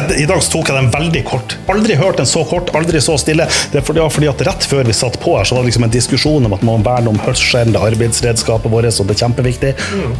jeg, 0.00 0.22
I 0.24 0.28
dag 0.30 0.40
tok 0.52 0.70
jeg 0.70 0.76
den 0.76 0.90
veldig 0.94 1.22
kort. 1.28 1.56
Aldri 1.72 1.96
hørt 2.00 2.20
den 2.20 2.28
så 2.28 2.44
kort, 2.48 2.72
aldri 2.76 3.00
så 3.04 3.16
stille. 3.20 3.46
Det 3.72 3.80
er 3.80 3.84
fordi, 3.86 4.28
at 4.30 4.44
Rett 4.46 4.64
før 4.70 4.86
vi 4.88 4.96
satt 4.96 5.18
på 5.20 5.36
her, 5.38 5.44
så 5.44 5.54
var 5.56 5.62
det 5.64 5.70
liksom 5.72 5.84
en 5.88 5.92
diskusjon 5.94 6.46
om 6.48 6.56
at 6.56 6.62
man 6.66 6.80
må 6.80 6.86
verne 6.90 7.12
om 7.12 7.20
hørselen, 7.26 7.76
arbeidsredskapet 7.76 8.70
vårt, 8.72 8.88
og 9.00 9.06
det 9.10 9.16
er 9.16 9.22
kjempeviktig. 9.26 9.74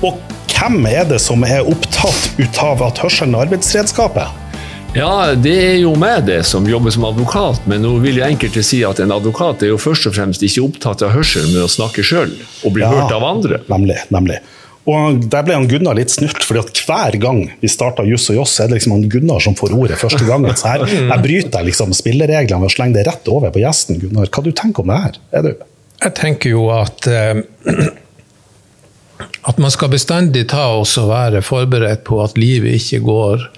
Og 0.07 0.21
hvem 0.53 0.87
er 0.91 1.09
det 1.09 1.21
som 1.23 1.43
er 1.47 1.67
opptatt 1.67 2.31
ut 2.41 2.63
av 2.63 2.83
at 2.91 3.01
hørselen 3.05 3.35
er 3.35 3.47
arbeidsredskapet? 3.49 4.47
Ja, 4.91 5.37
det 5.39 5.53
er 5.55 5.77
jo 5.85 5.93
meg 5.95 6.25
det 6.27 6.41
som 6.49 6.65
jobber 6.67 6.91
som 6.91 7.05
advokat, 7.07 7.63
men 7.71 7.85
nå 7.87 7.93
vil 8.03 8.19
jo 8.19 8.25
enkelte 8.27 8.63
si 8.67 8.81
at 8.83 8.99
en 8.99 9.13
advokat 9.15 9.63
er 9.63 9.71
jo 9.71 9.77
først 9.79 10.09
og 10.11 10.17
fremst 10.17 10.43
ikke 10.43 10.65
opptatt 10.67 11.05
av 11.07 11.13
hørsel 11.15 11.47
med 11.53 11.63
å 11.63 11.69
snakke 11.71 12.03
sjøl, 12.03 12.33
og 12.67 12.75
bli 12.75 12.83
Ja. 12.83 12.91
hørt 12.91 13.13
av 13.15 13.23
andre. 13.23 13.61
Nemlig. 13.71 14.01
nemlig. 14.11 14.41
Og 14.89 15.19
Der 15.31 15.45
ble 15.45 15.59
han 15.59 15.69
Gunnar 15.69 15.99
litt 15.99 16.13
snurt, 16.13 16.41
fordi 16.47 16.63
at 16.63 16.83
hver 16.87 17.17
gang 17.21 17.43
vi 17.61 17.69
starta 17.69 18.05
Juss 18.09 18.31
og 18.33 18.39
Joss, 18.41 18.57
er 18.63 18.71
det 18.71 18.79
liksom 18.79 18.95
han 18.97 19.09
Gunnar 19.13 19.43
som 19.45 19.57
får 19.59 19.75
ordet 19.77 19.99
første 20.01 20.25
gangen. 20.25 20.57
Så 20.57 20.73
her, 20.73 20.87
her 20.89 21.23
bryter 21.23 21.61
jeg 21.61 21.69
liksom 21.69 21.93
spillereglene 21.97 22.63
ved 22.63 22.73
å 22.73 22.75
slenge 22.75 22.97
det 22.97 23.05
rett 23.11 23.29
over 23.31 23.53
på 23.53 23.63
gjesten. 23.63 24.01
Gunnar, 24.01 24.31
hva 24.33 24.45
du 24.47 24.53
tenker 24.57 24.85
om 24.85 24.93
det 24.93 25.01
her? 25.05 25.21
Er 25.37 25.47
du? 25.47 25.67
Jeg 26.01 26.17
tenker 26.17 26.55
jo 26.55 26.65
at 26.73 27.07
eh, 27.11 27.43
at 29.51 29.61
man 29.61 29.73
skal 29.73 29.93
bestandig 29.93 30.47
ta 30.51 30.67
oss 30.81 30.97
og 31.01 31.11
være 31.13 31.45
forberedt 31.45 32.05
på 32.09 32.21
at 32.25 32.41
livet 32.41 32.81
ikke 32.81 33.03
går 33.05 33.49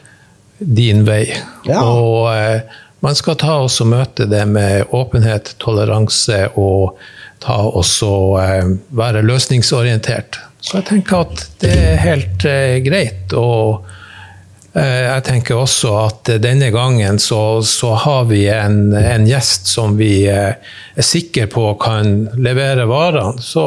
din 0.58 1.06
vei. 1.06 1.24
Ja. 1.68 1.82
Og 1.86 2.32
eh, 2.34 2.80
man 3.02 3.18
skal 3.18 3.38
ta 3.38 3.58
oss 3.64 3.80
og 3.82 3.90
møte 3.94 4.28
det 4.30 4.44
med 4.50 4.90
åpenhet, 4.94 5.56
toleranse 5.62 6.48
og 6.58 6.98
ta 7.42 7.58
oss 7.66 7.96
og 8.06 8.38
eh, 8.42 8.74
være 8.94 9.24
løsningsorientert. 9.26 10.38
Så 10.62 10.78
jeg 10.78 10.86
tenker 10.92 11.24
at 11.24 11.42
det 11.62 11.72
er 11.74 11.98
helt 12.04 12.44
eh, 12.46 12.76
greit. 12.86 13.34
Og 13.34 13.82
eh, 14.78 15.08
jeg 15.08 15.24
tenker 15.26 15.58
også 15.58 15.94
at 16.04 16.30
denne 16.42 16.70
gangen 16.74 17.18
så, 17.22 17.60
så 17.66 17.96
har 18.04 18.28
vi 18.30 18.44
en, 18.52 18.94
en 18.94 19.26
gjest 19.26 19.66
som 19.72 19.98
vi 19.98 20.22
eh, 20.30 20.54
er 20.94 21.08
sikre 21.08 21.48
på 21.50 21.72
kan 21.82 22.28
levere 22.38 22.86
varene. 22.90 23.42
Så 23.42 23.64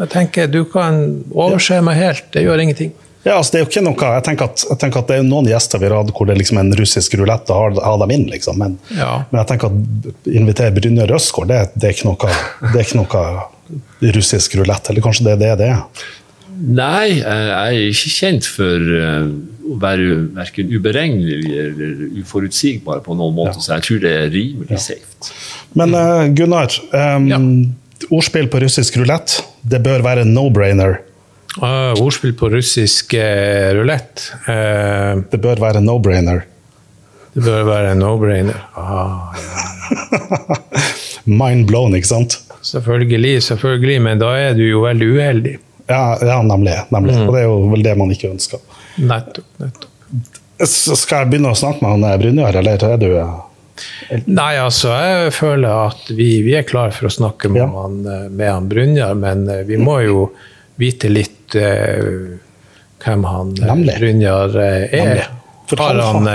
jeg 0.00 0.10
tenker 0.10 0.50
du 0.50 0.64
kan 0.72 1.22
overse 1.30 1.78
meg 1.84 2.00
helt, 2.00 2.26
det 2.34 2.42
gjør 2.46 2.64
ingenting. 2.64 2.90
Ja, 3.22 3.34
altså 3.36 3.52
det 3.52 3.58
er 3.58 3.64
jo 3.66 3.68
ikke 3.68 3.82
noe, 3.84 4.10
jeg 4.16 4.24
tenker, 4.24 4.48
at, 4.48 4.62
jeg 4.64 4.80
tenker 4.80 5.02
at 5.02 5.10
det 5.10 5.16
er 5.20 5.26
noen 5.28 5.48
gjester 5.50 5.80
vi 5.82 5.90
har 5.90 5.98
hatt 5.98 6.12
hvor 6.16 6.24
det 6.24 6.32
er 6.32 6.40
liksom 6.40 6.60
en 6.62 6.70
russisk 6.78 7.18
rulett 7.20 7.50
å 7.52 7.58
ha, 7.76 7.96
dem 8.00 8.14
inn, 8.16 8.24
liksom. 8.32 8.56
Men, 8.62 8.78
Ja. 8.96 9.10
men 9.28 9.42
jeg 9.42 9.50
tenker 9.50 9.68
at 9.68 10.30
invitere 10.40 10.72
Brynjar 10.72 11.10
Røsgaard, 11.12 11.52
det, 11.52 11.58
det, 11.74 11.90
er 11.90 11.98
ikke 11.98 12.08
noe, 12.08 12.38
det 12.70 12.78
er 12.80 12.86
ikke 12.86 13.02
noe 13.02 13.26
russisk 14.16 14.54
rulett. 14.60 14.90
Eller 14.90 15.04
kanskje 15.04 15.26
det 15.28 15.32
er 15.36 15.40
det 15.44 15.52
det 15.62 15.68
er? 15.74 16.06
Nei, 16.60 17.06
jeg 17.20 17.54
er 17.56 17.76
ikke 17.88 18.10
kjent 18.12 18.46
for 18.50 18.88
eh, 19.00 19.28
å 19.70 19.76
være 19.80 20.08
verken 20.36 20.72
uberegnelig 20.74 21.52
eller 21.62 22.00
uforutsigbar 22.20 23.00
på 23.06 23.14
noen 23.16 23.36
måte, 23.38 23.62
så 23.64 23.76
jeg 23.78 23.86
tror 23.86 24.00
det 24.02 24.12
er 24.18 24.32
rimelig 24.34 24.80
safe. 24.82 25.30
Men 25.78 25.94
eh, 25.96 26.26
Gunnar, 26.36 26.74
um, 26.92 27.28
Ja. 27.30 27.38
ordspill 28.10 28.50
på 28.52 28.60
russisk 28.64 28.98
rulett, 29.00 29.38
det 29.62 29.80
bør 29.86 30.02
være 30.04 30.26
no-brainer. 30.28 30.98
Uh, 31.56 31.94
ordspill 31.98 32.34
på 32.38 32.50
russisk 32.52 33.14
uh, 33.18 33.70
rulett. 33.78 34.26
uh, 34.46 35.22
Det 35.32 35.40
bør 35.42 35.58
være 35.64 35.80
no-brainer. 35.82 36.44
det 37.34 37.42
bør 37.46 37.64
være 37.70 37.94
no-brainer. 37.98 38.60
Ah, 38.76 39.32
ja. 39.38 40.58
Mind 41.30 41.66
blown, 41.70 41.94
ikke 41.94 42.10
sant? 42.10 42.38
Selvfølgelig, 42.66 43.36
selvfølgelig, 43.46 44.00
men 44.04 44.18
da 44.20 44.32
er 44.36 44.54
du 44.58 44.64
jo 44.66 44.82
veldig 44.84 45.06
uheldig. 45.14 45.52
Ja, 45.90 46.16
ja 46.22 46.40
nemlig. 46.46 46.74
nemlig. 46.92 47.14
Og 47.26 47.32
det 47.34 47.40
er 47.42 47.46
jo 47.48 47.60
vel 47.72 47.82
det 47.86 47.94
man 47.98 48.10
ikke 48.14 48.30
ønsker. 48.34 48.60
Nettopp. 49.00 49.46
nettopp. 49.62 49.86
Så 50.60 50.96
Skal 51.00 51.22
jeg 51.24 51.30
begynne 51.32 51.54
å 51.54 51.56
snakke 51.56 51.80
med 51.80 51.94
han 51.94 52.04
eh, 52.10 52.18
Brynjar, 52.20 52.58
eller 52.60 52.84
er 52.84 52.98
du 53.00 53.06
eh, 53.16 53.38
Nei, 54.28 54.50
altså, 54.60 54.90
jeg 54.92 55.32
føler 55.32 55.86
at 55.88 56.10
vi, 56.12 56.42
vi 56.44 56.52
er 56.58 56.66
klare 56.68 56.92
for 56.92 57.08
å 57.08 57.14
snakke 57.14 57.48
med, 57.48 57.62
Ja. 57.62 57.68
han, 57.80 57.96
eh, 58.04 58.26
med 58.28 58.50
han 58.52 58.68
Brynjar, 58.68 59.14
men 59.16 59.46
vi 59.70 59.78
må 59.80 59.96
jo 60.04 60.26
vite 60.80 61.08
litt 61.12 61.56
uh, 61.56 62.36
hvem 63.04 63.24
han 63.28 63.50
Nemlig. 63.58 63.96
Brynjar 64.00 64.54
er. 64.60 64.84
Nemlig. 64.92 65.26
Han- 65.78 66.00
han, 66.00 66.26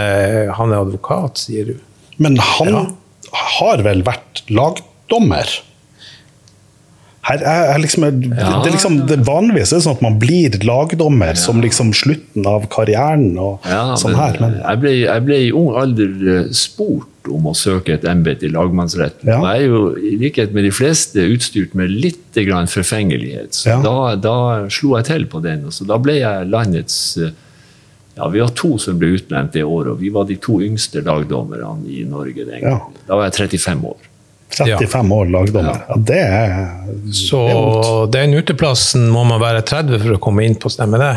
han 0.57 0.72
er 0.73 0.79
advokat, 0.81 1.38
sier 1.45 1.66
du? 1.69 1.78
Men 2.23 2.38
han 2.39 2.69
Ja. 2.72 2.84
Har 3.35 3.84
vel 3.85 4.03
vært 4.07 4.44
lagdommer? 4.50 5.50
Her 7.25 7.41
er, 7.41 7.63
er 7.73 7.79
liksom, 7.81 8.03
det, 8.22 8.28
Ja. 8.38 8.59
det 8.62 8.72
liksom 8.75 8.97
det 9.09 9.16
Vanligvis 9.25 9.72
er 9.73 9.79
sånn 9.81 9.96
at 9.97 10.01
man 10.06 10.19
blir 10.22 10.53
lagdommer 10.62 11.34
som 11.41 11.57
liksom 11.63 11.90
slutten 11.97 12.46
av 12.46 12.68
karrieren. 12.69 13.31
og 13.41 13.66
Ja, 13.66 13.96
sånn 13.97 14.13
men 14.13 14.19
her. 14.22 14.38
Men, 14.44 14.59
jeg, 14.62 14.79
ble, 14.84 14.91
jeg 15.07 15.23
ble 15.25 15.40
i 15.47 15.51
ung 15.51 15.72
alder 15.81 16.12
eh, 16.35 16.51
spurt 16.53 17.09
om 17.34 17.47
å 17.50 17.56
søke 17.57 17.96
et 17.96 18.06
embete 18.06 18.46
i 18.46 18.51
lagmannsretten. 18.53 19.25
Ja. 19.25 19.40
Og 19.41 19.47
jeg 19.50 19.63
er 19.63 19.72
jo 19.72 19.81
i 19.97 20.12
likhet 20.22 20.53
med 20.53 20.67
de 20.67 20.73
fleste 20.78 21.25
utstyrt 21.34 21.73
med 21.73 21.90
litt 21.90 22.38
grann 22.46 22.69
forfengelighet. 22.69 23.57
Så 23.57 23.72
Ja. 23.73 23.79
da, 23.81 24.16
da 24.22 24.35
slo 24.69 24.94
jeg 25.00 25.06
til 25.09 25.25
på 25.25 25.41
den. 25.41 25.66
og 25.66 25.73
Så 25.73 25.88
da 25.90 25.97
ble 25.97 26.19
jeg 26.22 26.47
landets 26.53 27.17
eh, 27.17 27.31
ja, 28.16 28.28
Vi 28.31 28.40
var 28.40 28.52
to 28.56 28.78
som 28.80 29.00
ble 29.00 29.14
utnevnt 29.18 29.53
det 29.53 29.64
året, 29.64 29.92
og 29.94 30.00
vi 30.00 30.09
var 30.14 30.28
de 30.30 30.38
to 30.42 30.62
yngste 30.64 31.03
lagdommerne 31.03 31.88
i 31.92 32.03
Norge 32.08 32.46
den 32.48 32.62
Ja. 32.64 32.80
Da 33.08 33.16
var 33.20 33.30
jeg 33.30 33.50
35 33.52 33.88
år. 33.92 34.12
35 34.56 35.12
år 35.12 35.31
lagdommer. 35.34 35.81
Ja, 35.90 35.96
det 35.98 36.20
er 36.24 36.52
Så 37.12 37.40
det 38.08 38.20
er 38.22 38.28
den 38.28 38.38
uteplassen 38.40 39.09
må 39.12 39.26
man 39.28 39.42
være 39.42 39.66
30 39.68 40.00
for 40.00 40.16
å 40.16 40.22
komme 40.22 40.46
inn 40.46 40.56
på, 40.56 40.72
stemmer 40.72 41.02
det? 41.02 41.16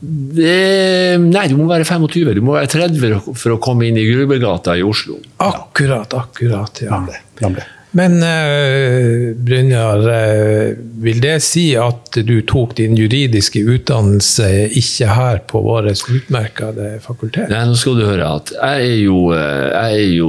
Det, 0.00 1.18
nei, 1.20 1.42
du 1.50 1.58
må 1.58 1.66
være 1.68 1.84
25. 1.84 2.32
Du 2.38 2.40
må 2.40 2.54
være 2.56 2.70
30 2.72 3.34
for 3.36 3.52
å 3.52 3.58
komme 3.60 3.90
inn 3.90 3.98
i 4.00 4.06
Grubergata 4.08 4.78
i 4.80 4.84
Oslo. 4.86 5.18
Akkurat, 5.44 6.14
akkurat, 6.16 6.80
ja. 6.80 6.94
Nemlig. 6.96 7.20
nemlig. 7.42 7.66
Men 7.96 8.20
uh, 8.22 9.34
Brynjar, 9.34 10.04
uh, 10.06 10.78
vil 11.02 11.20
det 11.22 11.36
si 11.42 11.70
at 11.78 12.20
du 12.26 12.36
tok 12.46 12.76
din 12.78 12.94
juridiske 12.98 13.62
utdannelse 13.64 14.46
ikke 14.78 15.08
her 15.10 15.40
på 15.50 15.62
vårt 15.64 16.04
utmerkede 16.06 16.98
fakultet? 17.02 17.50
Nei, 17.50 17.64
nå 17.66 17.78
skal 17.78 17.98
du 17.98 18.04
høre 18.06 18.28
at 18.38 18.52
jeg 18.54 18.86
er 18.90 19.00
jo, 19.00 19.16
eh, 19.34 19.70
jeg 19.72 20.04
er 20.04 20.12
jo 20.12 20.28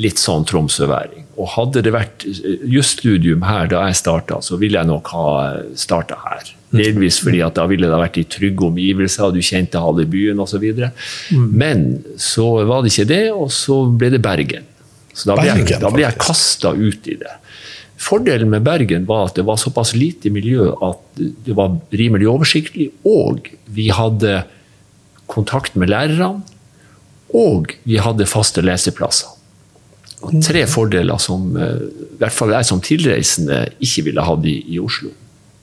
litt 0.00 0.22
sånn 0.22 0.46
tromsøværing. 0.48 1.26
Og 1.40 1.50
hadde 1.56 1.82
det 1.84 1.92
vært 1.94 2.24
jusstudium 2.68 3.44
her 3.48 3.70
da 3.72 3.86
jeg 3.88 3.98
starta, 4.02 4.40
så 4.44 4.58
ville 4.60 4.78
jeg 4.78 4.88
nok 4.88 5.12
ha 5.16 5.28
starta 5.78 6.18
her. 6.22 6.52
Delvis 6.72 7.18
fordi 7.20 7.42
at 7.44 7.56
da 7.58 7.66
ville 7.68 7.88
det 7.88 8.00
vært 8.00 8.18
i 8.20 8.26
trygge 8.32 8.68
omgivelser, 8.68 9.28
og 9.28 9.36
du 9.36 9.44
kjente 9.44 9.80
halve 9.80 10.06
byen 10.08 10.40
osv. 10.40 10.64
Men 11.32 11.86
så 12.20 12.46
var 12.68 12.84
det 12.84 12.94
ikke 12.94 13.10
det, 13.10 13.24
og 13.34 13.50
så 13.52 13.82
ble 13.90 14.12
det 14.14 14.22
Bergen. 14.24 14.68
Så 15.12 15.28
da 15.28 15.36
ble 15.38 15.50
jeg, 15.50 15.78
da 15.82 15.90
ble 15.92 16.04
jeg 16.06 16.18
kasta 16.20 16.72
ut 16.72 17.08
i 17.10 17.18
det. 17.20 17.36
Fordelen 18.02 18.50
med 18.50 18.64
Bergen 18.66 19.04
var 19.06 19.28
at 19.28 19.36
det 19.38 19.44
var 19.46 19.60
såpass 19.60 19.92
lite 19.94 20.32
miljø 20.34 20.72
at 20.82 21.02
det 21.18 21.54
var 21.54 21.76
rimelig 21.94 22.26
oversiktlig, 22.32 22.88
og 23.06 23.52
vi 23.70 23.90
hadde 23.94 24.42
kontakt 25.30 25.76
med 25.78 25.92
lærerne, 25.92 26.42
og 27.32 27.76
vi 27.88 28.00
hadde 28.02 28.28
faste 28.28 28.64
leseplasser. 28.64 29.30
Og 30.22 30.36
tre 30.44 30.64
fordeler 30.70 31.18
som 31.22 31.54
eh, 31.58 31.86
i 32.14 32.18
hvert 32.20 32.34
fall 32.34 32.52
jeg 32.54 32.68
som 32.68 32.82
tilreisende 32.84 33.64
ikke 33.82 34.04
ville 34.10 34.26
hatt 34.26 34.44
i, 34.46 34.58
i 34.74 34.78
Oslo. 34.82 35.10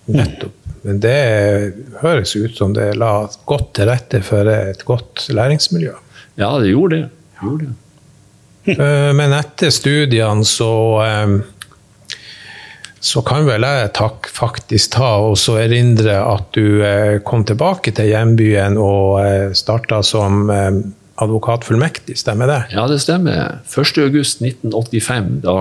Nettopp. 0.10 0.56
Men 0.84 1.00
det 1.04 1.20
høres 2.00 2.34
ut 2.40 2.56
som 2.56 2.74
det 2.76 2.94
la 2.98 3.28
godt 3.48 3.74
til 3.78 3.90
rette 3.92 4.22
for 4.26 4.48
et 4.52 4.84
godt 4.88 5.28
læringsmiljø. 5.36 5.94
Ja, 6.40 6.54
det 6.60 6.72
gjorde 6.72 6.96
det. 6.96 7.10
Gjorde 7.42 7.68
det. 7.68 7.74
Eh, 8.70 9.14
Men 9.16 9.34
etter 9.34 9.72
studiene 9.74 10.46
så 10.46 10.74
eh, 11.06 11.40
så 13.00 13.22
kan 13.24 13.46
vel 13.48 13.64
jeg 13.64 13.92
takk, 13.96 14.28
faktisk 14.36 14.92
ta 14.98 15.14
og 15.24 15.38
så 15.40 15.56
erindre 15.62 16.18
at 16.20 16.50
du 16.58 16.82
eh, 16.84 17.22
kom 17.24 17.46
tilbake 17.48 17.94
til 17.96 18.10
hjembyen 18.12 18.76
og 18.76 19.56
starta 19.56 20.02
som 20.04 20.52
advokatfullmektig, 21.20 22.18
stemmer 22.20 22.52
det? 22.52 22.60
Ja, 22.76 22.84
det 22.92 23.00
stemmer. 23.04 23.62
1.8.1985 23.72 25.40
da 25.48 25.56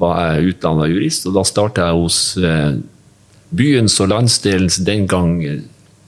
var 0.00 0.20
jeg 0.36 0.52
utdanna 0.52 0.88
jurist, 0.92 1.24
og 1.28 1.38
da 1.40 1.46
starta 1.48 1.88
jeg 1.88 2.00
hos 2.04 2.20
byens 3.56 3.96
og 4.04 4.12
landsdelens 4.12 4.78
den 4.84 5.08
gang 5.08 5.40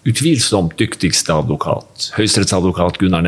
utvilsomt 0.05 0.76
dyktigste 0.81 1.32
advokat, 1.32 2.11
høyesterettsadvokat 2.19 3.00
Gunnar 3.00 3.25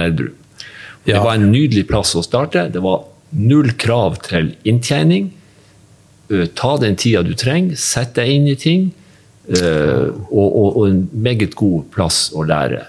Nerdrum. 1.07 1.15
Det 1.15 1.25
var 1.25 1.35
en 1.39 1.51
nydelig 1.53 1.87
plass 1.89 2.15
å 2.19 2.23
starte. 2.27 2.67
Det 2.75 2.83
var 2.85 3.05
null 3.37 3.73
krav 3.79 4.19
til 4.27 4.53
inntjening. 4.69 5.31
Eh, 6.31 6.47
Ta 6.59 6.77
den 6.83 6.97
tida 6.99 7.23
du 7.23 7.35
trenger, 7.39 7.77
sett 7.79 8.15
deg 8.19 8.33
inn 8.35 8.49
i 8.51 8.57
ting, 8.59 8.89
eh, 9.49 10.09
og, 10.31 10.47
og, 10.47 10.69
og 10.77 10.89
en 10.89 11.05
meget 11.13 11.55
god 11.59 11.87
plass 11.95 12.31
å 12.35 12.43
lære. 12.47 12.83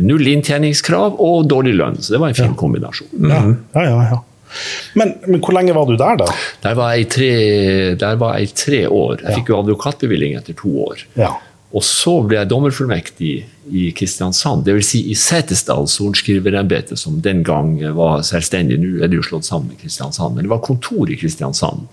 Null 0.00 0.26
inntjeningskrav 0.30 1.16
og 1.18 1.46
dårlig 1.50 1.74
lønn, 1.78 1.98
så 2.02 2.14
det 2.14 2.20
var 2.22 2.30
en 2.32 2.38
fin 2.38 2.58
kombinasjon. 2.58 3.10
Ja, 3.26 3.40
ja, 3.74 3.86
ja. 3.86 4.02
ja. 4.14 4.18
Men, 4.98 5.14
men 5.26 5.38
hvor 5.42 5.54
lenge 5.54 5.74
var 5.76 5.86
du 5.86 5.94
der, 5.98 6.16
da? 6.18 6.26
Der 6.64 6.74
var 6.78 6.94
jeg 6.94 7.04
i 7.04 7.08
tre, 7.14 8.14
var 8.18 8.38
jeg 8.38 8.50
tre 8.58 8.80
år. 8.90 9.20
Jeg 9.22 9.40
fikk 9.40 9.52
jo 9.52 9.60
advokatbevilling 9.62 10.34
etter 10.40 10.56
to 10.58 10.72
år. 10.88 11.04
Ja. 11.18 11.36
Og 11.70 11.84
så 11.86 12.16
ble 12.26 12.40
jeg 12.40 12.50
dommerfullmektig 12.50 13.34
i 13.70 13.84
Kristiansand, 13.94 14.64
dvs. 14.66 14.88
Si 14.88 15.02
i 15.12 15.14
Setesdal 15.14 15.86
sorenskriverembete, 15.90 16.98
som 16.98 17.20
den 17.22 17.44
gang 17.46 17.76
var 17.94 18.24
selvstendig. 18.26 18.80
Nå 18.82 18.98
er 18.98 19.12
det 19.12 19.20
jo 19.20 19.28
slått 19.28 19.46
sammen 19.46 19.70
med 19.70 19.78
Kristiansand, 19.78 20.34
men 20.34 20.46
det 20.46 20.50
var 20.50 20.64
kontor 20.66 21.10
i 21.10 21.18
Kristiansand. 21.20 21.86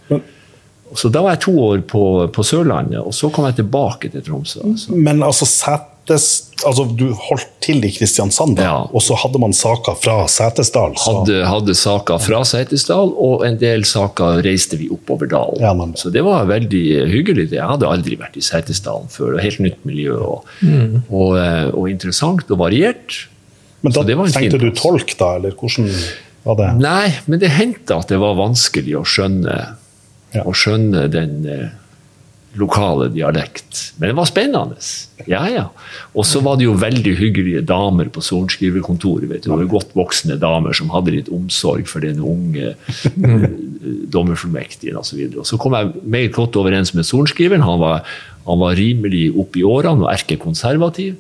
Så 0.98 1.12
da 1.14 1.22
var 1.22 1.36
jeg 1.36 1.44
to 1.46 1.54
år 1.62 1.84
på, 1.86 2.04
på 2.34 2.48
Sørlandet, 2.48 3.04
og 3.04 3.14
så 3.14 3.30
kom 3.34 3.46
jeg 3.50 3.60
tilbake 3.60 4.10
til 4.14 4.24
Tromsø. 4.26 4.64
Altså. 4.66 4.98
Men 4.98 5.22
altså, 5.26 5.46
setes, 6.08 6.52
altså 6.66 6.86
du 6.98 7.10
holdt 7.14 7.48
til 7.62 7.84
i 7.84 7.90
Kristiansand, 7.92 8.58
Ja. 8.60 8.88
og 8.94 9.02
så 9.02 9.16
hadde 9.16 9.40
man 9.40 9.52
saker 9.54 9.96
fra 10.00 10.26
Setesdal? 10.28 10.96
Så. 10.98 11.20
Hadde, 11.20 11.46
hadde 11.46 11.76
saker 11.76 12.18
fra 12.20 12.44
Setesdal, 12.48 13.12
og 13.18 13.46
en 13.46 13.58
del 13.58 13.84
saker 13.84 14.42
reiste 14.46 14.78
vi 14.78 14.88
oppover 14.90 15.28
dalen. 15.30 15.60
Ja, 15.60 15.74
men- 15.74 15.94
Så 15.96 16.12
det 16.12 16.24
var 16.24 16.46
veldig 16.46 17.08
hyggelig. 17.12 17.52
Jeg 17.52 17.62
hadde 17.68 17.86
aldri 17.88 18.16
vært 18.18 18.38
i 18.38 18.42
Setesdalen 18.42 19.08
før. 19.10 19.28
det 19.28 19.34
var 19.36 19.42
Helt 19.44 19.60
nytt 19.60 19.86
miljø, 19.86 20.16
og, 20.18 20.46
og, 21.12 21.38
eh, 21.38 21.70
og 21.74 21.90
interessant 21.90 22.50
og 22.52 22.58
variert. 22.58 23.28
Men 23.84 23.92
da 23.92 24.02
så 24.02 24.08
det 24.08 24.18
var 24.18 24.26
en 24.26 24.32
fin 24.32 24.50
tenkte 24.52 24.60
du 24.60 24.72
tolk, 24.72 25.18
da, 25.18 25.36
eller 25.36 25.52
hvordan 25.52 25.92
var 26.46 26.56
det? 26.56 26.80
Nei, 26.82 27.14
men 27.28 27.40
det 27.40 27.50
hendte 27.52 27.92
at 27.96 28.08
det 28.08 28.18
var 28.20 28.36
vanskelig 28.36 28.96
å 28.96 29.04
skjønne, 29.06 29.76
Ja. 30.34 30.44
å 30.44 30.52
skjønne 30.54 31.10
den 31.12 31.46
eh, 31.48 31.70
lokale 32.58 33.08
dialekt. 33.14 33.94
Men 33.98 34.12
det 34.12 34.18
var 34.18 34.28
spennende. 34.30 34.78
Ja, 35.30 35.44
ja. 35.50 35.66
Og 36.18 36.26
så 36.28 36.42
var 36.46 36.58
det 36.60 36.68
jo 36.68 36.76
veldig 36.78 37.14
hyggelige 37.20 37.62
damer 37.68 38.10
på 38.14 38.24
sorenskriverkontoret. 38.24 39.30
vet 39.30 39.46
du. 39.46 39.50
Det 39.50 39.58
var 39.58 39.72
Godt 39.78 39.96
voksne 39.98 40.38
damer 40.42 40.74
som 40.78 40.92
hadde 40.94 41.14
litt 41.16 41.32
omsorg 41.34 41.88
for 41.90 42.06
den 42.06 42.22
unge 42.24 42.74
eh, 42.74 43.48
dommerfullmektigen 44.14 45.00
osv. 45.00 45.24
Og, 45.38 45.46
så 45.48 45.60
kom 45.62 45.78
jeg 45.78 45.94
meget 46.04 46.36
godt 46.36 46.58
overens 46.60 46.94
med 46.98 47.08
sorenskriveren. 47.08 47.66
Han 47.66 47.82
var, 47.84 48.06
han 48.48 48.62
var 48.64 48.78
rimelig 48.80 49.30
oppe 49.38 49.62
i 49.62 49.68
årene 49.68 50.06
og 50.06 50.12
erkekonservativ. 50.14 51.18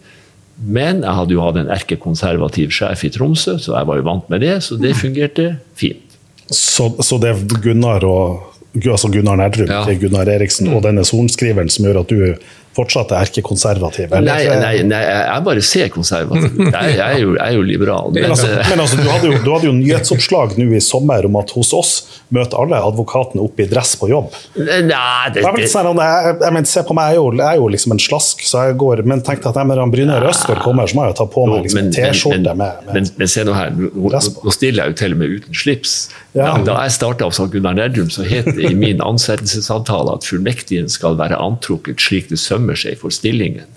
Men 0.57 1.03
jeg 1.05 1.13
hadde 1.13 1.35
jo 1.35 1.43
hatt 1.45 1.61
en 1.61 1.69
erkekonservativ 1.69 2.73
sjef 2.73 3.03
i 3.05 3.13
Tromsø, 3.13 3.59
så 3.61 3.75
jeg 3.75 3.87
var 3.89 3.99
jo 3.99 4.07
vant 4.07 4.29
med 4.33 4.41
det. 4.41 4.55
Så 4.65 4.79
det 4.81 4.97
fungerte 4.97 5.51
fint. 5.77 6.01
Så, 6.47 6.89
så 7.03 7.19
det 7.21 7.35
Gunnar 7.61 8.05
og 8.07 8.56
altså 8.85 9.07
Gunnar 9.13 9.35
Nærdrup 9.35 9.69
Ja. 9.69 9.83
til 9.85 9.99
Gunnar 9.99 10.29
Eriksen 10.29 10.67
og 10.73 10.83
denne 10.83 11.05
sorenskriveren 11.05 11.69
som 11.69 11.85
gjør 11.85 11.99
at 11.99 12.09
du 12.09 12.33
fortsatt 12.77 13.11
er 13.17 13.25
erkekonservativ? 13.27 14.11
eller? 14.13 14.29
Nei, 14.29 14.59
nei, 14.61 14.83
nei, 14.87 15.01
jeg 15.03 15.43
bare 15.49 15.63
ser 15.65 15.89
konservativ. 15.93 16.53
Jeg, 16.61 16.93
jeg, 16.95 17.01
er 17.01 17.19
jo- 17.23 17.35
jeg 17.35 17.47
er 17.47 17.57
jo 17.57 17.65
liberal. 17.65 18.11
Men 18.13 18.27
Men, 18.27 18.35
altså, 18.37 18.47
eh, 18.53 18.69
men 18.69 18.83
altså, 18.85 18.97
du, 19.01 19.07
hadde 19.09 19.31
jo, 19.31 19.37
du 19.43 19.49
hadde 19.55 19.67
jo 19.69 19.73
nyhetsoppslag 19.77 20.55
nå 20.61 20.69
i 20.77 20.81
sommer 20.83 21.25
om 21.27 21.35
at 21.41 21.51
hos 21.57 21.73
oss 21.73 21.93
møter 22.33 22.59
alle 22.59 22.79
advokatene 22.83 23.41
opp 23.43 23.59
i 23.63 23.67
dress 23.71 23.95
på 23.99 24.09
jobb. 24.11 24.31
nei, 24.57 25.29
det, 25.33 25.43
Jeg, 25.43 25.53
vet, 25.57 25.71
sånn, 25.71 25.97
jeg, 26.03 26.35
jeg, 26.43 26.53
men, 26.53 26.65
se 26.67 26.83
på 26.87 26.95
meg, 26.97 27.11
jeg 27.13 27.17
er, 27.17 27.21
jo, 27.21 27.31
jeg 27.39 27.47
er 27.47 27.61
jo 27.61 27.67
liksom 27.75 27.95
en 27.95 28.01
slask, 28.03 28.41
så 28.47 28.65
jeg 28.67 28.77
går 28.81 29.03
Men 29.07 29.21
tenkte 29.25 29.49
at 29.51 29.59
når 29.67 29.79
han 29.83 29.91
Brynjar 29.93 30.25
Østgaard 30.27 30.61
kommer, 30.65 30.87
så 30.89 30.97
må 30.97 31.05
jeg 31.07 31.13
jo 31.15 31.17
ta 31.21 31.27
på 31.33 31.45
meg 31.49 31.63
liksom, 31.67 31.91
T-skjorte 31.95 32.53
med, 32.59 32.83
med 32.87 32.93
men, 32.97 33.07
men 33.17 33.31
se 33.31 33.45
nå 33.47 33.55
her, 33.55 33.71
nå, 33.77 34.11
nå 34.11 34.53
stiller 34.55 34.83
jeg 34.83 34.93
jo 34.93 34.97
til 35.03 35.15
og 35.15 35.21
med 35.23 35.35
uten 35.37 35.53
slips. 35.63 35.95
Ja. 36.37 36.51
Da, 36.51 36.57
da 36.67 36.73
jeg 36.85 36.91
starta 36.97 37.29
som 37.33 37.47
Gunnar 37.49 37.73
Nerdrum, 37.79 38.09
så 38.13 38.25
het 38.27 38.45
det 38.57 38.67
i 38.69 38.75
min 38.77 38.99
ansettelsesavtale 39.01 40.17
at 40.19 40.27
fullmektigen 40.27 40.89
skal 40.91 41.15
være 41.17 41.37
antrukket 41.41 42.01
slik 42.03 42.27
det 42.29 42.37
sømmer 42.41 42.66
seg 42.75 42.97
for 42.99 43.13
stillingen. 43.13 43.69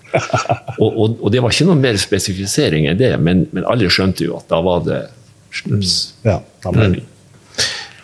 Og, 0.81 0.89
og, 0.89 1.17
og 1.21 1.31
det 1.31 1.39
var 1.43 1.53
ikke 1.53 1.69
noe 1.69 1.79
mer 1.79 1.95
spesifisering 2.01 2.89
enn 2.91 2.99
det, 2.99 3.13
men, 3.23 3.45
men 3.55 3.67
alle 3.69 3.87
skjønte 3.91 4.25
jo 4.27 4.35
at 4.39 4.49
da 4.51 4.59
var 4.65 4.83
det 4.87 5.01
slips. 5.55 5.95
ja, 6.27 6.39
ja, 6.65 6.71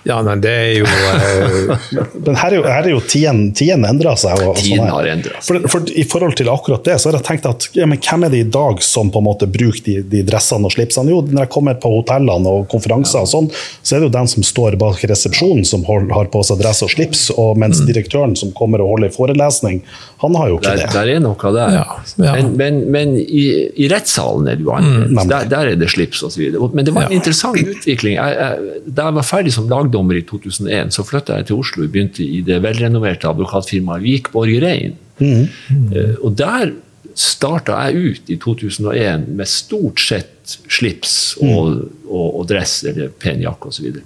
Ja, 0.08 0.22
nei, 0.24 0.36
det 0.44 0.52
er 0.56 0.74
jo 0.80 0.86
eh, 1.18 2.12
Men 2.26 2.38
her 2.40 2.54
er 2.54 2.58
jo, 2.60 2.64
her 2.68 2.86
er 2.86 2.92
jo 2.94 3.00
tiden, 3.04 3.42
tiden 3.58 3.86
endra 3.88 4.14
seg. 4.20 4.40
Og, 4.44 4.54
og 4.54 4.60
Tiden 4.62 4.86
sånn 4.86 4.94
har 4.94 5.10
endret 5.12 5.38
seg. 5.44 5.48
For, 5.48 5.68
for 5.74 5.92
I 5.92 6.06
forhold 6.08 6.38
til 6.40 6.50
akkurat 6.54 6.86
det, 6.88 6.96
så 7.02 7.10
har 7.12 7.18
jeg 7.20 7.28
tenkt 7.28 7.48
at 7.50 7.68
ja, 7.78 7.88
men 7.90 8.00
hvem 8.04 8.26
er 8.28 8.34
det 8.34 8.42
i 8.46 8.48
dag 8.58 8.82
som 8.86 9.12
på 9.14 9.22
en 9.22 9.28
måte 9.28 9.50
bruker 9.52 9.84
de, 9.86 9.98
de 10.14 10.24
dressene 10.28 10.68
og 10.70 10.74
slipsene? 10.76 11.12
Jo, 11.14 11.22
når 11.28 11.46
jeg 11.46 11.52
kommer 11.58 11.78
på 11.84 11.92
hotellene 11.98 12.54
og 12.60 12.68
konferanser, 12.72 13.26
og 13.26 13.32
sånn, 13.32 13.50
så 13.82 13.98
er 13.98 14.04
det 14.06 14.10
jo 14.10 14.16
den 14.18 14.32
som 14.32 14.46
står 14.48 14.78
bak 14.82 15.04
resepsjonen 15.12 15.66
som 15.68 15.84
hold, 15.88 16.08
har 16.16 16.30
på 16.34 16.44
seg 16.48 16.62
dress 16.62 16.84
og 16.86 16.94
slips, 16.94 17.28
og 17.36 17.58
mens 17.62 17.82
direktøren 17.88 18.36
som 18.40 18.54
kommer 18.58 18.84
og 18.84 18.96
holder 18.96 19.12
forelesning, 19.16 19.82
han 20.24 20.34
har 20.40 20.50
jo 20.54 20.58
ikke 20.62 20.72
Der, 20.72 20.84
det. 20.86 20.94
der 20.96 21.12
er 21.18 21.20
noe 21.22 21.52
der. 21.54 21.76
Ja, 21.78 21.84
ja. 22.24 22.32
Men, 22.38 22.54
men, 22.58 22.80
men 22.94 23.12
i, 23.22 23.44
i 23.78 23.90
rettssalen 23.92 24.48
er 24.50 24.58
det 24.58 24.66
jo 24.66 24.72
annerledes. 24.74 25.28
Der, 25.30 25.50
der 25.52 25.72
er 25.74 25.76
det 25.78 25.90
slips 25.94 26.24
osv. 26.26 26.48
Men 26.74 26.86
det 26.88 26.94
var 26.96 27.06
en 27.06 27.12
Ja. 27.14 27.18
interessant 27.20 27.58
utvikling. 27.62 28.16
Jeg, 28.18 28.34
jeg, 28.38 28.82
da 28.98 29.06
jeg 29.10 29.16
var 29.20 29.26
ferdig 29.28 29.54
som 29.54 29.68
lagdommer 29.70 29.97
i 30.18 30.22
2001, 30.30 30.92
så 30.94 31.04
flytta 31.06 31.38
jeg 31.40 31.46
til 31.50 31.58
Oslo 31.62 31.84
og 31.86 31.92
begynte 31.94 32.24
i 32.24 32.42
det 32.46 32.60
velrenoverte 32.64 33.28
advokatfirmaet 33.30 34.04
Vikborg 34.04 34.62
Rein. 34.62 34.94
Eh, 35.20 36.16
Og 36.24 36.36
der 36.38 36.74
starta 37.18 37.80
jeg 37.90 37.96
ut 38.14 38.30
i 38.30 38.36
2001 38.38 39.28
med 39.36 39.48
stort 39.50 40.00
sett 40.00 40.58
slips 40.70 41.36
og, 41.42 41.80
og, 42.08 42.28
og 42.40 42.48
dress 42.48 42.84
eller 42.86 43.10
pen 43.10 43.42
jakke 43.42 43.68
osv. 43.72 43.98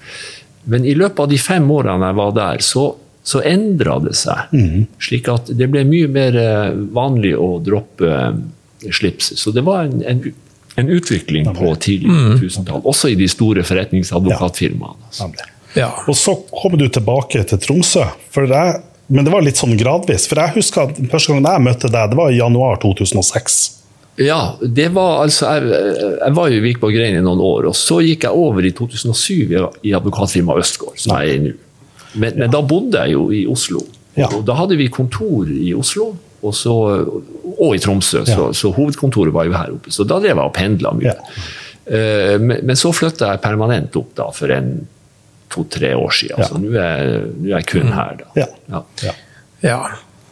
Men 0.71 0.85
i 0.85 0.93
løpet 0.95 1.19
av 1.19 1.27
de 1.29 1.37
fem 1.41 1.67
årene 1.71 2.07
jeg 2.11 2.15
var 2.21 2.31
der, 2.37 2.61
så, 2.63 2.85
så 3.23 3.41
endra 3.43 3.99
det 3.99 4.15
seg. 4.15 4.53
Slik 5.01 5.27
at 5.29 5.51
det 5.57 5.67
ble 5.73 5.83
mye 5.89 6.07
mer 6.07 6.37
eh, 6.39 6.71
vanlig 6.95 7.35
å 7.35 7.59
droppe 7.59 8.07
eh, 8.07 8.91
slips. 8.95 9.33
Så 9.37 9.51
det 9.53 9.61
var 9.67 9.89
en, 9.89 9.99
en, 10.07 10.23
en 10.79 10.89
utvikling 10.95 11.45
på 11.57 11.73
tidlig 11.83 12.09
2000-tall, 12.39 12.81
også 12.87 13.11
i 13.11 13.15
de 13.19 13.27
store 13.27 13.61
forretningsadvokatfirmaene. 13.67 15.11
Ja. 15.77 15.91
Og 16.07 16.17
så 16.17 16.35
kom 16.51 16.77
du 16.79 16.87
tilbake 16.91 17.43
til 17.47 17.59
Tromsø. 17.63 18.05
Jeg, 18.35 18.79
men 19.11 19.27
det 19.27 19.33
var 19.33 19.45
litt 19.45 19.59
sånn 19.59 19.77
gradvis. 19.79 20.27
For 20.29 20.41
jeg 20.41 20.57
husker 20.57 20.89
at 20.89 20.99
første 21.11 21.33
gang 21.33 21.45
jeg 21.47 21.67
møtte 21.67 21.91
deg, 21.91 22.11
det 22.11 22.19
var 22.19 22.31
i 22.31 22.39
januar 22.39 22.81
2006. 22.83 23.61
Ja, 24.19 24.57
det 24.61 24.89
var 24.91 25.21
altså 25.23 25.53
Jeg, 25.55 25.83
jeg 26.19 26.35
var 26.35 26.49
jo 26.51 26.57
i 26.59 26.63
Vikborg 26.65 26.95
Grein 26.97 27.15
i 27.15 27.23
noen 27.23 27.39
år, 27.41 27.69
og 27.69 27.75
så 27.79 28.01
gikk 28.03 28.25
jeg 28.27 28.37
over 28.37 28.65
i 28.67 28.73
2007 28.75 29.53
i, 29.55 29.61
i 29.87 29.93
advokatfirmaet 29.97 30.65
Østgård, 30.65 30.99
som 30.99 31.15
jeg 31.15 31.29
er 31.29 31.37
i 31.37 31.43
nå. 31.45 31.53
Men, 32.11 32.35
men 32.41 32.51
da 32.51 32.59
bodde 32.59 32.99
jeg 33.05 33.15
jo 33.15 33.29
i 33.31 33.45
Oslo. 33.47 33.85
Ja. 34.17 34.27
Og 34.35 34.43
da 34.43 34.57
hadde 34.59 34.75
vi 34.75 34.89
kontor 34.91 35.47
i 35.47 35.71
Oslo 35.71 36.09
og, 36.41 36.53
så, 36.57 36.73
og 37.53 37.75
i 37.75 37.79
Tromsø, 37.79 38.25
så, 38.27 38.49
så 38.57 38.71
hovedkontoret 38.75 39.31
var 39.33 39.47
jo 39.47 39.55
her 39.55 39.75
oppe. 39.77 39.93
Så 39.95 40.03
da 40.03 40.17
drev 40.19 40.33
jeg 40.33 40.43
og 40.43 40.55
pendla 40.57 40.91
mye. 40.97 41.13
Ja. 41.13 41.45
Eh, 41.85 42.35
men, 42.41 42.65
men 42.67 42.79
så 42.79 42.91
flytta 42.95 43.31
jeg 43.31 43.43
permanent 43.45 43.95
opp 43.99 44.11
da 44.17 44.27
for 44.35 44.51
en 44.53 44.73
to-tre 45.51 45.93
år 45.97 46.15
siden. 46.15 46.41
Ja. 46.41 46.47
Så 46.47 46.61
nå 46.61 46.71
er, 46.73 47.29
nå 47.35 47.51
er 47.51 47.53
jeg 47.57 47.69
kun 47.73 47.93
her, 47.95 48.17
da. 48.23 48.31
Ja. 48.39 48.49
Ja. 48.71 48.83
Ja. 49.05 49.15
Ja. 49.61 49.79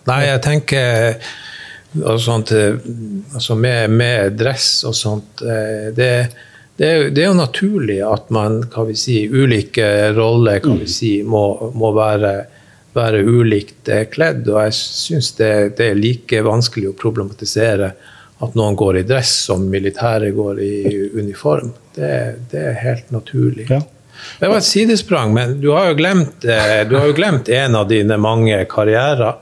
Nei, 0.10 0.24
jeg 0.26 0.42
tenker 0.42 1.20
og 1.98 2.20
sånt, 2.22 2.52
eh, 2.52 2.78
altså 3.34 3.56
med, 3.58 3.90
med 3.90 4.38
dress 4.38 4.84
og 4.86 4.94
sånt 4.98 5.42
eh, 5.42 5.90
det, 5.96 6.10
det, 6.78 6.86
er, 6.86 7.08
det 7.10 7.24
er 7.24 7.32
jo 7.32 7.40
naturlig 7.40 7.98
at 8.06 8.30
man 8.34 8.62
kan 8.72 8.88
vi 8.90 8.98
si, 9.00 9.24
ulike 9.26 10.12
roller 10.18 10.62
kan 10.64 10.78
vi 10.80 10.90
si, 10.90 11.14
må, 11.26 11.72
må 11.74 11.92
være, 11.98 12.34
være 12.94 13.24
ulikt 13.26 13.90
eh, 13.90 14.06
kledd. 14.12 14.46
Og 14.48 14.62
jeg 14.68 14.78
syns 14.78 15.34
det, 15.40 15.52
det 15.80 15.90
er 15.90 16.00
like 16.00 16.46
vanskelig 16.46 16.92
å 16.92 16.98
problematisere 17.00 17.92
at 18.40 18.56
noen 18.56 18.78
går 18.80 19.02
i 19.02 19.08
dress 19.08 19.34
som 19.50 19.66
militære 19.68 20.30
går 20.32 20.62
i 20.64 20.74
uniform. 21.18 21.74
Det, 21.98 22.12
det 22.54 22.68
er 22.70 22.84
helt 22.86 23.10
naturlig. 23.12 23.66
Ja. 23.74 23.82
Det 24.40 24.48
var 24.48 24.58
et 24.58 24.68
sidesprang, 24.68 25.34
men 25.34 25.58
du 25.62 25.72
har 25.74 25.90
jo 25.90 25.98
glemt, 26.00 26.46
eh, 26.46 26.88
du 26.88 26.96
har 26.98 27.10
jo 27.10 27.16
glemt 27.18 27.50
en 27.50 27.76
av 27.76 27.90
dine 27.90 28.18
mange 28.18 28.62
karrierer. 28.72 29.36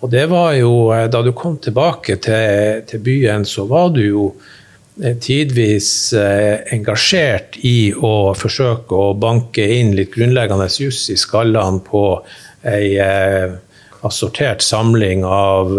Og 0.00 0.10
det 0.10 0.26
var 0.30 0.52
jo 0.58 0.90
eh, 0.94 1.06
da 1.10 1.22
du 1.22 1.32
kom 1.36 1.58
tilbake 1.62 2.18
til, 2.22 2.82
til 2.88 3.02
byen, 3.04 3.46
så 3.46 3.66
var 3.70 3.92
du 3.94 4.02
jo 4.02 4.26
eh, 5.02 5.14
tidvis 5.14 5.92
engasjert 6.74 7.60
i 7.62 7.92
å 7.94 8.34
forsøke 8.38 8.98
å 8.98 9.14
banke 9.14 9.64
inn 9.78 9.94
litt 9.98 10.14
grunnleggende 10.16 10.66
juss 10.66 11.06
i 11.14 11.18
skallene 11.18 11.82
på 11.86 12.04
ei 12.66 12.98
assortert 14.06 14.62
samling 14.62 15.24
av 15.26 15.72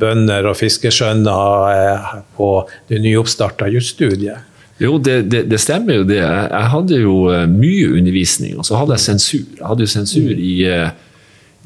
bønder 0.00 0.48
og 0.50 0.56
fiskeskjønner 0.56 2.24
på 2.36 2.48
det 2.88 3.00
nyoppstarta 3.04 3.68
jusstudiet. 3.72 4.48
Jo, 4.78 4.94
det, 5.02 5.16
det, 5.30 5.42
det 5.50 5.58
stemmer 5.60 6.00
jo 6.00 6.06
det. 6.06 6.20
Jeg, 6.22 6.70
hadde 6.72 7.00
jo 7.02 7.16
eh, 7.34 7.44
mye 7.50 7.90
undervisning, 7.98 8.54
og 8.58 8.66
så 8.66 8.78
hadde 8.78 8.94
jeg 8.94 9.06
sensur. 9.08 9.44
Jeg 9.58 9.66
hadde 9.66 9.86
jo 9.86 9.90
sensur 9.90 10.30
i, 10.38 10.54
eh, 10.70 10.90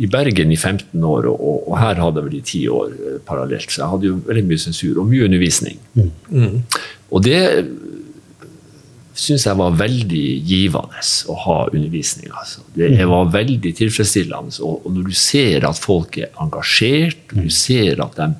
i 0.00 0.08
Bergen 0.10 0.52
i 0.52 0.56
15 0.56 1.04
år, 1.04 1.28
og, 1.28 1.68
og, 1.68 1.74
her 1.80 2.00
hadde 2.00 2.22
jeg 2.22 2.28
vel 2.28 2.38
i 2.38 2.42
10 2.42 2.62
år 2.72 2.94
eh, 2.96 3.18
parallelt. 3.28 3.68
Så 3.68 3.82
jeg 3.82 3.90
hadde 3.92 4.08
jo 4.08 4.20
veldig 4.28 4.44
mye 4.48 4.62
sensur, 4.64 5.00
og 5.02 5.10
mye 5.10 5.26
undervisning. 5.28 5.80
Og 7.12 7.24
det 7.26 7.42
syns 9.12 9.44
jeg 9.44 9.58
var 9.60 9.74
veldig 9.76 10.24
givende 10.48 11.02
å 11.28 11.36
ha 11.44 11.58
undervisning. 11.66 12.30
Altså. 12.32 12.64
Det 12.78 13.08
var 13.10 13.28
veldig 13.34 13.74
tilfredsstillende. 13.76 14.56
Og, 14.64 14.86
og 14.86 14.96
når 14.96 15.10
du 15.10 15.18
ser 15.20 15.68
at 15.68 15.80
folk 15.80 16.16
er 16.16 16.32
engasjert, 16.40 17.26
du 17.36 17.52
ser 17.52 18.00
at 18.00 18.16
de 18.16 18.30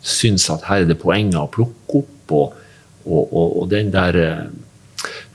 syns 0.00 0.48
at 0.54 0.64
her 0.70 0.86
er 0.86 0.88
det 0.88 0.96
poenger 1.02 1.42
å 1.42 1.52
plukke 1.52 2.00
opp, 2.00 2.32
og, 2.38 2.56
og, 3.04 3.34
og, 3.34 3.62
og 3.62 3.70
den 3.70 3.92
der 3.92 4.16
eh, 4.16 4.44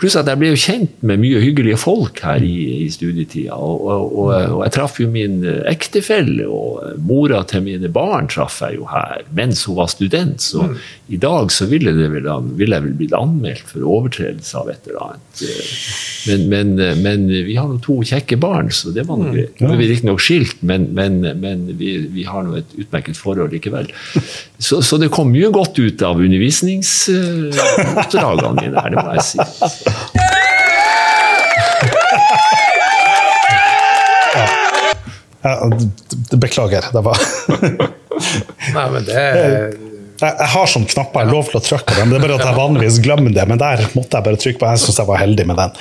Pluss 0.02 0.18
at 0.20 0.28
jeg 0.28 0.40
ble 0.42 0.50
jo 0.52 0.60
kjent 0.60 1.04
med 1.06 1.22
mye 1.22 1.40
hyggelige 1.44 1.78
folk 1.80 2.20
her 2.26 2.44
i, 2.44 2.56
i 2.84 2.90
studietida. 2.92 3.56
Og, 3.56 3.86
og, 3.86 4.02
og, 4.10 4.32
og, 4.34 4.60
jeg 4.66 4.74
traff 4.76 5.00
jo 5.00 5.08
min 5.14 5.38
ektefelle, 5.70 6.48
og 6.50 6.98
mora 7.06 7.44
til 7.50 7.64
mine 7.68 7.92
barn 7.94 8.28
traff 8.32 8.62
jeg 8.66 8.80
jo 8.80 8.86
her 8.92 9.24
mens 9.38 9.64
hun 9.70 9.78
var 9.80 9.90
student. 9.94 10.42
Så 10.44 10.60
mm. 10.66 10.74
i 11.16 11.18
dag 11.22 11.52
så 11.54 11.64
ville, 11.72 11.92
det 11.96 12.10
vel, 12.14 12.28
ville 12.58 12.80
jeg 12.80 12.88
vel 12.88 12.98
blitt 13.00 13.18
anmeldt 13.18 13.68
for 13.70 13.80
overtredelse 14.00 14.54
av 14.60 14.66
et 14.74 14.84
eller 14.90 15.02
annet. 15.08 15.32
Men, 16.28 16.42
men, 16.52 16.68
men 17.04 17.20
vi 17.30 17.56
har 17.60 17.68
nå 17.70 17.78
to 17.84 17.96
kjekke 18.08 18.38
barn, 18.42 18.70
så 18.74 18.86
det 18.96 19.04
var 19.08 19.18
noe 19.20 19.30
mm. 19.30 19.36
greit. 19.36 19.56
Nå 19.62 19.68
er 19.74 19.80
vi 19.80 19.92
riktignok 19.92 20.22
skilt, 20.24 20.60
men, 20.66 20.82
men, 20.98 21.14
men 21.44 21.58
vi, 21.80 21.90
vi, 22.14 22.24
har 22.28 22.42
nå 22.48 22.52
et 22.60 22.72
utmerket 22.80 23.18
forhold 23.20 23.52
likevel. 23.54 23.88
Så, 24.64 24.80
så, 24.80 24.96
det 24.96 25.12
kom 25.12 25.28
mye 25.34 25.50
godt 25.52 25.76
ut 25.76 26.00
av 26.08 26.16
undervisningsoppdragene 26.24 28.62
mine 28.62 28.80
her, 28.80 28.90
det 28.94 29.02
må 29.04 29.12
jeg 29.18 29.26
si. 29.28 29.44
Ja, 35.44 35.70
beklager. 36.38 36.86
Det 36.94 37.02
var 37.04 37.18
Nei, 38.74 38.86
men 38.94 39.04
det 39.04 39.24
jeg, 40.24 40.48
har 40.54 40.70
sånne 40.70 40.88
knapper, 40.88 41.26
jeg 41.26 41.34
lov 41.34 41.50
til 41.50 41.58
å 41.58 41.62
trykke 41.64 41.96
dem. 41.98 42.12
Det 42.12 42.18
er 42.18 42.24
bare 42.24 42.36
at 42.38 42.46
jeg 42.46 42.56
vanligvis 42.56 43.00
glemmer 43.04 43.34
det, 43.34 43.44
men 43.50 43.60
der 43.60 43.82
måtte 43.98 44.20
jeg 44.20 44.26
bare 44.28 44.40
trykke 44.40 44.62
på. 44.62 44.70
Jeg 44.72 44.82
syns 44.84 45.00
jeg 45.02 45.10
var 45.10 45.20
heldig 45.20 45.46
med 45.50 45.60
den. 45.60 45.74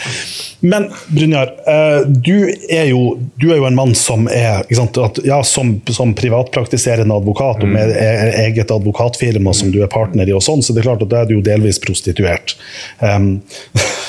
Men 0.73 0.89
Brynjar, 1.13 1.53
eh, 1.69 1.99
du 2.09 2.37
er 2.49 2.89
jo, 2.91 3.03
du 3.39 3.49
er 3.51 3.61
jo 3.61 3.69
en 3.69 3.79
mann 3.79 3.95
som 3.99 4.27
er 4.33 4.65
at, 4.65 5.23
ja, 5.27 5.39
som, 5.47 5.75
som, 5.91 6.15
privatpraktiserende 6.19 7.15
advokat 7.15 7.63
og 7.63 7.73
med 7.75 7.93
mm. 7.93 7.99
e, 8.03 8.31
eget 8.47 8.73
advokatfirma 8.75 9.55
som 9.57 9.73
du 9.75 9.83
er 9.85 9.93
partner 9.93 10.29
i, 10.29 10.35
og 10.37 10.43
sånn, 10.45 10.65
så 10.65 10.75
det 10.75 10.83
er 10.83 10.91
klart 10.91 11.05
at 11.07 11.13
da 11.13 11.23
er 11.23 11.31
du 11.31 11.37
jo 11.37 11.45
delvis 11.47 11.81
prostituert. 11.83 12.57
Um, 12.99 13.37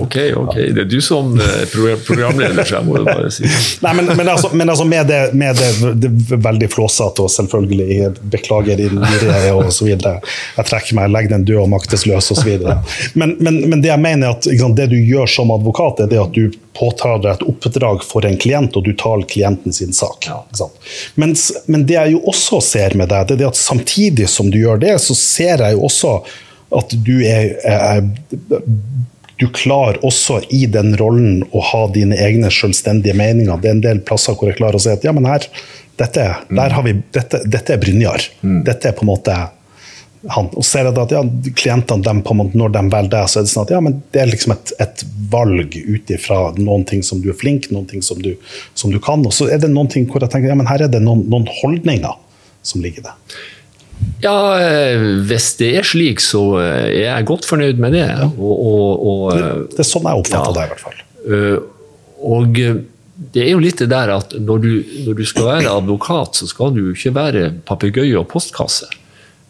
Ok, 0.00 0.16
ok. 0.36 0.54
Det 0.54 0.80
er 0.80 0.88
du 0.88 1.00
som 1.04 1.34
eh, 1.40 1.64
programleder, 2.06 2.64
så 2.64 2.78
jeg 2.78 2.86
må 2.86 3.02
bare 3.04 3.30
si 3.34 3.44
Nei, 3.84 3.92
men, 3.98 4.08
men, 4.16 4.28
altså, 4.28 4.50
men 4.54 4.70
altså, 4.70 4.86
med, 4.88 5.06
det, 5.10 5.20
med 5.36 5.58
det, 5.58 5.92
det 6.00 6.38
veldig 6.44 6.68
flåsete 6.72 7.24
og 7.24 7.32
selvfølgelig 7.32 8.10
beklager 8.32 8.80
innrige 8.86 9.52
og 9.54 9.72
så 9.74 9.88
videre. 9.88 10.18
Jeg 10.56 10.70
trekker 10.70 10.98
meg, 10.98 11.12
legger 11.14 11.36
den 11.36 11.46
død 11.48 11.64
og 11.64 11.72
maktesløs 11.74 12.30
og 12.32 12.40
så 12.40 12.46
videre. 12.46 12.78
Men, 13.14 13.36
men, 13.40 13.60
men 13.70 13.84
det 13.84 13.92
jeg 13.92 14.02
mener 14.02 14.30
er 14.30 14.38
at 14.38 14.48
sant, 14.48 14.78
det 14.78 14.90
du 14.92 14.98
gjør 14.98 15.30
som 15.30 15.52
advokat, 15.54 16.04
er 16.04 16.12
det 16.12 16.22
at 16.22 16.36
du 16.36 16.60
påtar 16.74 17.20
deg 17.22 17.36
et 17.36 17.44
oppdrag 17.48 18.02
for 18.06 18.26
en 18.26 18.38
klient, 18.40 18.74
og 18.76 18.86
du 18.86 18.94
tar 18.98 19.22
klienten 19.30 19.74
sin 19.74 19.94
sak. 19.94 20.26
Ja. 20.30 20.70
Mens, 21.20 21.50
men 21.70 21.86
det 21.86 21.98
jeg 21.98 22.16
jo 22.16 22.24
også 22.30 22.60
ser 22.64 22.96
med 22.98 23.12
deg, 23.12 23.28
det 23.28 23.36
er 23.36 23.44
det 23.44 23.52
at 23.52 23.60
samtidig 23.60 24.28
som 24.30 24.50
du 24.50 24.58
gjør 24.62 24.82
det, 24.82 24.96
så 25.02 25.16
ser 25.18 25.62
jeg 25.62 25.78
jo 25.78 25.86
også 25.88 26.16
at 26.78 26.94
du 27.06 27.16
er, 27.26 27.54
er 27.64 28.04
du 29.36 29.48
klarer 29.54 29.98
også 30.06 30.40
i 30.54 30.64
den 30.70 30.94
rollen 30.98 31.42
å 31.50 31.62
ha 31.72 31.82
dine 31.94 32.16
egne 32.22 32.52
selvstendige 32.54 33.16
meninger. 33.18 33.58
Det 33.58 33.70
er 33.70 33.76
en 33.76 33.82
del 33.84 34.02
plasser 34.06 34.36
hvor 34.38 34.50
jeg 34.50 34.60
klarer 34.60 34.78
å 34.78 34.84
si 34.84 34.92
at 34.92 35.04
ja, 35.06 35.14
men 35.14 35.26
her, 35.26 35.46
dette, 35.98 36.28
vi, 36.48 36.94
dette, 37.14 37.42
dette 37.50 37.74
er 37.74 37.82
Brynjar. 37.82 38.28
Mm. 38.42 38.62
Dette 38.68 38.90
er 38.90 38.96
på 38.96 39.06
en 39.06 39.10
måte 39.10 39.36
han. 40.30 40.48
Og 40.54 40.64
ser 40.64 40.88
jeg 40.88 40.96
at 41.02 41.12
ja, 41.12 41.22
klientene, 41.58 42.04
dem, 42.04 42.22
måte, 42.24 42.58
når 42.58 42.76
de 42.76 42.84
velger 42.92 43.12
deg, 43.16 43.30
så 43.30 43.40
er 43.40 43.46
det 43.46 43.52
sånn 43.52 43.66
at 43.66 43.74
ja, 43.74 43.80
men 43.84 43.98
det 44.14 44.22
er 44.22 44.30
liksom 44.30 44.54
et, 44.54 44.74
et 44.84 45.04
valg 45.32 45.76
ut 45.76 46.14
ifra 46.14 46.38
noen 46.60 46.86
ting 46.88 47.02
som 47.06 47.20
du 47.24 47.30
er 47.32 47.38
flink, 47.38 47.68
noen 47.74 47.88
ting 47.90 48.04
som 48.06 48.20
du, 48.22 48.32
som 48.78 48.94
du 48.94 49.00
kan. 49.02 49.24
Og 49.26 49.34
så 49.34 49.50
er 49.50 49.60
det 49.62 49.72
noen 49.72 49.90
ting 49.92 50.06
hvor 50.08 50.24
jeg 50.24 50.32
tenker 50.32 50.52
ja, 50.52 50.58
men 50.58 50.70
her 50.70 50.86
er 50.86 50.92
det 50.92 51.02
noen, 51.04 51.26
noen 51.32 51.48
holdninger 51.60 52.22
som 52.64 52.84
ligger 52.84 53.10
der. 53.10 53.42
Ja, 54.24 54.38
eh, 54.56 55.04
hvis 55.28 55.52
det 55.60 55.70
er 55.78 55.86
slik, 55.86 56.22
så 56.24 56.42
eh, 56.62 56.88
er 56.88 57.06
jeg 57.10 57.28
godt 57.28 57.46
fornøyd 57.48 57.80
med 57.82 57.94
det. 57.96 58.06
Ja. 58.08 58.30
Og, 58.30 58.54
og, 58.54 59.04
og, 59.04 59.22
det, 59.36 59.52
det, 59.74 59.84
er 59.84 59.88
sånn 59.88 60.08
jeg 60.08 60.24
oppfatter 60.24 60.50
ja, 60.50 60.56
det, 60.56 60.64
i 60.64 60.72
hvert 60.72 60.84
fall. 60.84 60.98
Eh, 61.28 61.56
og 62.24 62.60
det 63.34 63.44
er 63.44 63.52
jo 63.52 63.62
litt 63.62 63.82
det 63.82 63.90
der 63.92 64.14
at 64.14 64.34
når 64.40 64.64
du, 64.64 64.70
når 65.06 65.18
du 65.20 65.24
skal 65.28 65.50
være 65.50 65.76
advokat, 65.76 66.40
så 66.40 66.48
skal 66.50 66.72
du 66.74 66.86
ikke 66.94 67.14
være 67.14 67.48
papegøye 67.68 68.16
og 68.20 68.28
postkasse. 68.32 68.88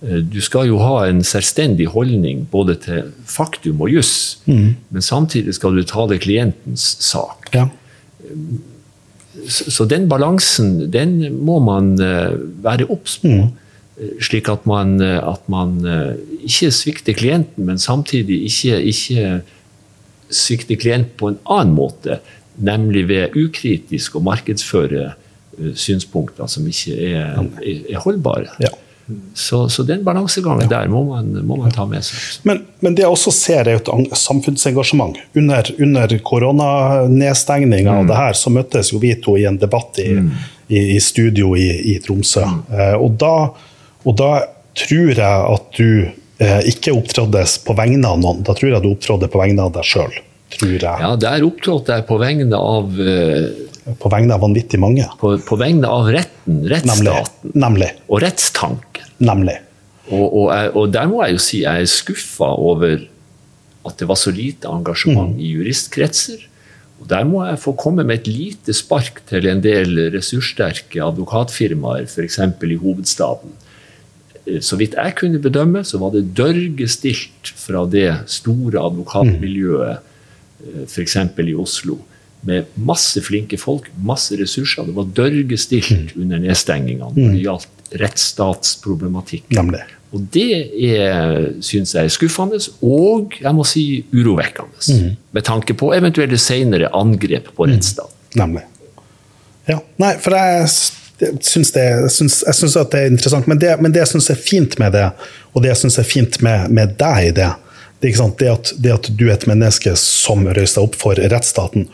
Du 0.05 0.37
skal 0.45 0.67
jo 0.69 0.77
ha 0.83 1.07
en 1.07 1.23
selvstendig 1.25 1.87
holdning 1.95 2.43
både 2.53 2.75
til 2.83 3.07
faktum 3.31 3.81
og 3.87 3.95
juss, 3.95 4.43
mm. 4.45 4.67
men 4.93 5.07
samtidig 5.07 5.55
skal 5.57 5.79
du 5.79 5.85
ta 5.89 6.05
det 6.11 6.19
klientens 6.27 6.85
sak. 7.01 7.49
Ja. 7.55 7.71
Så 9.49 9.87
den 9.89 10.05
balansen, 10.11 10.91
den 10.93 11.17
må 11.47 11.57
man 11.65 11.95
være 11.97 12.91
obs 12.93 13.17
på. 13.23 13.33
Mm 13.33 13.53
slik 14.23 14.49
at 14.51 14.65
man, 14.67 14.97
at 15.01 15.49
man, 15.53 15.77
eh, 15.87 16.15
ikke 16.43 16.71
svikter 16.75 17.15
klienten, 17.15 17.67
men 17.67 17.79
samtidig 17.79 18.41
ikke, 18.49 18.81
ikke 18.91 19.43
svikter 20.35 20.81
klienten 20.81 21.15
på 21.21 21.31
en 21.31 21.39
annen 21.47 21.77
måte, 21.77 22.19
nemlig 22.57 23.07
ved 23.11 23.37
ukritisk 23.39 24.19
å 24.19 24.25
markedsføre 24.25 25.05
eh, 25.13 25.75
synspunkter 25.79 26.51
som 26.51 26.67
ikke 26.71 26.97
er, 27.11 27.45
er 27.63 28.03
holdbare. 28.03 28.57
Ja. 28.63 28.73
Så, 29.37 29.69
så, 29.69 29.83
den 29.85 30.01
balansegangen 30.05 30.69
der 30.71 30.89
må 30.89 31.03
man, 31.05 31.27
må 31.45 31.59
man, 31.61 31.73
ta 31.75 31.85
med 31.85 32.07
seg. 32.07 32.41
Men, 32.49 32.63
men, 32.81 32.95
det 32.97 33.05
jeg 33.05 33.13
også 33.13 33.35
ser, 33.37 33.69
er 33.69 33.77
et 33.77 34.17
samfunnsengasjement. 34.17 35.19
Under, 35.37 35.69
under 35.77 36.15
koronanedstengninga 36.25 37.91
mm. 37.91 37.99
av 37.99 38.09
det 38.09 38.17
her, 38.17 38.39
så 38.41 38.53
møttes 38.55 38.95
jo 38.95 39.03
vi 39.03 39.13
to 39.21 39.37
i 39.37 39.45
en 39.51 39.61
debatt 39.61 40.01
i, 40.01 40.09
mm. 40.17 40.31
i, 40.71 40.81
i 40.97 40.99
studio 41.05 41.53
i, 41.53 41.69
i 41.93 41.99
Tromsø. 42.01 42.47
Mm. 42.49 42.65
Eh, 42.73 42.97
og 42.97 43.21
da 43.21 43.35
og 44.05 44.17
da 44.21 44.31
tror 44.79 45.11
jeg 45.15 45.49
at 45.57 45.67
du 45.79 45.89
eh, 46.43 46.61
ikke 46.71 46.95
opptrådte 46.95 47.45
på 47.67 47.77
vegne 47.79 48.11
av 48.11 48.21
noen, 48.23 48.43
da 48.47 48.57
tror 48.57 48.75
jeg 48.75 48.85
du 48.85 48.93
opptrådte 48.93 49.31
på 49.33 49.43
vegne 49.43 49.67
av 49.67 49.75
deg 49.77 49.89
sjøl. 49.89 50.15
Ja, 50.55 51.15
der 51.19 51.43
opptrådte 51.43 51.97
jeg 51.97 52.07
på 52.07 52.19
vegne 52.21 52.59
av 52.59 52.99
eh, 53.01 53.49
På 53.99 54.11
vegne 54.13 54.37
av 54.37 54.45
vanvittig 54.45 54.79
mange. 54.81 55.09
På, 55.19 55.35
på 55.43 55.59
vegne 55.59 55.91
av 55.91 56.07
retten, 56.15 56.63
rettsstaten. 56.71 57.51
Nemlig. 57.51 57.65
Nemlig. 57.65 57.91
Og 58.09 58.23
rettstanken. 58.23 59.11
Nemlig. 59.25 59.59
Og, 60.13 60.25
og, 60.29 60.47
jeg, 60.53 60.71
og, 60.77 60.89
der 60.93 61.11
må 61.11 61.23
jeg 61.25 61.37
jo 61.37 61.43
si 61.43 61.63
jeg 61.65 61.85
er 61.85 61.91
skuffa 61.91 62.49
over 62.61 62.99
at 63.85 64.01
det 64.01 64.09
var 64.09 64.19
så 64.21 64.33
lite 64.33 64.71
engasjement 64.71 65.35
mm. 65.35 65.41
i 65.41 65.53
juristkretser. 65.57 66.47
Og 67.03 67.09
Der 67.11 67.27
må 67.29 67.43
jeg 67.45 67.61
få 67.61 67.75
komme 67.77 68.05
med 68.07 68.23
et 68.23 68.31
lite 68.31 68.73
spark 68.77 69.21
til 69.29 69.49
en 69.51 69.61
del 69.65 69.99
ressurssterke 70.15 71.03
advokatfirmaer, 71.05 72.07
f.eks. 72.09 72.39
i 72.41 72.79
hovedstaden, 72.81 73.53
så 74.61 74.77
vidt 74.77 74.97
jeg 74.99 75.15
kunne 75.19 75.41
bedømme, 75.43 75.85
så 75.85 75.99
var 76.03 76.13
det 76.15 76.27
dørgestilt 76.37 77.53
fra 77.57 77.85
det 77.91 78.11
store 78.31 78.83
advokatmiljøet, 78.91 80.11
eh, 80.65 80.83
f.eks. 80.89 81.17
i 81.41 81.55
Oslo, 81.57 81.99
med 82.45 82.69
masse 82.77 83.23
flinke 83.25 83.57
folk, 83.57 83.89
masse 84.05 84.37
ressurser. 84.37 84.85
Det 84.85 84.97
var 84.97 85.09
dørgestilt 85.17 86.13
mm. 86.13 86.23
under 86.23 86.43
nedstengingene 86.45 87.09
når 87.09 87.21
det 87.21 87.31
mm. 87.31 87.43
gjaldt 87.47 87.95
rettsstatsproblematikk. 88.05 89.47
Og 90.15 90.27
det 90.35 90.51
syns 91.65 91.95
jeg 91.97 92.07
er 92.07 92.13
skuffende, 92.13 92.61
og 92.87 93.35
jeg 93.41 93.57
må 93.57 93.65
si 93.67 93.87
urovekkende. 94.13 94.85
Mm. 94.93 95.17
Med 95.35 95.47
tanke 95.49 95.75
på 95.79 95.91
eventuelle 95.97 96.39
senere 96.39 96.93
angrep 96.95 97.49
på 97.57 97.67
rettsstaten. 97.71 98.13
Nemlig. 98.39 98.67
Ja, 99.71 99.81
nei, 100.03 100.13
for 100.21 100.37
jeg 100.37 100.69
syns 101.45 101.73
det, 101.75 101.87
syns, 102.13 102.41
jeg 102.47 102.59
syns 102.59 102.77
at 102.81 102.95
det 102.95 103.03
er 103.03 103.13
interessant. 103.13 103.49
Men 103.51 103.61
det, 103.61 103.77
men 103.83 103.95
det 103.95 104.03
jeg 104.05 104.15
syns 104.15 104.31
er 104.33 104.41
fint 104.41 104.79
med 104.83 104.95
det, 104.97 105.09
og 105.53 105.65
det 105.65 105.73
jeg 105.73 105.85
syns 105.85 106.01
er 106.03 106.09
fint 106.09 106.41
med, 106.45 106.73
med 106.75 106.97
deg 107.01 107.31
i 107.31 107.37
det, 107.37 107.53
det, 108.03 108.13
det, 108.39 108.51
at, 108.51 108.75
det 108.85 108.93
at 108.93 109.09
du 109.17 109.29
er 109.29 109.37
et 109.39 109.49
menneske 109.49 109.95
som 110.01 110.45
røyser 110.45 110.85
opp 110.85 110.99
for 111.01 111.17
rettsstaten. 111.17 111.89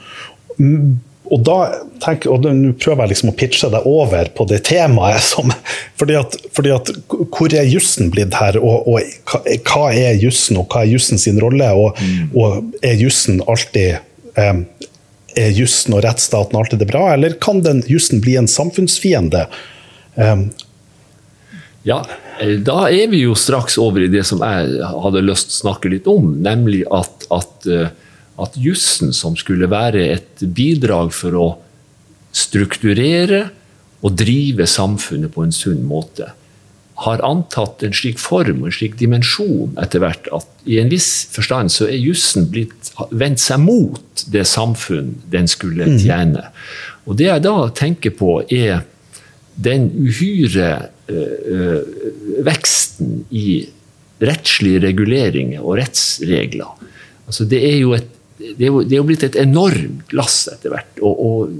Og 1.30 1.42
da 1.46 1.56
tenk, 2.02 2.26
og 2.26 2.42
nå 2.42 2.72
prøver 2.80 3.04
jeg 3.04 3.12
liksom 3.12 3.30
å 3.30 3.36
pitche 3.38 3.70
deg 3.70 3.86
over 3.86 4.32
på 4.34 4.46
det 4.50 4.64
temaet. 4.66 5.22
Som, 5.30 5.52
fordi, 6.00 6.16
at, 6.18 6.34
fordi 6.56 6.72
at, 6.74 6.90
Hvor 7.30 7.54
er 7.54 7.68
jussen 7.70 8.10
blitt 8.10 8.34
her, 8.34 8.58
og, 8.58 8.88
og 8.90 9.60
hva 9.68 9.90
er 9.94 10.18
jussen, 10.18 10.58
og 10.58 10.66
hva 10.72 10.82
er 10.82 10.94
jussen 10.96 11.22
sin 11.22 11.38
rolle? 11.42 11.70
Og, 11.78 12.00
mm. 12.00 12.34
og 12.34 12.82
er 12.86 12.98
jussen 12.98 13.38
alltid 13.46 14.00
eh, 14.40 14.64
er 15.38 15.52
jussen 15.54 15.94
og 15.96 16.04
rettsstaten 16.04 16.58
alltid 16.58 16.82
det 16.82 16.88
bra, 16.90 17.12
eller 17.14 17.36
kan 17.42 17.62
den 17.64 17.82
jussen 17.90 18.22
bli 18.24 18.36
en 18.40 18.48
samfunnsfiende? 18.50 19.46
Um, 20.16 20.48
ja, 21.86 22.02
eh, 22.40 22.58
da 22.64 22.84
er 22.90 23.08
vi 23.12 23.22
jo 23.24 23.36
straks 23.38 23.78
over 23.80 24.04
i 24.04 24.10
det 24.12 24.24
som 24.28 24.42
jeg 24.44 24.80
hadde 25.04 25.24
lyst 25.24 25.50
til 25.50 25.56
å 25.56 25.62
snakke 25.62 25.92
litt 25.92 26.08
om, 26.10 26.34
nemlig 26.44 26.82
at, 26.92 27.28
at, 27.32 27.68
eh, 27.70 27.88
at 28.40 28.58
jussen, 28.60 29.14
som 29.16 29.38
skulle 29.38 29.70
være 29.70 30.04
et 30.16 30.44
bidrag 30.44 31.14
for 31.16 31.38
å 31.38 31.48
strukturere 32.36 33.46
og 34.00 34.16
drive 34.16 34.66
samfunnet 34.68 35.32
på 35.34 35.44
en 35.44 35.54
sunn 35.54 35.82
måte, 35.88 36.30
har 37.00 37.22
antatt 37.24 37.82
en 37.86 37.94
slik 37.96 38.20
form 38.20 38.62
og 38.62 38.70
en 38.70 38.76
slik 38.76 38.98
dimensjon 39.00 39.76
etter 39.80 40.02
hvert 40.02 40.28
at 40.36 40.48
i 40.68 40.76
en 40.82 40.90
viss 40.92 41.08
forstand 41.32 41.72
så 41.72 41.88
er 41.88 41.96
jussen 41.96 42.50
blitt 42.52 42.92
vendt 43.10 43.40
seg 43.40 43.62
mot 43.64 44.24
det 44.32 44.44
samfunn 44.48 45.14
den 45.32 45.48
skulle 45.48 45.88
mm. 45.88 45.98
tjene. 46.02 46.44
Og 47.08 47.16
det 47.16 47.30
jeg 47.30 47.44
da 47.46 47.56
tenker 47.76 48.12
på, 48.16 48.40
er 48.52 48.84
den 49.60 49.88
uhyre 49.96 50.70
øh, 51.10 51.80
veksten 52.44 53.24
i 53.32 53.64
rettslige 54.20 54.84
reguleringer 54.84 55.64
og 55.64 55.78
rettsregler. 55.80 56.76
Altså, 57.26 57.46
det, 57.48 57.60
er 57.64 57.76
jo 57.80 57.94
et, 57.96 58.08
det, 58.38 58.60
er 58.60 58.70
jo, 58.70 58.82
det 58.84 58.96
er 58.96 59.00
jo 59.00 59.08
blitt 59.08 59.26
et 59.26 59.40
enormt 59.40 60.12
lass 60.16 60.42
etter 60.52 60.74
hvert. 60.74 61.00
Og, 61.00 61.26
og, 61.26 61.58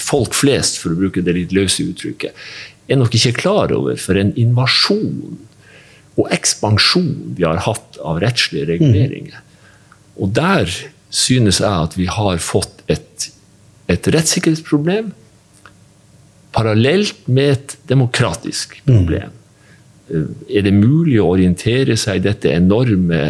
folk 0.00 0.32
flest, 0.32 0.78
for 0.80 0.94
å 0.94 0.96
bruke 0.96 1.20
det 1.20 1.34
litt 1.36 1.50
løse 1.52 1.84
uttrykket, 1.84 2.32
er 2.88 3.00
nok 3.00 3.14
ikke 3.18 3.36
klar 3.40 3.72
over 3.74 3.98
for 4.00 4.18
en 4.18 4.32
invasjon 4.38 5.38
og 6.16 6.28
ekspansjon 6.32 7.36
vi 7.36 7.44
har 7.44 7.60
hatt 7.66 7.98
av 8.00 8.20
rettslige 8.22 8.70
reguleringer. 8.70 9.40
Og 10.16 10.32
der 10.36 10.70
synes 11.12 11.60
jeg 11.60 11.70
at 11.70 11.96
vi 11.98 12.06
har 12.10 12.38
fått 12.42 12.82
et, 12.92 13.28
et 13.92 14.08
rettssikkerhetsproblem 14.14 15.12
parallelt 16.56 17.26
med 17.28 17.52
et 17.52 17.76
demokratisk 17.90 18.78
problem. 18.86 19.34
Mm. 20.08 20.30
Er 20.48 20.62
det 20.62 20.72
mulig 20.72 21.18
å 21.20 21.32
orientere 21.34 21.96
seg 21.98 22.20
i 22.20 22.26
dette 22.28 22.52
enorme 22.54 23.20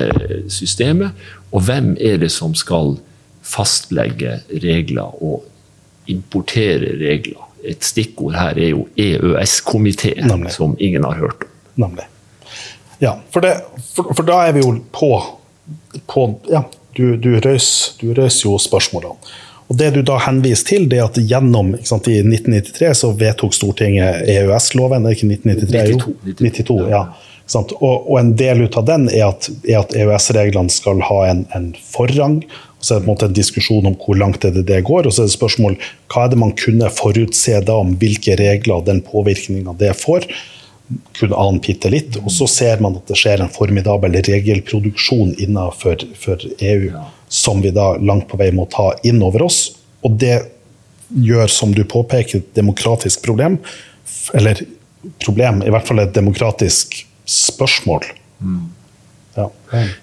systemet? 0.52 1.16
Og 1.50 1.64
hvem 1.66 1.94
er 1.96 2.20
det 2.22 2.30
som 2.34 2.54
skal 2.54 2.98
fastlegge 3.46 4.40
regler 4.62 5.16
og 5.24 5.46
importere 6.12 6.92
regler? 7.00 7.45
Et 7.66 7.84
stikkord 7.84 8.36
her 8.38 8.58
er 8.58 8.70
jo 8.72 8.86
EØS-komiteen, 8.96 10.46
som 10.54 10.76
ingen 10.78 11.04
har 11.04 11.18
hørt 11.20 11.46
om. 11.46 11.52
Nemlig. 11.86 12.06
Ja, 12.98 13.18
for, 13.30 13.44
det, 13.44 13.58
for, 13.94 14.14
for, 14.14 14.24
da 14.24 14.40
er 14.46 14.54
vi 14.56 14.62
jo 14.64 14.72
på, 14.92 15.10
på 16.08 16.28
Ja, 16.48 16.62
du, 16.96 17.16
du 17.20 17.34
røys 17.44 17.98
jo 18.44 18.56
spørsmålene. 18.60 19.34
Og 19.66 19.76
Det 19.76 19.90
du 19.96 20.02
da 20.06 20.18
henviser 20.22 20.68
til, 20.68 20.84
det 20.88 21.00
er 21.00 21.08
at 21.08 21.18
gjennom 21.18 21.74
sant, 21.84 22.06
I 22.08 22.20
1993 22.22 22.92
så 23.02 23.10
vedtok 23.18 23.54
Stortinget 23.54 24.28
EØS-loven. 24.30 25.02
Det 25.02 25.10
er 25.10 25.16
ikke 25.18 25.30
1993? 25.34 25.96
92. 26.06 26.36
92, 26.38 26.60
92 26.62 26.92
ja. 26.92 27.06
Og, 27.54 28.10
og, 28.10 28.14
en 28.18 28.32
del 28.38 28.64
ut 28.66 28.76
av 28.78 28.86
den 28.88 29.08
er 29.10 29.28
at, 29.28 29.48
at 29.70 29.94
EØS-reglene 29.94 30.72
skal 30.72 31.02
ha 31.06 31.18
en, 31.30 31.44
en, 31.54 31.68
forrang. 31.78 32.40
Og 32.76 32.84
Så 32.84 32.94
er 32.94 32.98
det 32.98 33.06
på 33.06 33.10
en 33.10 33.14
måte 33.14 33.28
en 33.30 33.36
diskusjon 33.36 33.88
om 33.88 33.96
hvor 33.96 34.18
langt 34.20 34.42
det, 34.44 34.66
det 34.68 34.82
går. 34.84 35.06
Og 35.06 35.14
så 35.14 35.24
er 35.24 35.30
det 35.30 35.36
spørsmål 35.36 35.78
hva 36.12 36.26
er 36.26 36.32
det 36.32 36.40
man 36.40 36.52
kunne 36.58 36.90
forutse 36.92 37.62
da 37.64 37.78
om 37.80 37.94
hvilke 38.00 38.36
regler 38.38 38.84
den 38.84 39.00
påvirkninga 39.06 39.74
det 39.80 39.94
får. 39.96 40.28
Kunne 41.16 41.40
ane 41.40 41.62
bitte 41.64 41.90
litt. 41.90 42.18
Og 42.20 42.28
så 42.34 42.48
ser 42.50 42.84
man 42.84 42.98
at 43.00 43.08
det 43.08 43.16
skjer 43.18 43.42
en 43.42 43.52
formidabel 43.52 44.20
regelproduksjon 44.28 45.34
innenfor 45.40 46.04
EU. 46.60 46.92
Som 47.32 47.64
vi 47.64 47.72
da 47.74 47.94
langt 47.96 48.28
på 48.30 48.38
vei 48.40 48.52
må 48.54 48.68
ta 48.70 48.92
inn 49.08 49.24
over 49.24 49.48
oss. 49.48 49.64
Og 50.04 50.20
det 50.20 50.36
gjør, 51.16 51.48
som 51.50 51.72
du 51.74 51.82
påpeker, 51.88 52.42
et 52.42 52.54
demokratisk 52.58 53.24
problem. 53.24 53.58
Eller 54.36 54.62
problem, 55.22 55.62
i 55.64 55.72
hvert 55.72 55.86
fall 55.88 56.02
et 56.02 56.14
demokratisk 56.14 57.00
spørsmål. 57.26 58.04
Mm. 58.38 58.64
Ja. 59.36 59.50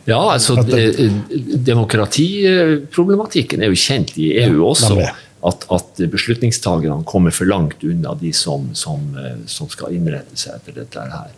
ja. 0.06 0.32
altså 0.36 0.54
Demokratiproblematikken 0.64 3.62
er 3.64 3.68
jo 3.74 3.78
kjent 3.80 4.18
i 4.22 4.26
EU 4.46 4.60
også. 4.70 4.96
At, 5.44 5.66
at 5.76 6.00
beslutningstagerne 6.08 7.04
kommer 7.04 7.32
for 7.36 7.44
langt 7.50 7.84
unna 7.84 8.14
de 8.16 8.32
som, 8.32 8.72
som, 8.80 9.12
som 9.52 9.68
skal 9.68 9.92
innrette 9.92 10.40
seg 10.40 10.56
etter 10.56 10.72
dette 10.78 11.04
her. 11.04 11.36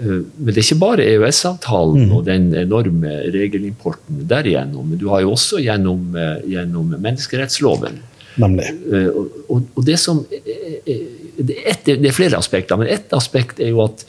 Eh, 0.00 0.22
men 0.36 0.50
det 0.50 0.58
er 0.58 0.64
ikke 0.64 0.82
bare 0.82 1.06
EØS-avtalen 1.06 2.08
mm. 2.08 2.14
og 2.16 2.24
den 2.26 2.48
enorme 2.58 3.14
regelimporten 3.34 4.24
derigjennom. 4.30 4.90
Men 4.90 5.00
du 5.00 5.06
har 5.12 5.22
jo 5.24 5.34
også 5.36 5.62
gjennom, 5.62 6.08
eh, 6.18 6.42
gjennom 6.50 6.90
menneskerettsloven. 6.96 8.00
Nemlig. 8.42 8.70
Eh, 8.90 9.10
og, 9.14 9.68
og, 9.68 9.82
det, 9.86 9.98
som, 10.02 10.24
det, 10.30 11.54
er 11.54 11.74
et, 11.76 11.86
det 11.86 12.10
er 12.10 12.16
flere 12.16 12.40
aspekter, 12.40 12.80
men 12.80 12.90
ett 12.90 13.14
aspekt 13.14 13.62
er 13.62 13.74
jo 13.74 13.84
at 13.86 14.06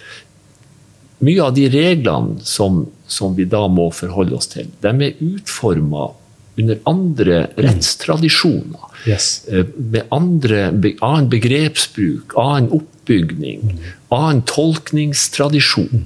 mye 1.25 1.45
av 1.45 1.53
de 1.55 1.69
reglene 1.71 2.41
som, 2.45 2.83
som 3.07 3.35
vi 3.37 3.45
da 3.49 3.65
må 3.71 3.89
forholde 3.93 4.37
oss 4.37 4.49
til, 4.53 4.69
de 4.81 4.93
er 4.93 5.19
utforma 5.23 6.11
under 6.55 6.79
andre 6.87 7.41
rettstradisjoner. 7.59 8.91
Yes. 9.05 9.45
Med 9.51 10.07
andre, 10.15 10.69
annen 11.03 11.27
begrepsbruk, 11.29 12.33
annen 12.39 12.71
oppbygning. 12.73 13.65
Mm 13.75 13.85
annen 14.15 14.43
tolkningstradisjon. 14.49 16.05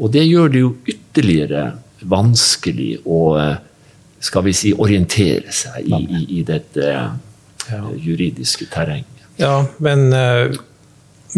Og 0.00 0.12
det 0.14 0.24
gjør 0.26 0.52
det 0.52 0.62
jo 0.62 0.72
ytterligere 0.88 1.64
vanskelig 2.10 3.00
å 3.04 3.20
skal 4.20 4.44
vi 4.44 4.52
si, 4.56 4.72
orientere 4.76 5.52
seg 5.54 5.86
i, 5.88 6.00
i, 6.00 6.24
i 6.40 6.42
dette 6.44 6.90
juridiske 8.00 8.68
terrenget. 8.72 9.24
Ja, 9.40 9.62
men 9.80 10.10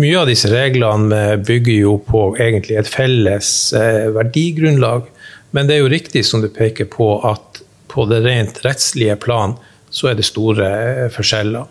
mye 0.01 0.21
av 0.21 0.29
disse 0.31 0.49
reglene 0.53 1.37
bygger 1.45 1.79
jo 1.85 1.97
på 2.07 2.25
egentlig 2.41 2.79
et 2.81 2.91
felles 2.91 3.51
uh, 3.77 4.09
verdigrunnlag. 4.15 5.09
Men 5.53 5.69
det 5.69 5.77
er 5.77 5.85
jo 5.85 5.93
riktig 5.93 6.25
som 6.29 6.45
du 6.45 6.49
peker 6.53 6.89
på, 6.93 7.15
at 7.29 7.63
på 7.93 8.07
det 8.09 8.23
rent 8.25 8.63
rettslige 8.65 9.19
plan 9.21 9.59
så 9.93 10.13
er 10.13 10.17
det 10.17 10.29
store 10.29 10.69
uh, 10.69 11.09
forskjeller. 11.13 11.69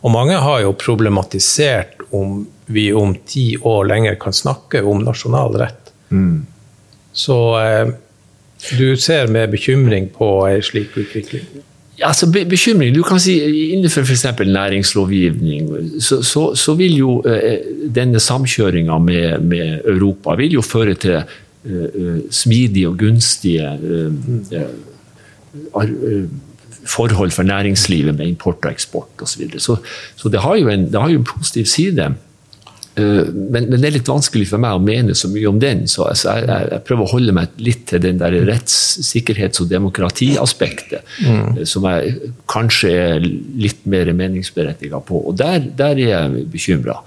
Og 0.00 0.14
mange 0.14 0.38
har 0.40 0.62
jo 0.64 0.72
problematisert 0.80 2.00
om 2.16 2.46
vi 2.66 2.92
om 2.96 3.14
ti 3.26 3.56
år 3.56 3.84
lenger 3.90 4.16
kan 4.20 4.32
snakke 4.32 4.82
om 4.82 5.02
nasjonal 5.04 5.58
rett. 5.60 5.92
Mm. 6.10 6.46
Så 7.12 7.36
eh, 7.60 7.88
du 8.78 8.96
ser 8.96 9.26
med 9.26 9.50
bekymring 9.50 10.08
på 10.14 10.30
en 10.46 10.62
slik 10.62 10.96
utvikling? 10.96 11.44
Altså, 12.02 12.26
bekymring, 12.32 12.94
du 12.94 13.02
kan 13.02 13.20
si 13.20 13.34
Innenfor 13.74 14.06
f.eks. 14.06 14.26
næringslovgivning 14.46 15.68
så, 16.00 16.22
så, 16.22 16.54
så, 16.54 16.74
vil 16.74 16.96
jo 16.96 17.22
eh, 17.28 17.58
denne 17.94 18.20
samkjøringa 18.20 18.98
med, 18.98 19.40
med, 19.44 19.80
Europa 19.84 20.34
vil 20.40 20.58
jo 20.58 20.62
føre 20.64 20.94
til 20.94 21.18
uh, 21.20 22.20
smidige 22.30 22.88
og 22.88 22.98
gunstige 22.98 23.72
eh, 23.76 24.70
forhold 26.86 27.30
for 27.30 27.42
næringslivet 27.42 28.16
med 28.16 28.26
import 28.26 28.64
og 28.64 28.72
eksport 28.72 29.22
osv. 29.22 29.26
Så, 29.26 29.38
videre. 29.38 29.60
så 29.60 29.76
Så 30.16 30.28
det 30.28 30.40
har, 30.40 30.54
en, 30.56 30.92
det 30.92 31.00
har 31.00 31.10
jo 31.10 31.18
en 31.18 31.24
positiv 31.36 31.66
side. 31.66 32.14
Eh, 32.94 33.26
men, 33.32 33.68
men, 33.70 33.78
det 33.78 33.86
er 33.86 33.96
litt 33.98 34.10
vanskelig 34.10 34.48
for 34.50 34.62
meg 34.62 34.76
å 34.76 34.82
mene 34.82 35.14
så 35.18 35.30
mye 35.30 35.48
om 35.50 35.58
den. 35.62 35.84
Så 35.90 36.04
altså, 36.08 36.34
jeg, 36.40 36.48
jeg, 36.72 36.82
prøver 36.88 37.06
å 37.06 37.12
holde 37.14 37.34
meg 37.36 37.58
litt 37.62 37.86
til 37.90 38.02
den 38.02 38.20
der 38.22 38.36
rettssikkerhets- 38.48 39.62
og 39.62 39.70
demokratiaspektet, 39.72 41.16
mm. 41.22 41.42
Eh, 41.60 41.64
som 41.68 41.86
jeg 41.88 42.32
kanskje 42.50 42.94
er 42.94 43.26
litt 43.26 43.84
mer 43.90 44.10
meningsberettiga 44.16 45.02
på. 45.06 45.22
Og 45.30 45.36
der, 45.38 45.62
der, 45.78 45.98
er 46.00 46.06
jeg 46.10 46.48
bekymra. 46.50 47.00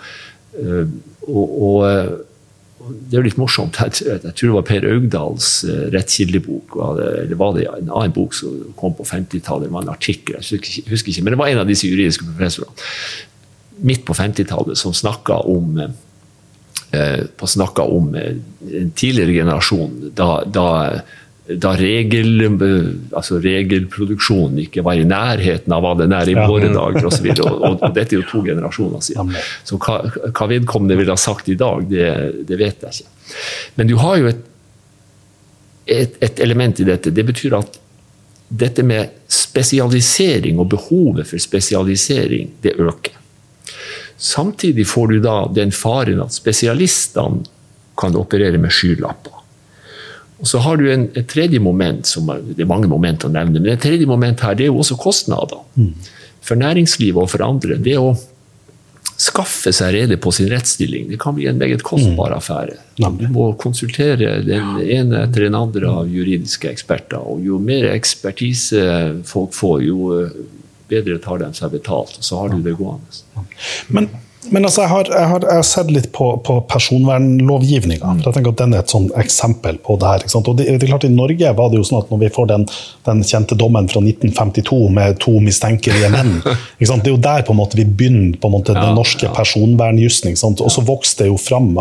Uh, 0.54 0.86
og, 1.26 1.54
og, 1.66 1.82
det 2.84 3.16
er 3.16 3.22
jo 3.22 3.26
litt 3.26 3.40
morsomt. 3.40 3.78
Jeg, 3.80 4.06
jeg, 4.12 4.34
tror 4.36 4.50
det 4.50 4.56
var 4.58 4.66
Per 4.68 4.86
Augdals 4.92 5.48
rettskildebok, 5.94 6.76
eller 6.84 7.38
var 7.40 7.54
det 7.56 7.64
en 7.70 7.88
annen 7.88 8.14
bok 8.14 8.36
som 8.36 8.58
kom 8.80 8.94
på 8.98 9.06
50-tallet, 9.08 9.70
det 9.70 9.74
var 9.74 9.86
en 9.86 9.94
artikkel, 9.94 10.36
jeg 10.44 10.84
husker 10.92 11.14
ikke, 11.14 11.24
men 11.24 11.34
det 11.34 11.40
var 11.40 11.54
en 11.54 11.62
av 11.64 11.72
disse 11.72 11.88
juridiske 11.88 12.28
professorene 12.28 12.76
midt 13.82 14.06
på 14.06 14.14
50-tallet 14.14 14.78
som 14.78 14.94
snakka 14.94 15.44
om 15.50 15.80
på 17.38 17.48
snakka 17.48 17.82
om 17.82 18.16
eh, 18.16 18.36
en 18.82 18.92
tidligere 18.92 19.34
generasjon, 19.34 20.12
da, 20.14 20.44
da, 20.46 21.00
da 21.48 21.74
regel, 21.76 22.44
altså 23.12 23.40
regelproduksjonen 23.42 24.62
ikke 24.64 24.84
var 24.86 25.00
i 25.00 25.08
nærheten 25.08 25.74
av 25.74 25.84
hva 25.84 25.96
den 26.00 26.14
er 26.16 26.30
i 26.30 26.38
våre 26.38 26.70
dager 26.70 27.10
osv. 27.10 27.28
Og, 27.34 27.50
og, 27.68 27.82
og 27.82 27.96
dette 27.98 28.16
er 28.16 28.22
jo 28.22 28.30
to 28.30 28.44
generasjoner 28.46 29.04
siden. 29.04 29.34
Så 29.66 29.80
hva, 29.82 30.00
hva 30.30 30.50
vedkommende 30.52 31.00
ville 31.00 31.16
ha 31.16 31.20
sagt 31.20 31.50
i 31.50 31.58
dag, 31.60 31.88
det, 31.90 32.10
det, 32.48 32.60
vet 32.62 32.86
jeg 32.86 33.02
ikke. 33.02 33.42
Men 33.80 33.90
du 33.90 33.98
har 34.04 34.20
jo 34.22 34.30
et, 34.32 34.46
et, 35.98 36.22
et 36.30 36.46
element 36.46 36.80
i 36.80 36.88
dette. 36.88 37.12
Det 37.12 37.26
betyr 37.26 37.58
at 37.58 37.82
dette 38.54 38.86
med 38.86 39.18
spesialisering 39.34 40.62
og 40.62 40.70
behovet 40.76 41.26
for 41.26 41.42
spesialisering, 41.42 42.54
det 42.62 42.78
øker. 42.78 43.23
Samtidig 44.24 44.88
får 44.88 45.08
du 45.12 45.22
da 45.24 45.38
den 45.52 45.74
faren 45.76 46.22
at 46.24 46.36
spesialistene 46.36 47.44
kan 48.00 48.16
operere 48.16 48.58
med 48.62 48.72
skylapper. 48.74 49.42
Og 50.44 50.50
så 50.50 50.60
har 50.64 50.80
du 50.80 50.90
en, 50.92 51.06
et 51.16 51.28
tredje 51.30 51.60
moment, 51.64 52.08
som 52.08 52.28
er, 52.32 52.42
det 52.56 52.66
er 52.66 52.70
mange 52.70 52.90
moment 52.92 53.24
å 53.24 53.32
nevne, 53.32 53.62
men 53.62 53.76
et 53.76 53.84
tredje 53.84 54.08
moment 54.10 54.44
her 54.44 54.56
det 54.60 54.66
er 54.66 54.74
jo 54.74 54.80
også 54.82 54.98
kostnader. 55.00 55.62
Mm. 55.80 55.94
For 56.44 56.60
næringslivet 56.60 57.20
og 57.20 57.30
for 57.32 57.44
andre. 57.46 57.78
Det 57.80 57.96
å 58.00 58.14
skaffe 59.24 59.72
seg 59.76 59.94
rede 59.96 60.18
på 60.20 60.32
sin 60.36 60.50
rettsstilling 60.52 61.06
det 61.12 61.20
kan 61.22 61.36
bli 61.38 61.46
en 61.48 61.60
meget 61.62 61.84
kostbar 61.86 62.34
mm. 62.34 62.38
affære. 62.40 62.80
Du 62.98 63.28
må 63.32 63.52
konsultere 63.62 64.40
den 64.44 64.82
ene 64.84 65.24
etter 65.28 65.48
den 65.48 65.56
andre 65.56 65.92
av 66.02 66.12
juridiske 66.12 66.72
eksperter. 66.72 67.20
Og 67.24 67.44
jo 67.46 67.60
mer 67.64 67.92
ekspertise 67.94 68.84
folk 69.30 69.56
får, 69.56 69.86
jo 69.88 70.10
bedre 70.94 71.18
tar 71.24 71.42
de 71.42 71.50
seg 71.58 71.74
betalt. 71.74 72.20
Og 72.20 72.28
så 72.30 72.42
har 72.42 72.54
du 72.54 72.62
det 72.64 72.78
gående. 72.80 73.24
Men 73.94 74.10
Men 74.50 74.66
altså, 74.68 74.84
jeg 74.84 74.92
har, 74.92 75.10
jeg 75.12 75.30
har, 75.32 75.46
jeg 75.48 75.60
har 75.60 75.68
sett 75.68 75.92
litt 75.94 76.10
på, 76.16 76.28
på 76.46 76.58
personvernlovgivninga. 76.72 78.16
Mm. 78.16 78.22
Jeg 78.26 78.36
tenker 78.36 78.54
at 78.54 78.62
Den 78.64 78.76
er 78.76 78.84
et 78.84 78.94
sånn 78.94 79.08
eksempel 79.20 79.80
på 79.84 79.96
det 80.02 80.10
her. 80.10 80.24
ikke 80.24 80.34
sant? 80.34 80.50
Og 80.52 80.58
det, 80.60 80.68
det 80.82 80.90
klart 80.90 81.08
I 81.08 81.12
Norge 81.14 81.54
var 81.58 81.72
det 81.72 81.80
jo 81.80 81.88
sånn 81.88 82.02
at 82.02 82.12
når 82.12 82.22
vi 82.26 82.32
får 82.36 82.50
den, 82.52 82.66
den 83.08 83.24
kjente 83.28 83.58
dommen 83.60 83.88
fra 83.92 84.02
1952 84.04 84.80
med 84.98 85.20
to 85.24 85.36
mistenkelige 85.44 86.12
menn 86.14 86.36
ikke 86.78 86.90
sant? 86.90 87.06
Det 87.06 87.12
er 87.12 87.16
jo 87.16 87.24
der 87.24 87.46
på 87.48 87.56
en 87.56 87.62
måte 87.62 87.80
vi 87.80 87.88
begynner 87.88 88.38
på 88.40 88.50
en 88.50 88.56
måte 88.58 88.76
den 88.78 88.98
norske 88.98 89.28
ja. 89.28 89.34
personvernjussen. 89.36 90.36
Og 90.54 90.72
så 90.74 90.84
vokste 90.86 91.26
det 91.26 91.32
jo 91.32 91.40
fram 91.40 91.72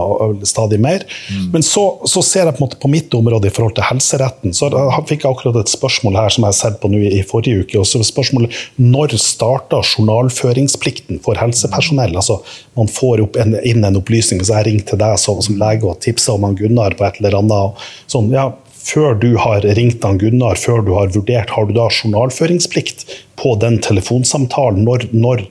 stadig 0.49 0.81
mer. 0.83 1.07
Mm. 1.33 1.49
Men 1.57 1.67
så, 1.67 1.87
så 2.09 2.23
ser 2.27 2.47
jeg 2.47 2.57
på 2.57 2.63
en 2.63 2.67
måte 2.67 2.81
på 2.83 2.91
mitt 2.93 3.15
område 3.17 3.51
i 3.51 3.55
forhold 3.55 3.77
til 3.79 3.87
helseretten, 3.89 4.55
så 4.57 4.71
jeg 4.73 5.07
fikk 5.09 5.25
jeg 5.25 5.35
akkurat 5.35 5.59
et 5.63 5.73
spørsmål 5.73 6.19
her 6.21 6.33
som 6.33 6.45
jeg 6.45 6.53
har 6.53 6.59
sett 6.59 6.79
på 6.83 6.91
nå 6.93 7.01
i, 7.03 7.11
i 7.19 7.23
forrige 7.27 7.65
uke. 7.65 7.79
og 7.81 7.87
så 7.89 8.03
spørsmålet 8.07 8.55
Når 8.83 9.17
starta 9.21 9.81
journalføringsplikten 9.83 11.21
for 11.25 11.39
helsepersonell? 11.41 12.15
Altså, 12.19 12.41
man 12.79 12.91
får 12.91 13.23
opp 13.25 13.39
en, 13.41 13.57
inn 13.69 13.85
en 13.85 14.01
opplysning, 14.01 14.43
så 14.45 14.59
jeg 14.61 14.69
ringer 14.71 14.91
til 14.93 15.03
deg 15.03 15.21
som, 15.21 15.41
som 15.45 15.59
lege 15.61 15.89
og 15.89 16.01
tipser 16.05 16.37
om 16.37 16.49
han 16.49 16.59
Gunnar 16.59 16.97
på 16.99 17.07
et 17.07 17.21
eller 17.21 17.39
annet. 17.43 17.87
Sånn, 18.11 18.31
ja, 18.35 18.51
før 18.83 19.15
du 19.19 19.31
har 19.41 19.65
ringt 19.79 20.03
han 20.05 20.19
Gunnar, 20.19 20.59
før 20.59 20.83
du 20.85 20.95
har 20.97 21.13
vurdert, 21.15 21.53
har 21.55 21.69
du 21.69 21.75
da 21.77 21.87
journalføringsplikt 21.89 23.05
på 23.39 23.55
den 23.63 23.79
telefonsamtalen? 23.83 24.83
Når, 24.87 25.07
når, 25.15 25.45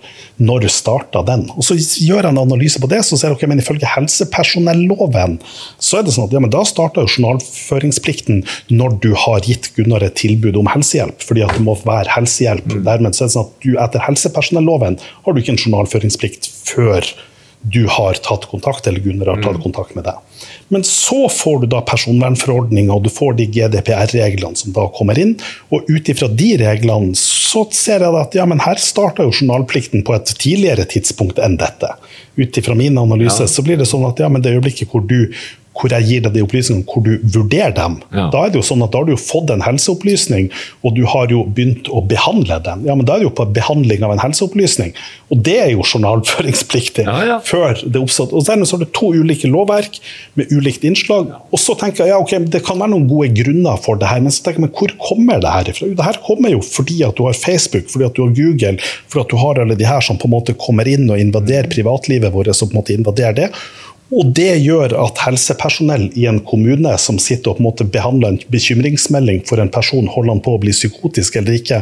når 0.43 0.67
starta 0.71 1.23
den? 1.27 1.47
Og 1.55 1.65
Så 1.65 1.77
gjør 1.79 2.25
jeg 2.25 2.33
en 2.33 2.41
analyse 2.41 2.81
på 2.81 2.89
det, 2.91 3.01
så 3.07 3.19
ser 3.19 3.33
dere 3.33 3.51
men 3.51 3.63
ifølge 3.63 3.89
helsepersonelloven 3.89 5.39
så 5.81 5.99
er 5.99 6.05
det 6.05 6.15
sånn 6.15 6.27
at 6.29 6.35
ja, 6.35 6.43
men 6.43 6.53
da 6.53 6.63
starter 6.67 7.07
journalføringsplikten 7.07 8.43
når 8.71 8.99
du 9.03 9.11
har 9.25 9.47
gitt 9.47 9.71
Gunnar 9.77 10.05
et 10.05 10.19
tilbud 10.19 10.59
om 10.59 10.69
helsehjelp, 10.71 11.23
fordi 11.23 11.45
at 11.47 11.55
det 11.57 11.65
må 11.65 11.77
være 11.85 12.11
helsehjelp. 12.13 12.67
Dermed 12.85 13.17
så 13.17 13.25
er 13.25 13.31
det 13.31 13.37
sånn 13.37 13.49
at 13.49 13.65
du 13.65 13.73
etter 13.79 14.07
helsepersonelloven 14.07 14.99
har 14.99 15.33
du 15.33 15.41
ikke 15.41 15.55
en 15.55 15.63
journalføringsplikt 15.63 16.51
før 16.67 17.07
du 17.61 17.85
har 17.87 18.13
tatt 18.13 18.47
kontakt, 18.49 18.87
eller 18.87 18.99
Gunnar 18.99 19.35
har 19.35 19.43
tatt 19.43 19.61
kontakt 19.63 19.95
med 19.95 20.07
deg. 20.07 20.17
Men 20.73 20.83
så 20.87 21.27
får 21.29 21.61
du 21.61 21.67
da 21.73 21.81
personvernforordninga, 21.85 22.95
og 22.95 23.05
du 23.05 23.11
får 23.13 23.35
de 23.37 23.45
GDPR-reglene 23.53 24.57
som 24.57 24.73
da 24.75 24.87
kommer 24.95 25.19
inn. 25.21 25.35
Og 25.69 25.85
ut 25.91 26.09
ifra 26.09 26.29
de 26.31 26.55
reglene 26.61 27.13
så 27.19 27.65
ser 27.75 28.05
jeg 28.05 28.17
at 28.17 28.37
ja, 28.37 28.47
men 28.49 28.63
her 28.63 28.81
starta 28.81 29.27
jo 29.27 29.33
journalplikten 29.35 30.05
på 30.07 30.15
et 30.17 30.33
tidligere 30.41 30.87
tidspunkt 30.89 31.41
enn 31.43 31.59
dette. 31.61 31.93
Ut 32.41 32.57
ifra 32.61 32.75
min 32.75 32.97
analyse 32.97 33.43
Ja. 33.45 33.47
så 33.47 33.63
blir 33.63 33.77
det 33.77 33.87
sånn 33.91 34.07
at 34.09 34.19
ja, 34.19 34.29
men 34.29 34.41
det 34.41 34.55
øyeblikket 34.57 34.89
hvor 34.91 35.05
du 35.07 35.27
hvor 35.81 35.87
jeg 35.89 36.03
gir 36.03 36.21
deg 36.25 36.33
de 36.35 36.41
opplysningene, 36.43 36.83
hvor 36.83 36.99
du 37.05 37.13
vurderer 37.31 37.71
dem, 37.73 37.93
Ja. 38.13 38.25
da 38.29 38.41
er 38.43 38.49
det 38.51 38.59
jo 38.59 38.61
sånn 38.67 38.83
at 38.83 38.91
da 38.91 38.99
har 38.99 39.05
du 39.07 39.13
jo 39.13 39.17
fått 39.17 39.49
en 39.53 39.61
helseopplysning, 39.63 40.49
og 40.83 40.95
du 40.97 41.05
har 41.07 41.27
jo 41.31 41.45
begynt 41.47 41.87
å 41.89 42.01
behandle 42.05 42.57
den. 42.61 42.83
Ja, 42.85 42.93
men 42.93 43.05
da 43.07 43.15
er 43.15 43.19
det 43.23 43.27
jo 43.29 43.35
på 43.39 43.45
behandling 43.55 44.03
av 44.03 44.11
en 44.11 44.19
helseopplysning. 44.19 44.91
Og 45.31 45.39
det 45.47 45.55
er 45.63 45.69
jo 45.71 45.81
journalføringspliktig 45.87 47.05
Ja, 47.05 47.15
ja. 47.25 47.37
før 47.39 47.73
det 47.89 48.01
oppstod. 48.01 48.33
Og 48.35 48.43
dermed 48.45 48.67
så 48.67 48.77
har 48.77 48.83
du 48.85 48.91
to 48.91 49.11
ulike 49.15 49.47
lovverk 49.49 49.99
med 50.35 50.51
ulikt 50.51 50.83
innslag. 50.87 51.31
Og 51.51 51.59
så 51.59 51.75
tenker 51.79 52.03
jeg 52.05 52.11
ja, 52.13 52.19
ok, 52.19 52.35
det 52.51 52.63
kan 52.67 52.77
være 52.77 52.91
noen 52.93 53.07
gode 53.09 53.31
grunner 53.39 53.79
for 53.81 53.95
det 54.01 54.07
her, 54.11 54.19
men 54.21 54.31
så 54.35 54.43
tenker 54.43 54.59
jeg, 54.61 54.67
men 54.67 54.75
hvor 54.75 54.91
kommer 55.07 55.39
det 55.41 55.51
her 55.55 55.71
ifra? 55.71 55.89
Det 55.95 56.05
her 56.05 56.19
kommer 56.25 56.51
jo 56.51 56.61
fordi 56.61 56.99
at 57.07 57.15
du 57.17 57.23
har 57.27 57.33
Facebook, 57.37 57.87
fordi 57.91 58.05
at 58.05 58.15
du 58.17 58.23
har 58.25 58.35
Google, 58.35 58.77
fordi 59.07 59.21
at 59.25 59.29
du 59.31 59.37
har 59.41 59.59
alle 59.63 59.75
de 59.79 59.85
her 59.87 60.01
som 60.01 60.17
på 60.19 60.27
en 60.29 60.35
måte 60.35 60.53
kommer 60.59 60.87
inn 60.87 61.07
og 61.09 61.19
invaderer 61.19 61.71
privatlivet 61.71 62.30
vårt, 62.33 62.55
som 62.55 62.69
på 62.69 62.75
en 62.75 62.81
måte 62.81 62.95
invaderer 62.95 63.37
det. 63.37 63.49
Og 64.11 64.27
det 64.35 64.57
gjør 64.59 64.91
at 64.99 65.21
helsepersonell 65.23 66.09
i 66.19 66.25
en 66.27 66.41
kommune 66.43 66.91
som 66.99 67.19
sitter 67.21 67.53
og 67.53 67.59
på 67.59 67.63
en 67.63 67.67
måte 67.69 67.87
behandler 67.87 68.33
en 68.33 68.41
bekymringsmelding 68.51 69.45
for 69.47 69.61
en 69.63 69.71
person, 69.71 70.09
holder 70.11 70.35
han 70.35 70.43
på 70.43 70.57
å 70.57 70.59
bli 70.59 70.73
psykotisk 70.75 71.37
eller 71.39 71.55
ikke, 71.61 71.79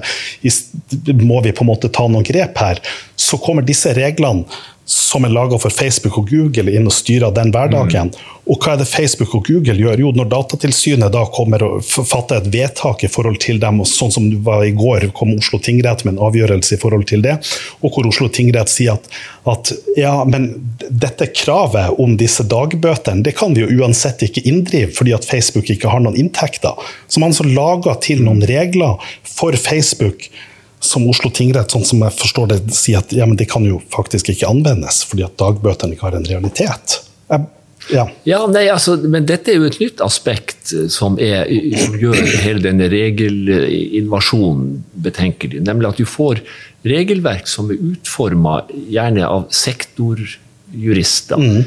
må 1.25 1.39
vi 1.45 1.55
på 1.57 1.65
en 1.65 1.71
måte 1.71 1.89
ta 1.89 2.05
noen 2.05 2.27
grep 2.27 2.61
her, 2.61 2.83
så 3.17 3.41
kommer 3.41 3.65
disse 3.65 3.95
reglene 3.97 4.45
som 4.89 5.25
er 5.25 5.29
laga 5.29 5.57
for 5.61 5.69
Facebook 5.69 6.17
og 6.17 6.31
Google 6.31 6.71
inn 6.73 6.87
og 6.89 6.93
styrer 6.95 7.33
den 7.35 7.51
hverdagen. 7.53 8.09
Og 8.49 8.57
hva 8.57 8.73
er 8.73 8.79
det 8.81 8.87
Facebook 8.89 9.35
og 9.37 9.45
Google 9.45 9.75
gjør? 9.77 10.01
Jo, 10.01 10.11
når 10.17 10.31
Datatilsynet 10.31 11.13
da 11.13 11.21
kommer 11.29 11.61
og 11.67 11.83
fatter 11.85 12.39
et 12.39 12.47
vedtak 12.49 13.05
i 13.05 13.09
forhold 13.11 13.37
til 13.43 13.61
dem, 13.61 13.83
og 13.83 13.89
sånn 13.89 14.13
som 14.15 14.25
det 14.31 14.39
var 14.47 14.65
i 14.65 14.73
går, 14.73 15.11
kom 15.13 15.35
Oslo 15.35 15.59
tingrett 15.61 16.01
med 16.07 16.15
en 16.15 16.23
avgjørelse 16.25 16.73
i 16.73 16.81
forhold 16.81 17.05
til 17.11 17.21
det, 17.25 17.37
og 17.83 17.93
hvor 17.93 18.09
Oslo 18.09 18.31
tingrett 18.33 18.73
sier 18.73 18.97
at, 18.97 19.05
at 19.53 19.73
ja, 19.99 20.15
men 20.25 20.49
dette 20.89 21.29
kravet 21.37 22.01
om 22.01 22.17
disse 22.17 22.47
dagbøtene, 22.49 23.21
det 23.25 23.37
kan 23.37 23.53
vi 23.53 23.67
jo 23.67 23.83
uansett 23.83 24.25
ikke 24.25 24.47
inndrive, 24.49 24.89
fordi 24.97 25.13
at 25.13 25.29
Facebook 25.29 25.69
ikke 25.69 25.93
har 25.93 26.01
noen 26.01 26.17
inntekter. 26.17 26.73
Så 27.05 27.21
man 27.21 27.37
så 27.37 27.45
lager 27.45 28.01
til 28.01 28.25
noen 28.25 28.41
regler 28.49 28.97
for 29.29 29.53
Facebook 29.53 30.31
som 30.79 31.05
Oslo 31.11 31.29
tingrett, 31.35 31.71
sånn 31.73 31.85
som 31.87 32.03
jeg 32.05 32.15
forstår 32.15 32.51
det, 32.53 32.59
sier 32.75 33.01
at 33.01 33.11
ja, 33.15 33.27
men 33.27 33.37
det 33.39 33.49
kan 33.51 33.65
jo 33.67 33.81
faktisk 33.93 34.31
ikke 34.31 34.49
anvendes, 34.49 35.03
fordi 35.07 35.25
at 35.27 35.35
dagbøtene 35.39 35.95
ikke 35.95 36.07
har 36.07 36.17
en 36.19 36.27
realitet. 36.29 37.01
Jeg, 37.29 37.47
ja. 37.89 38.05
Ja, 38.27 38.39
nei, 38.51 38.65
altså, 38.71 38.95
men 39.09 39.25
dette 39.29 39.51
er 39.51 39.59
jo 39.59 39.69
et 39.69 39.79
nytt 39.81 40.01
aspekt 40.05 40.73
eh, 40.75 40.87
som, 40.93 41.17
er, 41.21 41.49
som 41.81 41.97
gjør 41.99 42.19
hele 42.45 42.63
denne 42.63 42.89
regelinvasjonen 42.91 44.77
betenkelig. 45.05 45.63
Nemlig 45.65 45.91
at 45.91 46.01
du 46.01 46.07
får 46.09 46.43
regelverk 46.87 47.49
som 47.49 47.71
er 47.73 47.81
utforma 47.91 48.61
gjerne 48.69 49.25
av 49.27 49.49
sektorjurister. 49.55 51.41
Mm. 51.41 51.65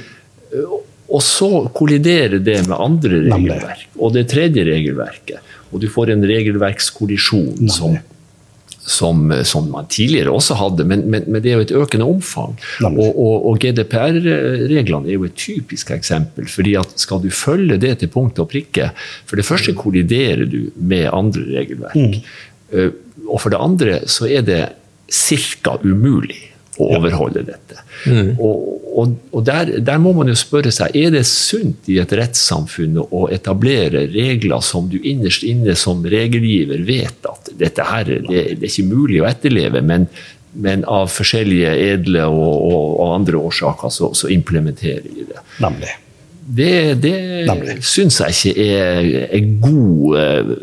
Og 1.12 1.20
så 1.25 1.51
kolliderer 1.75 2.40
det 2.40 2.62
med 2.68 2.79
andre 2.79 3.25
regelverk. 3.27 3.88
Og 3.98 4.14
det 4.14 4.29
tredje 4.33 4.64
regelverket. 4.64 5.53
Og 5.72 5.83
du 5.83 5.88
får 5.92 6.14
en 6.14 6.25
regelverkskollisjon 6.29 7.68
som 7.72 7.98
som, 8.92 9.24
som 9.48 9.70
man 9.72 9.88
tidligere 9.92 10.33
også 10.33 10.57
hadde, 10.61 10.87
men, 10.88 11.07
men, 11.11 11.26
men 11.26 11.42
det 11.42 11.52
er 11.52 11.61
jo 11.61 11.66
et 11.66 11.74
økende 11.83 12.09
omfang. 12.09 12.55
Og, 12.90 13.09
og, 13.09 13.48
og 13.50 13.59
GDPR-reglene 13.62 15.09
er 15.09 15.16
jo 15.16 15.26
et 15.28 15.38
typisk 15.38 15.90
eksempel. 15.94 16.48
fordi 16.48 16.76
at 16.81 16.94
Skal 17.00 17.22
du 17.22 17.31
følge 17.31 17.81
det 17.81 17.96
til 18.02 18.12
punkt 18.12 18.38
og 18.38 18.50
prikke 18.52 18.90
For 19.26 19.37
det 19.37 19.46
første 19.48 19.74
kolliderer 19.74 20.44
du 20.46 20.70
med 20.76 21.09
andre 21.12 21.44
regelverk. 21.59 21.96
Mm. 21.96 22.92
Og 23.28 23.40
for 23.40 23.52
det 23.52 23.61
andre 23.61 24.00
så 24.11 24.28
er 24.28 24.44
det 24.46 24.62
ca. 25.12 25.76
umulig 25.83 26.51
å 26.80 26.88
overholde 26.96 27.42
dette. 27.44 27.80
Og, 28.40 28.85
og, 28.96 29.14
og 29.32 29.44
der, 29.44 29.74
der 29.85 29.98
må 30.00 30.14
man 30.16 30.30
jo 30.30 30.37
spørre 30.38 30.72
seg 30.74 30.94
er 30.96 31.12
det 31.14 31.24
sunt 31.28 31.88
i 31.92 31.98
et 32.00 32.12
rettssamfunn 32.16 32.96
å 33.02 33.26
etablere 33.35 34.06
regler 34.12 34.64
som 34.64 34.88
du 34.90 34.96
innerst 34.98 35.44
inne 35.44 35.76
som 35.78 36.04
regelgiver 36.04 36.85
vet 36.88 37.28
at 37.28 37.52
dette 37.61 37.88
her 37.88 38.08
det, 38.08 38.22
det 38.30 38.62
er 38.62 38.70
ikke 38.70 38.88
mulig 38.88 39.20
å 39.22 39.28
etterleve, 39.28 39.82
men, 39.85 40.08
men 40.64 40.87
av 40.88 41.12
forskjellige 41.12 41.74
edle 41.92 42.24
og, 42.30 42.54
og, 42.72 43.04
andre 43.12 43.42
årsaker 43.50 43.92
så, 43.92 44.12
så 44.16 44.32
implementerer 44.32 45.04
vi 45.04 45.28
det. 45.28 45.44
Nemlig. 45.62 45.92
Det, 46.42 46.72
det 46.98 47.16
Nemlig. 47.46 47.76
syns 47.87 48.18
jeg 48.24 48.35
ikke 48.35 48.64
er, 48.80 49.11
er 49.28 49.50
god 49.62 50.16
eh, 50.18 50.54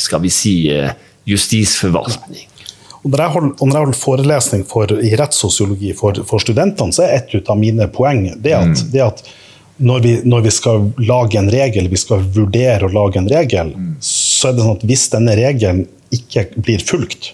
skal 0.00 0.20
vi 0.26 0.32
si, 0.34 0.54
eh, 0.74 0.92
justisforvaltning. 1.30 2.49
Og 3.02 3.12
når 3.12 3.22
jeg 3.22 3.34
holder, 3.34 3.52
når 3.60 3.74
jeg 3.74 3.84
holder 3.84 4.00
forelesning 4.00 4.64
for, 4.68 4.92
i 5.00 5.12
rettssosiologi 5.16 5.94
for, 5.96 6.20
for 6.28 6.42
studentene, 6.42 6.92
så 6.92 7.06
er 7.06 7.20
et 7.20 7.48
av 7.48 7.58
mine 7.58 7.88
poeng 7.92 8.26
det 8.42 8.52
at, 8.56 8.82
det 8.92 9.04
at 9.04 9.22
når, 9.80 10.02
vi, 10.04 10.14
når 10.28 10.44
vi 10.44 10.52
skal 10.52 10.90
lage 11.08 11.38
en 11.40 11.48
regel, 11.52 11.88
vi 11.88 12.00
skal 12.00 12.26
vurdere 12.34 12.84
å 12.84 12.92
lage 12.92 13.20
en 13.22 13.30
regel, 13.30 13.72
så 14.04 14.50
er 14.50 14.56
det 14.56 14.66
sånn 14.66 14.76
at 14.76 14.86
hvis 14.90 15.06
denne 15.14 15.36
regelen 15.38 15.86
ikke 16.12 16.50
blir 16.60 16.84
fulgt, 16.84 17.32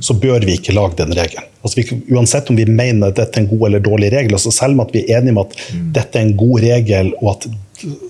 så 0.00 0.14
bør 0.14 0.42
vi 0.46 0.56
ikke 0.58 0.74
lage 0.74 0.98
den 0.98 1.12
regelen. 1.14 1.46
Altså 1.62 1.80
vi, 1.80 2.00
uansett 2.14 2.50
om 2.50 2.56
vi 2.58 2.66
mener 2.66 3.10
at 3.10 3.18
dette 3.18 3.38
er 3.38 3.44
en 3.44 3.50
god 3.50 3.64
eller 3.68 3.82
dårlig 3.84 4.10
regel, 4.14 4.34
altså 4.34 4.50
selv 4.54 4.78
om 4.78 4.84
at 4.86 4.94
vi 4.94 5.04
er 5.04 5.20
enige 5.20 5.36
om 5.36 5.42
at 5.44 5.56
dette 5.94 6.18
er 6.18 6.26
en 6.26 6.36
god 6.38 6.64
regel, 6.64 7.12
og 7.20 7.30
at 7.34 7.48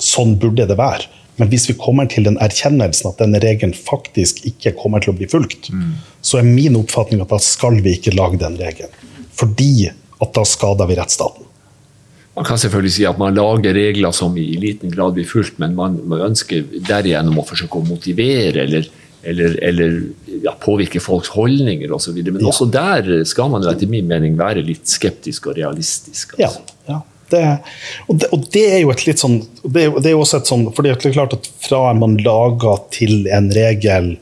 sånn 0.00 0.36
burde 0.40 0.68
det 0.68 0.78
være. 0.78 1.08
Men 1.38 1.48
hvis 1.52 1.68
vi 1.70 1.74
kommer 1.78 2.08
til 2.10 2.24
den 2.26 2.38
erkjennelsen 2.42 3.12
at 3.12 3.20
denne 3.22 3.38
regelen 3.42 3.74
faktisk 3.76 4.40
ikke 4.48 4.72
kommer 4.78 5.02
til 5.04 5.12
å 5.14 5.18
bli 5.18 5.28
fulgt, 5.30 5.70
så 6.20 6.40
er 6.40 6.46
min 6.48 6.76
oppfatning 6.80 7.22
at 7.22 7.30
da 7.30 7.38
skal 7.42 7.78
vi 7.84 7.94
ikke 7.98 8.14
lage 8.16 8.40
den 8.42 8.56
regelen. 8.58 8.90
Fordi 9.38 9.90
at 10.18 10.32
da 10.34 10.42
skader 10.48 10.88
vi 10.90 10.96
rettsstaten. 10.98 11.44
Man 12.38 12.46
kan 12.46 12.58
selvfølgelig 12.58 12.92
si 12.94 13.04
at 13.06 13.18
man 13.18 13.34
lager 13.34 13.74
regler 13.74 14.14
som 14.14 14.36
i 14.38 14.46
liten 14.62 14.90
grad 14.94 15.14
blir 15.16 15.26
fulgt, 15.26 15.56
men 15.58 15.74
man, 15.78 15.96
ønsker 16.22 16.66
derigjennom 16.86 17.40
å 17.40 17.46
forsøke 17.46 17.80
å 17.80 17.86
motivere 17.86 18.62
eller, 18.62 18.86
eller, 19.26 19.56
eller 19.66 19.96
ja, 20.44 20.52
påvirke 20.62 21.02
folks 21.02 21.32
holdninger 21.34 21.90
osv. 21.94 22.14
Men 22.18 22.40
Ja. 22.42 22.48
også 22.52 22.68
der 22.70 23.24
skal 23.26 23.50
man 23.50 23.62
jo 23.66 23.70
etter 23.72 23.90
min 23.90 24.06
mening 24.06 24.36
være 24.38 24.62
litt 24.66 24.86
skeptisk 24.86 25.50
og 25.50 25.58
realistisk. 25.58 26.36
Ja, 26.38 26.46
Altså. 26.50 26.60
ja. 26.88 27.00
Det, 27.28 27.44
og, 28.06 28.16
det, 28.16 28.28
og 28.32 28.48
det 28.54 28.64
er 28.70 28.78
jo 28.80 28.90
et 28.94 29.02
litt 29.04 29.20
sånn 29.20 29.34
Det 29.60 29.82
er, 29.84 29.90
det 30.00 30.08
er 30.08 30.14
jo 30.14 30.22
også 30.22 30.38
et 30.40 30.48
sånn 30.48 30.62
For 30.72 30.86
det 30.86 30.94
er 30.94 31.12
klart 31.12 31.34
at 31.36 31.48
fra 31.60 31.90
man 31.92 32.14
lager 32.24 32.80
til 32.94 33.26
en 33.28 33.50
regel 33.52 34.14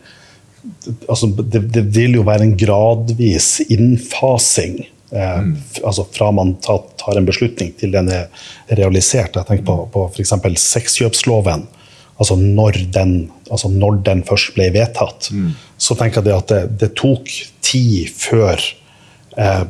altså 1.06 1.28
det, 1.30 1.60
det 1.74 1.84
vil 1.94 2.18
jo 2.18 2.24
være 2.26 2.46
en 2.46 2.56
gradvis 2.58 3.48
innfasing. 3.72 4.80
Eh, 5.10 5.38
mm. 5.38 5.52
altså 5.86 6.06
fra 6.12 6.30
man 6.34 6.54
tar, 6.62 6.82
tar 6.98 7.18
en 7.18 7.28
beslutning 7.28 7.72
til 7.78 7.94
den 7.94 8.10
er 8.12 8.26
realisert. 8.78 9.36
Jeg 9.36 9.48
tenker 9.48 9.66
på, 9.66 9.78
på 9.94 10.06
f.eks. 10.10 10.34
sexkjøpsloven. 10.62 11.66
Altså 12.16 12.38
når, 12.40 12.80
den, 12.94 13.16
altså 13.50 13.68
når 13.72 14.00
den 14.06 14.24
først 14.26 14.54
ble 14.56 14.70
vedtatt. 14.74 15.30
Så 15.78 15.96
tenker 15.98 16.24
jeg 16.24 16.38
at 16.38 16.52
det, 16.52 16.62
det 16.80 16.94
tok 16.98 17.28
tid 17.66 18.08
før 18.16 18.62
eh, 19.36 19.64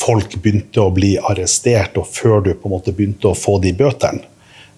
folk 0.00 0.36
begynte 0.42 0.82
å 0.82 0.92
bli 0.94 1.14
arrestert, 1.18 1.98
og 2.00 2.08
før 2.08 2.44
du 2.44 2.52
på 2.54 2.68
en 2.68 2.76
måte 2.76 2.94
begynte 2.96 3.30
å 3.30 3.38
få 3.38 3.58
de 3.62 3.72
bøtene. 3.76 4.26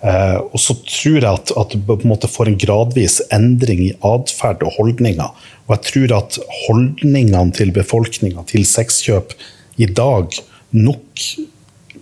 Eh, 0.03 0.39
og 0.43 0.59
så 0.59 0.75
tror 0.83 1.19
jeg 1.21 1.31
at, 1.31 1.53
at, 1.55 1.75
du 1.75 1.85
på 1.87 2.01
en 2.01 2.11
måte 2.11 2.31
får 2.31 2.51
en 2.51 2.59
gradvis 2.59 3.21
endring 3.35 3.85
i 3.85 3.93
atferd 4.07 4.65
og 4.67 4.75
holdninger. 4.81 5.45
Og 5.69 5.77
jeg 5.77 5.85
tror 5.91 6.17
at 6.19 6.39
holdningene 6.65 7.55
til 7.55 7.71
befolkninga 7.75 8.43
til 8.51 8.67
sexkjøp 8.67 9.37
i 9.83 9.87
dag 9.87 10.35
nok 10.75 11.27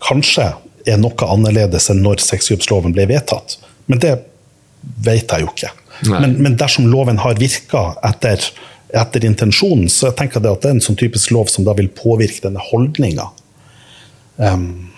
kanskje 0.00 0.48
er 0.88 0.96
noe 1.00 1.28
annerledes 1.28 1.90
enn 1.92 2.00
når 2.04 2.24
sexkjøpsloven 2.24 2.96
ble 2.96 3.04
vedtatt. 3.10 3.58
Men 3.90 4.00
det 4.00 4.14
vet 5.04 5.28
jeg 5.28 5.44
jo 5.44 5.52
ikke. 5.52 5.74
Men, 6.08 6.38
men, 6.40 6.56
dersom 6.56 6.86
loven 6.88 7.20
har 7.20 7.36
virka 7.36 7.90
etter, 8.08 8.46
etter, 8.96 9.26
intensjonen, 9.28 9.88
så 9.92 10.10
jeg 10.10 10.18
tenker 10.18 10.40
jeg 10.40 10.52
at 10.52 10.62
det 10.62 10.70
er 10.70 10.78
en 10.78 10.84
sånn 10.84 10.98
typisk 11.00 11.34
lov 11.34 11.50
som 11.52 11.66
da 11.66 11.74
vil 11.78 11.90
påvirke 11.94 12.44
denne 12.46 12.62
holdninga. 12.70 13.28
Um, 14.40 14.90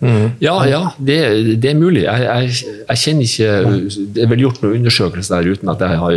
Mm. 0.00 0.30
Ja, 0.40 0.54
ja 0.64 0.80
det, 0.96 1.16
det, 1.60 1.70
er 1.70 1.76
mulig. 1.76 2.06
Jeg, 2.06 2.22
jeg, 2.24 2.76
jeg, 2.88 3.00
kjenner 3.02 3.26
ikke 3.26 4.04
Det 4.14 4.22
er 4.24 4.30
vel 4.30 4.44
gjort 4.46 4.62
noen 4.62 4.78
undersøkelser 4.78 5.42
der 5.42 5.52
uten 5.52 5.72
at 5.72 5.82
jeg 5.84 5.98
har 6.00 6.14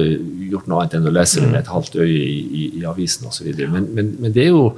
gjort 0.53 0.69
noe 0.71 0.83
annet 0.83 0.95
enn 0.95 1.09
å 1.09 1.11
lese 1.11 1.43
det 1.43 1.49
med 1.51 1.59
et 1.59 1.71
halvt 1.73 1.97
øye 1.99 2.21
i, 2.21 2.37
i, 2.39 2.67
i 2.79 2.85
avisen 2.87 3.27
osv. 3.27 3.49
Men, 3.59 3.89
men, 3.91 4.13
men 4.23 4.35
det 4.35 4.45
er 4.45 4.53
jo 4.53 4.69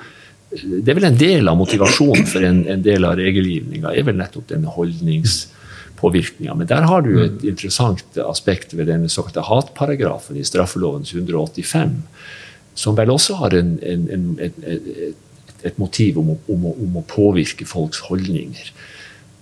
det 0.55 0.89
er 0.89 0.97
vel 0.97 1.09
en 1.09 1.19
del 1.19 1.51
av 1.51 1.57
motivasjonen 1.59 2.25
for 2.29 2.45
en, 2.47 2.63
en 2.71 2.81
del 2.81 3.05
av 3.05 3.17
regelgivninga 3.19 3.91
er 3.93 4.07
vel 4.07 4.17
nettopp 4.17 4.47
denne 4.53 4.71
holdningspåvirkninga. 6.05 6.55
Men 6.55 6.67
der 6.67 6.87
har 6.87 7.01
du 7.01 7.23
et 7.23 7.43
interessant 7.43 8.17
aspekt 8.17 8.73
ved 8.73 8.87
den 8.87 9.09
såkalte 9.09 9.41
hatparagrafen 9.41 10.37
i 10.37 10.43
straffelovens 10.43 11.13
185, 11.13 12.01
som 12.75 12.95
vel 12.95 13.09
også 13.09 13.35
har 13.35 13.53
en, 13.53 13.79
en, 13.81 14.39
et, 14.39 14.53
et, 15.63 15.77
motiv 15.77 16.19
om 16.19 16.35
om, 16.47 16.65
om 16.65 16.97
å, 16.97 17.03
påvirke 17.07 17.65
folks 17.65 17.99
holdninger. 18.09 18.71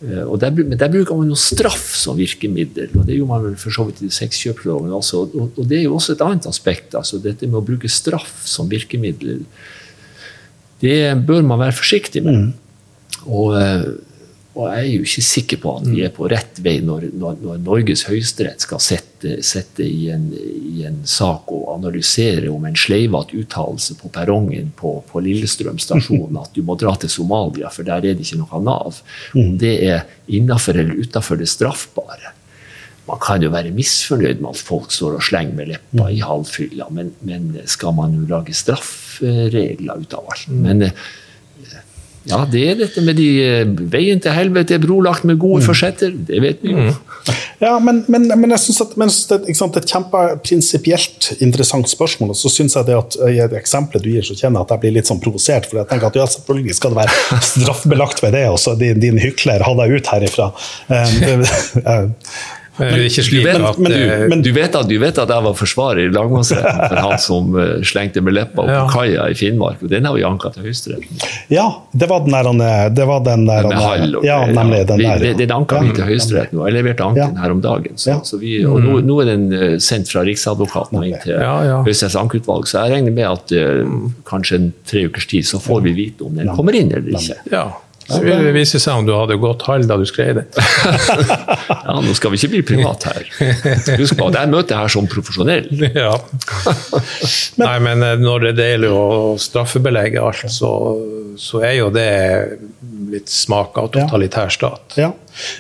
Eh, 0.04 0.24
og 0.24 0.40
der, 0.40 0.52
men 0.52 0.78
der 0.78 0.92
bruker 0.92 1.16
man 1.16 1.30
jo 1.30 1.36
straff 1.36 1.96
som 1.96 2.18
virkemiddel, 2.18 2.90
og 2.96 3.06
det 3.08 3.18
gjorde 3.18 3.32
man 3.32 3.46
vel 3.48 3.56
for 3.58 3.72
så 3.72 3.88
vidt 3.88 4.04
i 4.04 4.12
sexkjøpsloven 4.12 4.94
også. 4.94 5.24
Og, 5.34 5.54
og, 5.58 5.64
det 5.68 5.80
er 5.80 5.88
jo 5.88 5.96
også 5.96 6.14
et 6.14 6.26
annet 6.26 6.48
aspekt. 6.48 6.96
altså 6.96 7.20
Dette 7.20 7.48
med 7.48 7.62
å 7.62 7.66
bruke 7.66 7.90
straff 7.90 8.44
som 8.46 8.70
virkemiddel 8.70 9.46
det 10.84 11.16
bør 11.24 11.46
man 11.48 11.62
være 11.62 11.78
forsiktig 11.78 12.26
med. 12.26 12.34
Mm. 12.36 12.50
Og, 13.24 13.54
eh, 13.56 13.86
og, 14.54 14.68
jeg 14.70 14.84
er 14.84 14.92
jo 14.92 15.06
ikke 15.08 15.24
sikker 15.26 15.60
på 15.64 15.72
at 15.80 15.88
vi 15.90 16.04
er 16.06 16.12
på 16.14 16.28
rett 16.30 16.60
vei 16.62 16.76
når, 16.86 17.08
når, 17.18 17.40
når 17.42 17.64
Norges 17.66 18.06
høyesterett 18.06 18.62
skal 18.62 18.82
sette, 18.84 19.40
sette 19.46 19.86
i, 19.86 20.12
en, 20.14 20.28
i, 20.34 20.84
en, 20.86 21.00
sak 21.10 21.50
og 21.56 21.72
analysere 21.74 22.52
om 22.54 22.68
en 22.70 22.78
sleivete 22.78 23.40
uttalelse 23.42 23.98
på 23.98 24.12
perrongen 24.14 24.70
på, 24.78 24.96
på, 25.10 25.24
Lillestrøm 25.26 25.82
stasjon 25.82 26.38
at 26.42 26.54
du 26.54 26.62
må 26.68 26.78
dra 26.78 26.94
til 27.02 27.10
Somalia, 27.10 27.72
for 27.74 27.88
der 27.88 28.06
er 28.06 28.14
det 28.14 28.28
ikke 28.28 28.44
noe 28.44 28.62
Nav. 28.64 29.02
Om 29.34 29.54
mm. 29.56 29.58
det 29.64 29.74
er 29.90 30.06
innafor 30.30 30.78
eller 30.78 31.02
utafor 31.02 31.42
det 31.42 31.50
straffbare 31.50 32.36
man 33.08 33.20
kan 33.20 33.44
jo 33.44 33.50
være 33.52 33.74
misfornøyd 33.76 34.40
med 34.40 34.54
at 34.54 34.64
folk 34.64 34.94
står 34.96 35.18
og 35.18 35.26
slenger 35.28 35.58
med 35.58 35.72
leppa 35.74 36.08
i 36.12 36.22
halvfylla, 36.24 36.88
men, 36.96 37.12
men 37.28 37.50
skal 37.68 37.96
man 37.98 38.16
jo 38.16 38.28
lage 38.30 38.56
straffregler 38.56 40.06
ut 40.06 40.16
av 40.16 40.30
alt? 40.32 40.46
Mm. 40.48 40.62
Men 40.64 40.86
eh, 40.88 41.04
ja, 42.30 42.44
det 42.48 42.62
er 42.72 42.78
dette 42.80 43.02
med 43.04 43.18
de 43.20 43.28
eh, 43.44 43.72
Veien 43.92 44.22
til 44.24 44.32
helvete 44.32 44.78
er 44.78 44.84
brolagt 44.84 45.26
med 45.28 45.40
gode 45.42 45.60
mm. 45.62 45.68
forsetter, 45.68 46.14
det 46.14 46.40
vet 46.44 46.64
vi 46.64 46.72
jo. 46.72 46.86
Mm. 46.88 47.42
Ja, 47.64 47.74
men, 47.80 48.02
men, 48.12 48.28
men, 48.32 48.52
jeg 48.52 48.64
syns 48.64 48.82
det, 48.82 49.08
det, 49.30 49.66
er 49.66 49.82
et 49.82 49.92
kjempeprinsipielt 49.92 51.30
interessant 51.44 51.88
spørsmål. 51.92 52.34
Og 52.34 52.40
så 52.40 52.52
syns 52.52 52.76
jeg 52.76 52.90
det 52.90 52.98
at 52.98 53.20
i 53.30 53.38
et 53.44 53.56
eksempel 53.60 54.04
du 54.04 54.10
gir, 54.12 54.26
så 54.28 54.36
kjenner 54.36 54.60
jeg 54.60 54.68
at 54.68 54.74
jeg 54.76 54.84
blir 54.84 54.98
litt 54.98 55.12
sånn 55.12 55.22
provosert. 55.24 55.70
For 55.70 55.80
jeg 55.82 55.92
tenker 55.92 56.10
at 56.10 56.20
ja, 56.20 56.28
selvfølgelig 56.36 56.80
skal 56.80 56.96
det 56.96 57.02
være 57.04 57.40
straffbelagt 57.54 58.24
ved 58.26 58.36
det, 58.36 58.48
og 58.52 58.60
så 58.64 58.76
din, 58.80 59.00
din 59.04 59.22
hykler 59.24 59.64
hadde 59.64 59.88
jeg 59.88 60.04
ut 60.04 60.12
herifra. 60.16 60.52
Um, 60.92 62.12
Men, 62.78 62.94
du, 62.98 63.44
vet, 63.44 63.62
at, 63.62 63.78
men, 63.78 63.92
du, 63.92 64.28
men 64.30 64.42
du, 64.42 64.50
vet 64.52 64.76
at, 64.76 64.88
du, 64.90 64.96
vet 64.98 65.18
at, 65.22 65.30
jeg 65.30 65.46
var 65.46 65.54
forsvarer 65.54 66.08
i 66.08 66.10
lagmannsretten 66.10 66.80
for 66.90 67.02
han 67.06 67.20
som 67.22 67.52
uh, 67.54 67.84
slengte 67.86 68.24
med 68.26 68.34
leppa 68.34 68.64
opp 68.64 68.72
ja. 68.72 68.80
på 68.88 68.96
kaia 68.96 69.28
i 69.30 69.38
Finnmark, 69.38 69.84
og 69.86 69.92
den 69.92 70.08
har 70.10 70.16
vi 70.18 70.24
anka 70.26 70.50
til 70.56 70.66
Høyesterett. 70.66 71.06
Ja, 71.54 71.68
det 71.92 72.10
var 72.10 72.26
den 72.26 72.34
der, 72.34 72.90
det 72.90 73.06
var 73.06 73.22
den 73.28 73.46
der 73.46 73.70
Med 73.70 73.78
hall 73.78 74.18
ja, 74.26 74.40
nemlig 74.50 74.82
den 74.90 75.04
der. 75.06 75.22
Den, 75.22 75.38
den 75.44 75.54
anka 75.54 75.84
vi 75.86 75.94
til 75.94 76.10
Høyesterett 76.10 76.56
nå. 76.56 76.66
Jeg 76.66 76.78
leverte 76.80 77.06
anken 77.06 77.38
her 77.44 77.54
om 77.54 77.62
dagen. 77.62 78.02
Så, 78.02 78.18
så 78.26 78.42
vi, 78.42 78.56
og 78.66 78.82
nå, 78.82 78.98
nå, 79.06 79.20
er 79.22 79.32
den 79.36 79.78
sendt 79.84 80.10
fra 80.10 80.26
Riksadvokaten 80.26 80.98
og 80.98 81.08
inn 81.12 81.22
til 81.22 81.38
ja, 81.38 81.56
ja. 81.70 81.80
Høyesteretts 81.86 82.18
ankeutvalg, 82.24 82.66
så 82.70 82.88
jeg 82.88 82.98
regner 82.98 83.14
med 83.14 83.30
at 83.30 83.54
uh, 83.54 84.10
kanskje 84.30 84.64
en 84.64 84.70
tre 84.90 85.06
ukers 85.06 85.30
tid 85.30 85.46
så 85.46 85.62
får 85.62 85.86
vi 85.86 85.98
vite 86.02 86.26
om 86.26 86.42
den 86.42 86.50
kommer 86.58 86.74
inn 86.78 86.90
eller 86.90 87.22
ikke. 87.22 87.38
Ja. 87.54 87.68
Så 88.08 88.20
vil 88.24 88.44
det 88.46 88.52
vise 88.56 88.80
seg 88.82 89.00
om 89.00 89.06
du 89.08 89.14
hadde 89.16 89.38
gått 89.40 89.64
halv 89.68 89.88
da 89.88 89.96
du 90.00 90.04
skrev 90.08 90.42
det. 90.42 90.44
ja, 91.88 91.96
nå 92.04 92.16
skal 92.18 92.34
vi 92.34 92.40
ikke 92.40 92.52
bli 92.52 92.62
privat 92.74 93.08
her. 93.08 93.30
Husk 94.00 94.18
på 94.20 94.28
at 94.28 94.40
jeg 94.42 94.52
møter 94.52 94.82
her 94.82 94.92
som 94.92 95.08
profesjonell. 95.10 95.70
ja. 96.04 96.12
Nei, 97.62 97.76
men 97.86 98.04
eh, 98.04 98.20
når 98.20 98.50
det 98.52 98.68
gjelder 98.74 98.96
å 98.98 99.08
straffebelegge 99.40 100.24
alt, 100.24 100.46
så, 100.52 100.74
så, 101.40 101.64
er 101.64 101.78
jo 101.80 101.90
det 101.96 102.10
litt 103.14 103.32
smak 103.32 103.78
av 103.80 103.92
totalitær 103.94 104.52
stat. 104.54 104.98
Ja. 105.00 105.14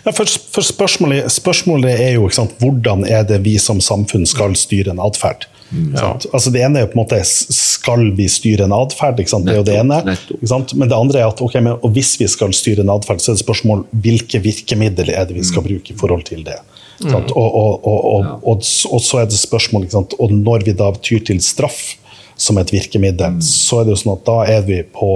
ja 0.03 0.15
for, 0.15 0.27
for 0.27 0.65
spørsmålet, 0.67 1.31
spørsmålet, 1.31 1.95
er 1.95 2.17
jo 2.17 2.27
sant, 2.33 2.57
hvordan 2.59 3.07
er 3.07 3.27
det 3.29 3.43
vi 3.45 3.55
som 3.61 3.81
samfunn 3.83 4.27
skal 4.29 4.57
styre 4.59 4.95
en 4.95 5.03
atferd. 5.03 5.47
Ja. 5.95 6.11
Altså 6.33 6.51
det 6.53 6.61
ene 6.61 6.79
er 6.79 6.85
jo 6.85 6.91
på 6.91 6.97
en 6.97 7.01
måte 7.01 7.19
skal 7.25 8.05
vi 8.17 8.27
styre 8.29 8.67
en 8.67 8.75
atferd, 8.75 9.17
det 9.17 9.53
er 9.53 9.59
jo 9.59 9.65
det 9.65 9.77
ene. 9.81 9.99
Men 10.03 10.89
det 10.89 10.97
andre 10.97 11.23
er 11.23 11.31
at 11.31 11.41
okay, 11.41 11.63
men, 11.65 11.79
hvis 11.95 12.13
vi 12.21 12.27
skal 12.29 12.53
styre 12.55 12.85
en 12.85 12.93
atferd, 12.93 13.23
så 13.23 13.31
er 13.31 13.39
det 13.39 13.45
spørsmål 13.45 13.85
hvilke 14.05 14.41
virkemidler 14.43 15.13
er 15.13 15.27
det 15.29 15.37
vi 15.37 15.45
skal 15.47 15.63
mm. 15.63 15.69
bruke 15.71 15.95
i 15.95 15.97
forhold 15.99 16.25
til 16.29 16.43
det. 16.45 16.59
Mm. 17.03 17.15
Og, 17.15 17.33
og, 17.33 17.87
og, 17.89 18.27
og, 18.53 19.01
så 19.01 19.23
er 19.23 19.25
det 19.25 19.35
spørsmål 19.39 19.87
Og 19.93 20.31
når 20.31 20.67
vi 20.67 20.75
da 20.77 20.91
tyr 21.01 21.23
til 21.25 21.41
straff 21.43 21.95
som 22.37 22.57
et 22.61 22.71
virkemiddel, 22.73 23.39
mm. 23.39 23.41
så 23.41 23.81
er 23.81 23.87
det 23.87 23.95
jo 23.95 24.03
sånn 24.03 24.15
at 24.17 24.27
da 24.29 24.37
er 24.57 24.61
vi 24.67 24.83
på 24.85 25.15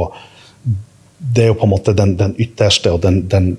det 1.18 1.44
er 1.44 1.48
jo 1.50 1.58
på 1.58 1.66
en 1.66 1.72
måte 1.72 1.94
den, 1.98 2.14
den 2.18 2.36
ytterste 2.38 2.92
og 2.94 3.02
den, 3.02 3.24
den 3.30 3.56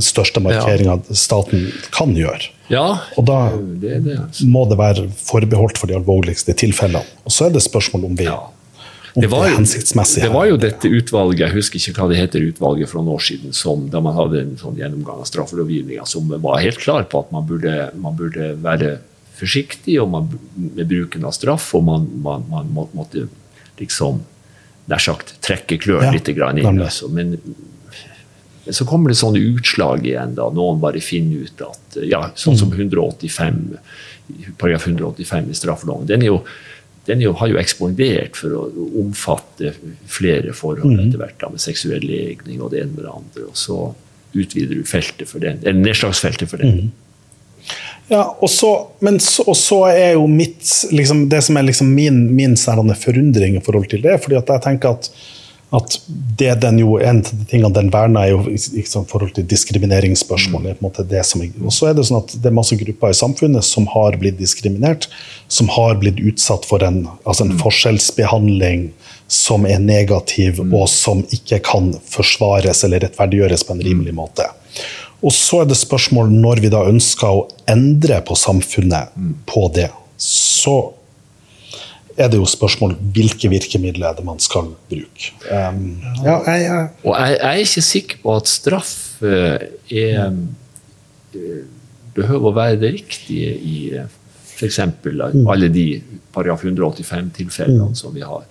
største 0.00 0.40
markeringa 0.40 0.96
ja. 0.96 1.16
staten 1.18 1.66
kan 1.92 2.14
gjøre. 2.16 2.53
Ja, 2.72 2.86
og 3.18 3.26
da 3.28 3.38
det 3.52 4.00
det, 4.06 4.18
altså. 4.22 4.46
må 4.48 4.64
det 4.70 4.78
være 4.80 5.06
forbeholdt 5.20 5.78
for 5.80 5.90
de 5.90 5.96
alvorligste 5.98 6.54
tilfellene. 6.56 7.04
Og 7.24 7.34
så 7.34 7.48
er 7.48 7.56
det 7.56 7.64
spørsmål 7.64 8.06
om 8.08 8.18
vi 8.18 8.28
ja. 8.28 8.38
det 9.14 9.28
var, 9.30 9.46
jo, 9.52 9.60
det 9.60 10.30
var 10.32 10.46
jo 10.48 10.56
dette 10.58 10.90
utvalget, 10.90 11.44
jeg 11.44 11.54
husker 11.54 11.78
ikke 11.78 12.00
hva 12.00 12.08
det 12.10 12.18
heter, 12.18 12.46
utvalget 12.50 12.90
fra 12.90 13.02
noen 13.02 13.14
år 13.14 13.22
siden, 13.22 13.52
som, 13.54 13.84
da 13.92 14.00
man 14.02 14.16
hadde 14.16 14.40
en 14.40 14.54
sånn 14.58 14.80
gjennomgang 14.80 15.20
av 15.22 15.28
straffelovgivninga, 15.30 16.06
som 16.08 16.32
var 16.32 16.62
helt 16.64 16.80
klar 16.82 17.06
på 17.06 17.20
at 17.22 17.30
man 17.34 17.46
burde, 17.46 17.76
man 18.00 18.16
burde 18.18 18.54
være 18.64 18.96
forsiktig 19.38 20.00
man, 20.10 20.32
med 20.56 20.88
bruken 20.90 21.26
av 21.28 21.36
straff, 21.36 21.68
og 21.78 21.86
man, 21.86 22.08
man, 22.24 22.48
man 22.50 22.74
måtte 22.94 23.28
liksom 23.78 24.22
nær 24.90 25.00
sagt 25.00 25.36
trekke 25.44 25.78
klørne 25.80 26.10
ja, 26.10 26.16
litt 26.16 26.28
inn. 26.28 26.82
Altså. 26.82 27.08
Men, 27.12 27.36
men 28.64 28.74
så 28.74 28.86
kommer 28.88 29.12
det 29.12 29.18
sånne 29.20 29.42
utslag 29.54 30.06
igjen. 30.06 30.34
da, 30.38 30.48
Noen 30.54 30.80
bare 30.82 31.02
finner 31.04 31.44
ut 31.44 31.64
at 31.64 31.98
ja, 32.08 32.22
Sånn 32.38 32.56
som 32.58 32.72
185, 32.72 33.58
mm. 33.76 34.54
paragraf 34.60 34.86
185 34.88 35.50
i 35.50 35.58
straffeloven. 35.58 36.08
Den, 36.08 36.24
jo, 36.24 36.40
den 37.08 37.22
jo, 37.24 37.34
har 37.40 37.52
jo 37.52 37.60
ekspandert 37.60 38.38
for 38.40 38.56
å 38.56 38.64
omfatte 39.02 39.74
flere 40.08 40.56
forhold 40.56 40.96
mm. 40.96 41.04
etter 41.04 41.20
hvert, 41.20 41.38
da, 41.42 41.52
med 41.52 41.64
seksuell 41.64 42.06
legning 42.08 42.64
og 42.64 42.72
det 42.72 42.84
ene 42.84 42.96
med 42.96 43.04
det 43.04 43.14
andre. 43.14 43.46
Og 43.50 43.58
så 43.60 43.78
utvider 44.34 44.80
du 44.80 44.88
feltet 44.88 45.28
for 45.30 45.44
den, 45.44 45.60
eller 45.62 45.84
nedslagsfeltet 45.84 46.50
for 46.50 46.64
den. 46.64 46.86
Mm. 46.86 46.92
Ja, 48.08 48.24
og 48.40 48.50
så, 48.52 48.70
men 49.04 49.20
så, 49.22 49.46
og 49.48 49.56
så 49.56 49.78
er 49.88 50.10
jo 50.18 50.26
mitt 50.28 50.68
liksom, 50.92 51.22
Det 51.32 51.38
som 51.46 51.56
er 51.56 51.64
liksom 51.64 51.94
min, 51.96 52.26
min 52.36 52.56
forundring 52.56 53.56
i 53.56 53.62
forhold 53.64 53.88
til 53.88 54.02
det, 54.04 54.18
fordi 54.20 54.36
at 54.36 54.50
jeg 54.52 54.64
tenker 54.66 54.98
at, 54.98 55.08
at 55.74 55.96
det 56.38 56.52
den 56.62 56.78
jo, 56.78 56.96
en 57.02 57.18
av 57.18 57.30
de 57.30 57.46
tingene 57.50 57.74
den 57.74 57.90
verner, 57.92 58.26
er 58.26 58.34
jo 58.34 58.54
i 58.54 58.84
forhold 58.84 59.34
til 59.34 59.46
diskrimineringsspørsmål. 59.50 60.68
Mm. 60.78 61.64
Og 61.64 61.74
så 61.74 61.88
er 61.88 61.96
det 61.96 62.06
sånn 62.06 62.20
at 62.20 62.34
det 62.38 62.50
er 62.50 62.56
masse 62.56 62.78
grupper 62.78 63.14
i 63.14 63.18
samfunnet 63.18 63.66
som 63.66 63.88
har 63.90 64.18
blitt 64.20 64.38
diskriminert, 64.38 65.08
som 65.48 65.70
har 65.74 65.98
blitt 66.02 66.20
utsatt 66.22 66.66
for 66.68 66.84
en, 66.86 67.04
altså 67.24 67.46
en 67.46 67.54
mm. 67.56 67.62
forskjellsbehandling 67.62 68.88
som 69.30 69.66
er 69.66 69.82
negativ, 69.82 70.60
mm. 70.60 70.74
og 70.76 70.86
som 70.92 71.24
ikke 71.34 71.62
kan 71.66 71.94
forsvares 72.06 72.84
eller 72.86 73.02
rettferdiggjøres 73.06 73.66
på 73.66 73.74
en 73.74 73.84
rimelig 73.84 74.14
mm. 74.14 74.20
måte. 74.20 74.48
Og 75.24 75.32
så 75.34 75.62
er 75.62 75.70
det 75.70 75.80
spørsmål 75.80 76.30
når 76.30 76.60
vi 76.62 76.70
da 76.74 76.84
ønsker 76.86 77.32
å 77.32 77.46
endre 77.70 78.20
på 78.26 78.36
samfunnet 78.36 79.14
på 79.48 79.66
det, 79.74 79.88
så 80.20 80.92
er 82.16 82.30
det 82.30 82.38
jo 82.38 82.46
spørsmål 82.48 82.96
hvilke 83.14 83.50
virkemidler 83.50 84.10
er 84.10 84.18
det 84.18 84.24
man 84.26 84.40
skal 84.42 84.72
bruke. 84.90 85.30
Um, 85.50 86.00
ja, 86.22 86.36
jeg, 86.46 86.64
jeg. 86.66 86.88
Og 87.02 87.14
jeg, 87.18 87.38
jeg, 87.40 87.48
er 87.50 87.62
ikke 87.64 87.86
sikker 87.90 88.20
på 88.22 88.36
at 88.38 88.50
straff 88.50 88.92
uh, 89.22 89.56
er 89.90 90.20
uh, 90.30 91.62
behøver 92.14 92.50
å 92.50 92.54
være 92.54 92.78
det 92.82 92.92
riktige 93.00 93.54
i 93.58 93.78
uh, 93.98 94.06
f.eks. 94.54 94.80
Mm. 95.02 95.48
alle 95.50 95.68
de 95.72 95.88
paragraf 96.34 96.62
185-tilfellene 96.64 97.90
mm. 97.90 97.96
som 97.98 98.14
vi 98.14 98.22
har. 98.22 98.44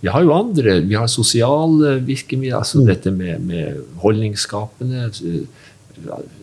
Vi 0.00 0.08
har 0.12 0.24
jo 0.24 0.34
andre, 0.36 0.80
vi 0.84 0.96
har 0.96 1.08
sosiale 1.10 1.96
virkemidler, 2.04 2.58
altså 2.60 2.84
dette 2.86 3.10
med, 3.10 3.40
med 3.40 3.80
holdningsskapende. 4.02 5.10
eh, 5.24 5.64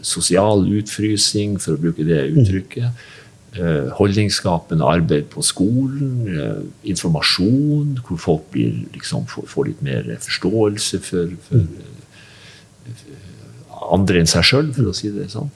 Sosial 0.01 0.65
utfrysing, 0.79 1.59
for 1.61 1.75
å 1.75 1.81
bruke 1.81 2.05
det 2.07 2.23
uttrykket. 2.33 3.03
Eh, 3.53 3.89
Holdningsskapende 3.99 4.85
arbeid 4.85 5.27
på 5.29 5.43
skolen. 5.45 6.13
eh, 6.27 6.89
Informasjon, 6.89 7.99
hvor 8.07 8.17
folk 8.17 8.47
blir, 8.51 8.79
liksom, 8.95 9.27
får, 9.29 9.45
får 9.51 9.69
litt 9.69 9.83
mer 9.85 10.09
forståelse 10.23 11.01
for, 11.05 11.35
for 11.45 11.67
andre 13.93 14.21
enn 14.21 14.29
seg 14.29 14.45
sjøl, 14.47 14.69
for 14.75 14.89
å 14.89 14.95
si 14.95 15.11
det 15.13 15.29
sånn. 15.31 15.49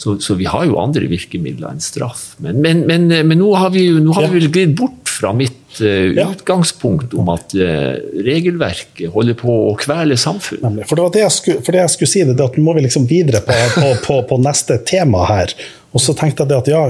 Så, 0.00 0.18
så 0.22 0.36
vi 0.38 0.48
har 0.50 0.66
jo 0.68 0.78
andre 0.80 1.08
virkemidler 1.10 1.72
enn 1.72 1.82
straff. 1.82 2.34
Men, 2.42 2.60
men, 2.64 2.84
men, 2.88 3.08
men 3.08 3.40
nå 3.40 3.50
har 3.56 3.72
vi 3.74 3.86
jo 3.88 4.02
nå 4.04 4.14
har 4.16 4.28
vi 4.28 4.40
vel 4.40 4.52
glidd 4.52 4.76
bort 4.78 5.10
fra 5.10 5.32
mitt 5.36 5.80
uh, 5.82 6.30
utgangspunkt 6.30 7.16
om 7.18 7.28
at 7.32 7.52
uh, 7.58 7.96
regelverket 8.24 9.10
holder 9.12 9.36
på 9.40 9.56
å 9.68 9.74
kvele 9.80 10.16
samfunn. 10.20 10.62
Nemlig. 10.64 10.86
For 10.88 10.96
det 10.96 11.06
var 11.06 11.16
det 11.16 11.24
jeg 11.26 11.36
skulle, 11.36 11.64
for 11.66 11.76
det 11.76 11.82
jeg 11.82 11.94
skulle 11.96 12.12
si, 12.14 12.24
det 12.28 12.36
er 12.36 12.46
at 12.46 12.56
nå 12.60 12.64
må 12.64 12.76
vi 12.78 12.86
liksom 12.86 13.08
videre 13.10 13.42
på, 13.44 13.58
på, 13.76 13.90
på, 14.06 14.20
på 14.30 14.40
neste 14.44 14.80
tema 14.88 15.26
her. 15.28 15.56
Og 15.90 15.98
så 15.98 16.12
tenkte 16.14 16.44
jeg 16.44 16.50
det 16.52 16.58
at 16.60 16.68
ja, 16.70 16.80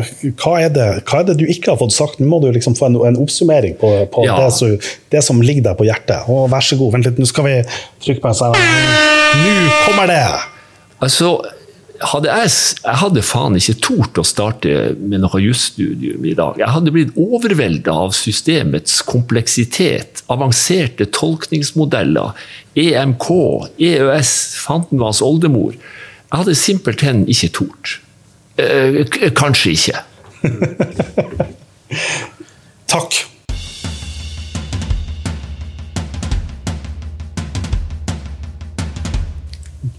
hva 0.42 0.54
er 0.60 0.72
det, 0.74 0.86
hva 1.08 1.22
er 1.22 1.28
det 1.30 1.38
du 1.40 1.46
ikke 1.48 1.72
har 1.72 1.78
fått 1.80 1.94
sagt? 1.96 2.18
Nå 2.20 2.26
må 2.28 2.40
du 2.42 2.50
liksom 2.52 2.74
få 2.76 2.90
en, 2.90 2.98
en 3.08 3.16
oppsummering 3.22 3.78
på, 3.80 3.88
på 4.12 4.26
Ja. 4.26 4.34
det, 4.42 4.50
som, 4.52 4.74
det 5.14 5.22
som 5.24 5.40
ligger 5.40 5.70
deg 5.70 5.78
på 5.78 5.86
hjertet. 5.88 6.28
Å, 6.28 6.42
vær 6.52 6.66
så 6.66 6.76
god, 6.76 6.92
vent 6.98 7.08
litt, 7.08 7.16
nå 7.22 7.28
skal 7.30 7.46
vi 7.48 7.54
trykke 8.04 8.20
på 8.20 8.28
en 8.28 8.36
sånn 8.42 8.58
Nå 9.40 9.70
kommer 9.86 10.10
det! 10.10 10.20
Altså, 11.00 11.30
hadde 12.10 12.28
jeg, 12.28 12.50
jeg 12.84 12.96
hadde 13.00 13.22
faen 13.24 13.56
ikke 13.56 13.76
tort 13.84 14.20
å 14.20 14.24
starte 14.26 14.74
med 15.00 15.22
noe 15.24 15.40
jusstudium 15.40 16.24
i 16.28 16.34
dag. 16.36 16.60
Jeg 16.60 16.68
hadde 16.74 16.92
blitt 16.92 17.16
overvelda 17.20 17.94
av 18.04 18.12
systemets 18.16 18.98
kompleksitet, 19.08 20.22
avanserte 20.32 21.08
tolkningsmodeller, 21.16 22.36
EMK, 22.76 23.28
EØS, 23.80 24.32
Fantenvans 24.66 25.20
oldemor. 25.24 25.72
Jeg 25.76 26.36
hadde 26.42 26.56
simpelthen 26.58 27.24
ikke 27.32 27.52
tort. 27.62 27.96
Eh, 28.58 29.04
kanskje 29.36 29.70
ikke. 29.76 30.00
Takk. 32.90 33.12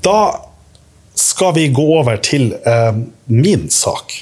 Da 0.02 0.42
skal 1.16 1.54
vi 1.56 1.68
gå 1.68 1.86
over 2.00 2.18
til 2.24 2.54
eh, 2.66 2.92
min 3.26 3.70
sak. 3.70 4.14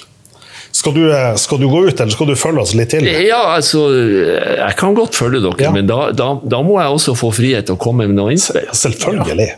Skal 0.71 0.93
du, 0.95 1.01
eh, 1.11 1.33
skal 1.35 1.59
du 1.59 1.67
gå 1.71 1.81
ut, 1.87 1.99
eller 1.99 2.13
skal 2.13 2.29
du 2.29 2.35
følge 2.39 2.61
oss 2.63 2.73
litt 2.77 2.91
til? 2.93 3.07
Ja, 3.25 3.41
altså, 3.55 3.87
jeg 3.91 4.75
kan 4.79 4.95
godt 4.95 5.17
følge 5.17 5.41
dere, 5.43 5.57
Ja. 5.65 5.71
men 5.75 5.87
da, 5.89 6.11
da, 6.15 6.33
da 6.43 6.61
må 6.63 6.77
jeg 6.79 6.93
også 6.93 7.15
få 7.19 7.31
frihet 7.35 7.67
til 7.67 7.75
å 7.75 7.81
komme 7.81 8.07
med 8.07 8.15
noe 8.19 8.35
innspill. 8.35 8.69
Selvfølgelig. 8.75 9.49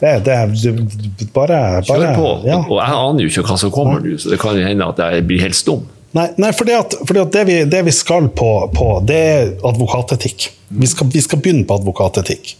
Det, 0.00 0.14
det, 0.26 0.38
det, 0.62 1.28
bare, 1.32 1.60
bare 1.86 2.10
Kjør 2.10 2.16
på. 2.18 2.30
Ja. 2.48 2.60
Og 2.66 2.78
jeg 2.80 2.96
aner 3.00 3.24
jo 3.24 3.32
ikke 3.32 3.46
hva 3.48 3.58
som 3.60 3.74
kommer 3.74 4.02
nå, 4.02 4.16
så 4.20 4.32
det 4.34 4.40
kan 4.42 4.58
hende 4.58 4.88
at 4.90 5.02
jeg 5.04 5.26
blir 5.28 5.44
helt 5.44 5.58
stum. 5.58 5.84
Nei, 6.14 6.28
nei 6.38 6.50
fordi 6.54 6.74
at, 6.78 6.94
fordi 7.02 7.22
at 7.24 7.32
det, 7.34 7.42
vi, 7.48 7.56
det 7.66 7.80
vi 7.88 7.94
skal 7.94 8.28
på, 8.38 8.50
på, 8.74 8.90
det 9.06 9.16
er 9.18 9.48
advokatetikk. 9.66 10.46
Vi 10.74 10.86
skal, 10.90 11.08
vi 11.10 11.22
skal 11.22 11.40
begynne 11.42 11.66
på 11.66 11.76
advokatetikk. 11.78 12.54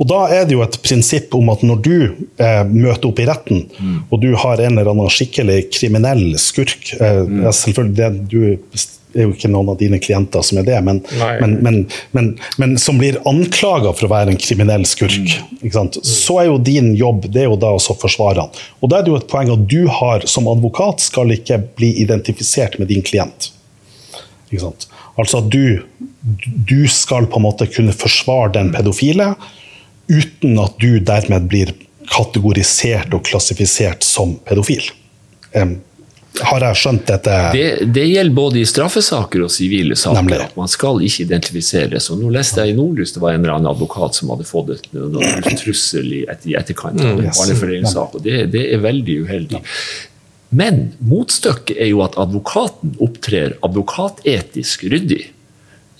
Og 0.00 0.08
da 0.08 0.22
er 0.32 0.44
det 0.48 0.56
jo 0.56 0.62
et 0.64 0.76
prinsipp 0.84 1.34
om 1.36 1.48
at 1.52 1.64
når 1.64 1.80
du 1.84 1.96
eh, 2.04 2.60
møter 2.68 3.08
opp 3.10 3.20
i 3.20 3.26
retten, 3.28 3.64
og 4.08 4.20
du 4.24 4.30
har 4.36 4.60
en 4.60 4.76
eller 4.76 4.92
annen 4.92 5.12
skikkelig 5.12 5.66
kriminell 5.72 6.36
skurk 6.40 6.92
eh, 7.00 7.24
mm. 7.24 7.42
selvfølgelig, 7.48 7.96
det, 7.96 8.10
Du 8.28 8.84
er 9.18 9.26
jo 9.26 9.34
ikke 9.34 9.50
noen 9.50 9.72
av 9.72 9.78
dine 9.80 10.00
klienter 10.02 10.44
som 10.46 10.60
er 10.60 10.66
det, 10.68 10.78
men, 10.86 11.00
men, 11.40 11.56
men, 11.64 11.78
men, 12.16 12.30
men 12.60 12.76
som 12.80 13.00
blir 13.00 13.20
anklaga 13.28 13.92
for 13.96 14.08
å 14.08 14.12
være 14.12 14.34
en 14.34 14.40
kriminell 14.40 14.86
skurk. 14.88 15.34
Sant? 15.74 16.00
Så 16.06 16.38
er 16.42 16.50
jo 16.50 16.58
din 16.62 16.94
jobb 16.98 17.28
det 17.28 17.44
er 17.44 17.50
jo 17.50 17.58
da 17.60 17.74
å 17.76 17.98
forsvare 17.98 18.46
han. 18.46 18.62
Og 18.80 18.92
da 18.92 19.00
er 19.00 19.06
det 19.06 19.12
jo 19.12 19.20
et 19.20 19.30
poeng 19.30 19.52
at 19.54 19.66
du 19.70 19.80
har 20.00 20.26
som 20.30 20.48
advokat 20.50 21.02
skal 21.04 21.34
ikke 21.34 21.60
bli 21.78 21.94
identifisert 22.04 22.78
med 22.80 22.92
din 22.92 23.04
klient. 23.06 23.52
Altså 25.18 25.42
at 25.42 25.50
du, 25.52 25.82
du 26.68 26.86
skal 26.88 27.26
på 27.28 27.40
en 27.40 27.48
måte 27.48 27.68
kunne 27.70 27.96
forsvare 27.96 28.54
den 28.56 28.72
pedofile 28.72 29.34
uten 30.08 30.56
at 30.62 30.78
du 30.80 31.02
dermed 31.04 31.50
blir 31.50 31.74
kategorisert 32.08 33.12
og 33.12 33.26
klassifisert 33.28 34.06
som 34.06 34.38
pedofil. 34.48 34.86
Em, 35.56 35.78
har 36.46 36.64
jeg 36.68 36.78
skjønt 36.80 37.06
dette? 37.08 37.36
Det, 37.54 37.64
det 37.94 38.04
gjelder 38.08 38.34
både 38.36 38.60
i 38.60 38.66
straffesaker 38.68 39.44
og 39.46 39.52
sivile 39.52 39.96
saker. 39.98 40.20
Nemlig. 40.22 40.40
at 40.46 40.58
Man 40.58 40.70
skal 40.70 41.00
ikke 41.04 41.24
identifiseres. 41.26 42.10
Og 42.12 42.20
nå 42.22 42.32
leste 42.34 42.62
jeg 42.62 42.74
i 42.74 42.76
Nordlys 42.78 43.14
det 43.16 43.22
var 43.22 43.34
en 43.34 43.42
eller 43.42 43.56
annen 43.56 43.70
advokat 43.72 44.18
som 44.18 44.32
hadde 44.34 44.46
fått 44.48 44.74
et 44.76 44.90
noen 44.96 45.58
trussel 45.62 46.12
i, 46.20 46.22
et, 46.30 46.46
i 46.48 46.56
etterkant 46.58 47.00
av 47.02 47.18
en 47.18 47.26
yes. 47.28 47.96
og 47.98 48.20
det, 48.24 48.44
det 48.54 48.66
er 48.74 48.84
veldig 48.84 49.18
uheldig. 49.24 49.62
Men 50.48 50.84
motstykket 51.04 51.76
er 51.76 51.90
jo 51.90 52.04
at 52.04 52.16
advokaten 52.20 52.94
opptrer 53.04 53.58
advokatetisk 53.66 54.86
ryddig. 54.88 55.26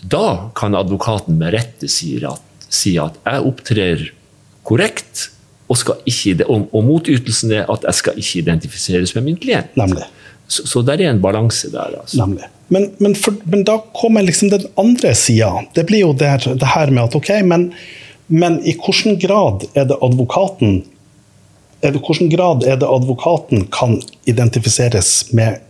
Da 0.01 0.51
kan 0.57 0.77
advokaten 0.79 1.37
med 1.41 1.53
rette 1.57 1.91
si 1.91 2.15
at, 2.25 2.45
si 2.73 2.95
at 3.03 3.19
jeg 3.27 3.45
opptrer 3.51 4.07
korrekt, 4.69 5.29
og, 5.69 5.77
ikke, 6.09 6.47
og, 6.49 6.69
og 6.73 6.85
motytelsen 6.87 7.53
er 7.59 7.69
at 7.69 7.85
jeg 7.85 7.99
skal 7.99 8.21
ikke 8.21 8.41
identifiseres 8.41 9.13
med 9.17 9.27
min 9.27 9.37
klient. 9.41 9.75
Nemlig. 9.77 10.07
Så, 10.49 10.65
så 10.67 10.83
der 10.83 11.01
er 11.05 11.11
en 11.13 11.21
balanse 11.23 11.71
der. 11.73 11.95
altså. 12.01 12.17
Nemlig. 12.25 12.47
Men, 12.73 12.91
men, 12.99 13.15
for, 13.17 13.35
men 13.45 13.65
da 13.65 13.79
kommer 13.97 14.23
liksom 14.25 14.51
den 14.53 14.65
andre 14.81 15.15
sida. 15.17 15.51
Det 15.77 15.85
blir 15.89 16.03
jo 16.07 16.13
det, 16.13 16.29
her- 16.29 16.55
det 16.61 16.69
her 16.75 16.91
med 16.93 17.03
at 17.05 17.15
ok, 17.17 17.31
men, 17.45 17.71
men 18.27 18.59
i 18.65 18.75
hvilken 18.77 19.19
grad 19.23 19.65
er 19.75 19.89
det 19.89 19.97
advokaten 20.05 20.83
er 21.81 21.93
det, 21.95 22.01
hvilken 22.03 22.31
grad 22.33 22.65
er 22.67 22.77
det 22.81 22.89
advokaten 22.91 23.67
kan 23.73 24.01
identifiseres 24.27 25.29
med 25.33 25.61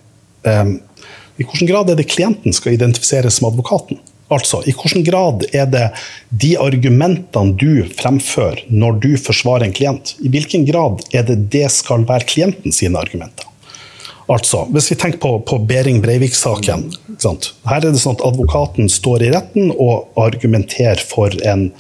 um, 0.47 0.79
I 1.39 1.45
hvilken 1.45 1.69
grad 1.69 1.91
er 1.93 1.99
det 1.99 2.09
klienten 2.11 2.55
skal 2.57 2.75
identifiseres 2.79 3.41
med 3.43 3.53
advokaten? 3.53 3.99
Altså, 4.31 4.63
I 4.67 4.73
hvilken 4.77 5.05
grad 5.07 5.45
er 5.57 5.67
det 5.71 5.85
de 6.43 6.55
argumentene 6.61 7.55
du 7.61 7.85
fremfører 7.99 8.65
når 8.69 8.99
du 9.05 9.11
forsvarer 9.21 9.69
en 9.69 9.77
klient, 9.77 10.17
i 10.25 10.29
hvilken 10.33 10.67
grad 10.69 11.05
er 11.17 11.23
det 11.29 11.39
det 11.53 11.67
skal 11.73 12.05
være 12.09 12.27
klienten 12.29 12.75
sine 12.75 12.99
argumenter? 13.01 13.48
Altså, 14.29 14.67
Hvis 14.75 14.91
vi 14.93 14.97
tenker 15.01 15.19
på, 15.23 15.39
på 15.49 15.59
Behring 15.69 16.03
Breivik-saken. 16.05 16.89
Her 17.69 17.79
er 17.81 17.87
det 17.93 18.01
sånn 18.03 18.19
at 18.19 18.25
Advokaten 18.29 18.91
står 18.93 19.25
i 19.25 19.31
retten 19.33 19.71
og 19.77 20.11
argumenterer 20.29 21.01
for 21.05 21.33
en 21.49 21.71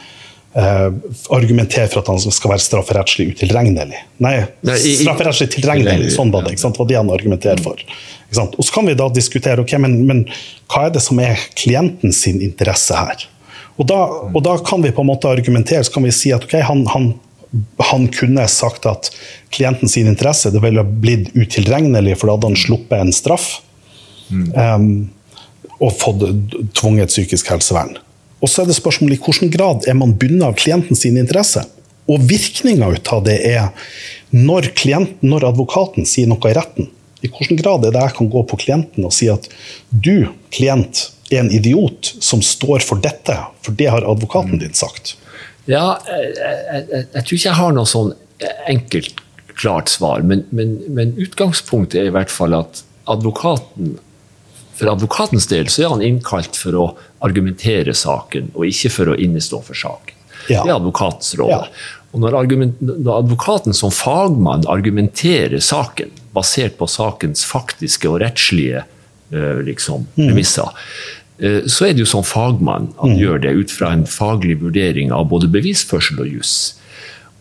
Uh, 0.58 0.88
argumentere 1.30 1.86
for 1.92 2.00
at 2.00 2.08
han 2.08 2.32
skal 2.32 2.50
være 2.50 2.62
strafferettslig 2.64 3.26
utilregnelig. 3.34 3.98
Nei, 4.24 4.32
Nei, 4.66 4.78
i- 4.80 4.94
strafferettslig 5.04 5.50
tilregnelig. 5.52 6.08
Sånn 6.16 6.32
var 6.32 6.42
det. 6.42 6.54
ikke 6.56 6.64
sant? 6.64 6.78
Var 6.80 6.88
det 6.88 6.96
han 6.96 7.10
argumenterer 7.14 7.60
for. 7.62 7.76
Og 8.34 8.64
Så 8.64 8.72
kan 8.74 8.86
vi 8.88 8.94
da 8.94 9.06
diskutere 9.12 9.60
ok, 9.60 9.76
men, 9.78 10.06
men 10.08 10.24
hva 10.72 10.86
er 10.86 10.90
det 10.96 11.02
som 11.04 11.20
er 11.20 11.36
klienten 11.54 12.12
sin 12.16 12.40
interesse 12.42 12.96
her. 12.96 13.28
Og 13.78 13.86
da, 13.86 14.00
og 14.34 14.42
da 14.42 14.56
kan 14.66 14.82
vi 14.82 14.90
på 14.90 15.04
en 15.04 15.10
måte 15.12 15.30
argumentere 15.30 15.84
så 15.84 15.94
kan 15.94 16.08
vi 16.08 16.10
si 16.16 16.32
at 16.34 16.48
ok, 16.48 16.56
han, 16.66 16.86
han, 16.90 17.12
han 17.90 18.08
kunne 18.12 18.44
sagt 18.48 18.86
at 18.88 19.10
klienten 19.54 19.88
sin 19.88 20.08
interesse 20.10 20.50
det 20.52 20.60
ville 20.62 20.84
blitt 20.84 21.30
utilregnelig, 21.36 22.18
for 22.18 22.28
da 22.28 22.36
hadde 22.36 22.50
han 22.50 22.60
sluppet 22.60 22.98
en 22.98 23.14
straff 23.14 23.48
um, 24.28 25.08
og 25.78 25.96
fått 25.96 26.26
tvunget 26.76 27.12
psykisk 27.12 27.50
helsevern. 27.54 27.96
Og 28.38 28.50
så 28.50 28.62
er 28.62 28.70
det 28.70 28.76
spørsmålet 28.78 29.18
i 29.18 29.24
hvilken 29.24 29.52
grad 29.54 29.88
er 29.88 29.96
man 29.98 30.14
bundet 30.18 30.46
av 30.46 30.56
klienten 30.58 30.98
sin 30.98 31.18
interesse. 31.18 31.64
Og 32.08 32.22
virkninga 32.28 32.88
ut 32.94 33.10
av 33.12 33.24
det 33.26 33.38
er 33.44 33.68
når, 34.30 34.70
klienten, 34.78 35.28
når 35.28 35.48
advokaten 35.50 36.06
sier 36.08 36.28
noe 36.30 36.50
i 36.50 36.56
retten. 36.56 36.90
I 37.24 37.30
hvilken 37.32 37.58
grad 37.58 37.86
er 37.86 37.94
det 37.94 38.04
jeg 38.04 38.16
kan 38.20 38.30
gå 38.30 38.44
på 38.46 38.60
klienten 38.62 39.06
og 39.08 39.14
si 39.14 39.30
at 39.32 39.48
du, 39.90 40.28
klient, 40.54 41.08
er 41.28 41.42
en 41.42 41.50
idiot 41.52 42.14
som 42.24 42.40
står 42.44 42.84
for 42.86 43.00
dette, 43.04 43.34
for 43.60 43.76
det 43.76 43.90
har 43.92 44.06
advokaten 44.06 44.60
din 44.62 44.76
sagt. 44.76 45.16
Ja, 45.68 45.98
jeg, 46.08 46.34
jeg, 46.38 46.84
jeg, 46.90 47.06
jeg 47.12 47.22
tror 47.22 47.36
ikke 47.36 47.48
jeg 47.48 47.58
har 47.60 47.74
noe 47.76 47.88
sånn 47.88 48.12
enkelt, 48.70 49.24
klart 49.58 49.90
svar, 49.90 50.22
men, 50.22 50.44
men, 50.54 50.76
men 50.94 51.16
utgangspunktet 51.18 51.98
er 51.98 52.12
i 52.12 52.14
hvert 52.14 52.30
fall 52.30 52.54
at 52.54 52.84
advokaten 53.10 53.96
For 54.78 54.86
advokatens 54.92 55.48
del 55.50 55.66
så 55.72 55.82
er 55.82 55.88
han 55.90 56.02
innkalt 56.06 56.54
for 56.54 56.76
å 56.78 56.84
argumentere 57.26 57.90
saken, 57.98 58.52
og 58.54 58.68
ikke 58.68 58.92
for 58.94 59.10
å 59.10 59.16
innestå 59.18 59.58
for 59.66 59.74
saken. 59.74 60.14
Ja. 60.46 60.62
Det 60.62 60.70
er 60.70 60.76
advokatens 60.76 61.32
rolle. 61.40 61.64
Ja. 61.66 61.96
Og 62.14 62.22
når, 62.22 62.36
når 62.78 63.10
advokaten 63.16 63.74
som 63.76 63.90
fagmann 63.90 64.68
argumenterer 64.70 65.58
saken 65.58 66.14
basert 66.36 66.78
på 66.78 66.86
sakens 66.86 67.42
faktiske 67.48 68.06
og 68.06 68.20
rettslige 68.22 68.84
eh, 69.34 69.58
liksom, 69.66 70.06
premisser, 70.14 70.70
eh, 70.70 71.18
så 71.70 71.88
er 71.88 71.94
det 71.94 72.02
jo 72.02 72.10
som 72.10 72.24
fagmann 72.26 72.88
han 72.98 73.12
gjør 73.14 73.42
det 73.44 73.54
ut 73.54 73.70
fra 73.70 73.92
en 73.94 74.06
faglig 74.10 74.56
vurdering 74.58 75.12
av 75.14 75.28
både 75.30 75.50
bevisførsel 75.54 76.24
og 76.24 76.32
juss. 76.38 76.54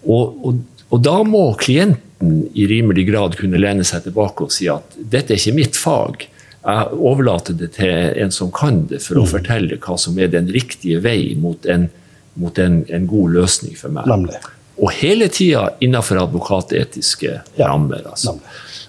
Og, 0.05 0.35
og, 0.45 0.59
og 0.93 1.01
da 1.01 1.15
må 1.25 1.47
klienten 1.57 2.43
i 2.57 2.67
rimelig 2.69 3.07
grad 3.09 3.37
kunne 3.39 3.57
lene 3.61 3.85
seg 3.87 4.05
tilbake 4.05 4.45
og 4.45 4.53
si 4.53 4.69
at 4.69 4.97
dette 4.97 5.33
er 5.33 5.41
ikke 5.41 5.57
mitt 5.57 5.79
fag. 5.79 6.27
Jeg 6.67 6.99
overlater 6.99 7.57
det 7.57 7.71
til 7.77 8.21
en 8.21 8.33
som 8.33 8.53
kan 8.53 8.83
det, 8.91 9.01
for 9.05 9.21
å 9.21 9.25
fortelle 9.29 9.79
hva 9.81 9.97
som 10.01 10.17
er 10.21 10.29
den 10.33 10.49
riktige 10.53 11.01
vei 11.01 11.33
mot 11.39 11.65
en 11.65 11.89
mot 12.37 12.59
en, 12.61 12.81
en 12.89 13.07
god 13.09 13.33
løsning 13.33 13.77
for 13.77 13.93
meg. 13.93 14.07
Nemlig. 14.09 14.39
Og 14.77 14.91
hele 14.99 15.27
tida 15.33 15.71
innenfor 15.81 16.19
advokatetiske 16.21 17.31
Ja, 17.57 17.69
rammer. 17.71 18.03
Altså. 18.11 18.35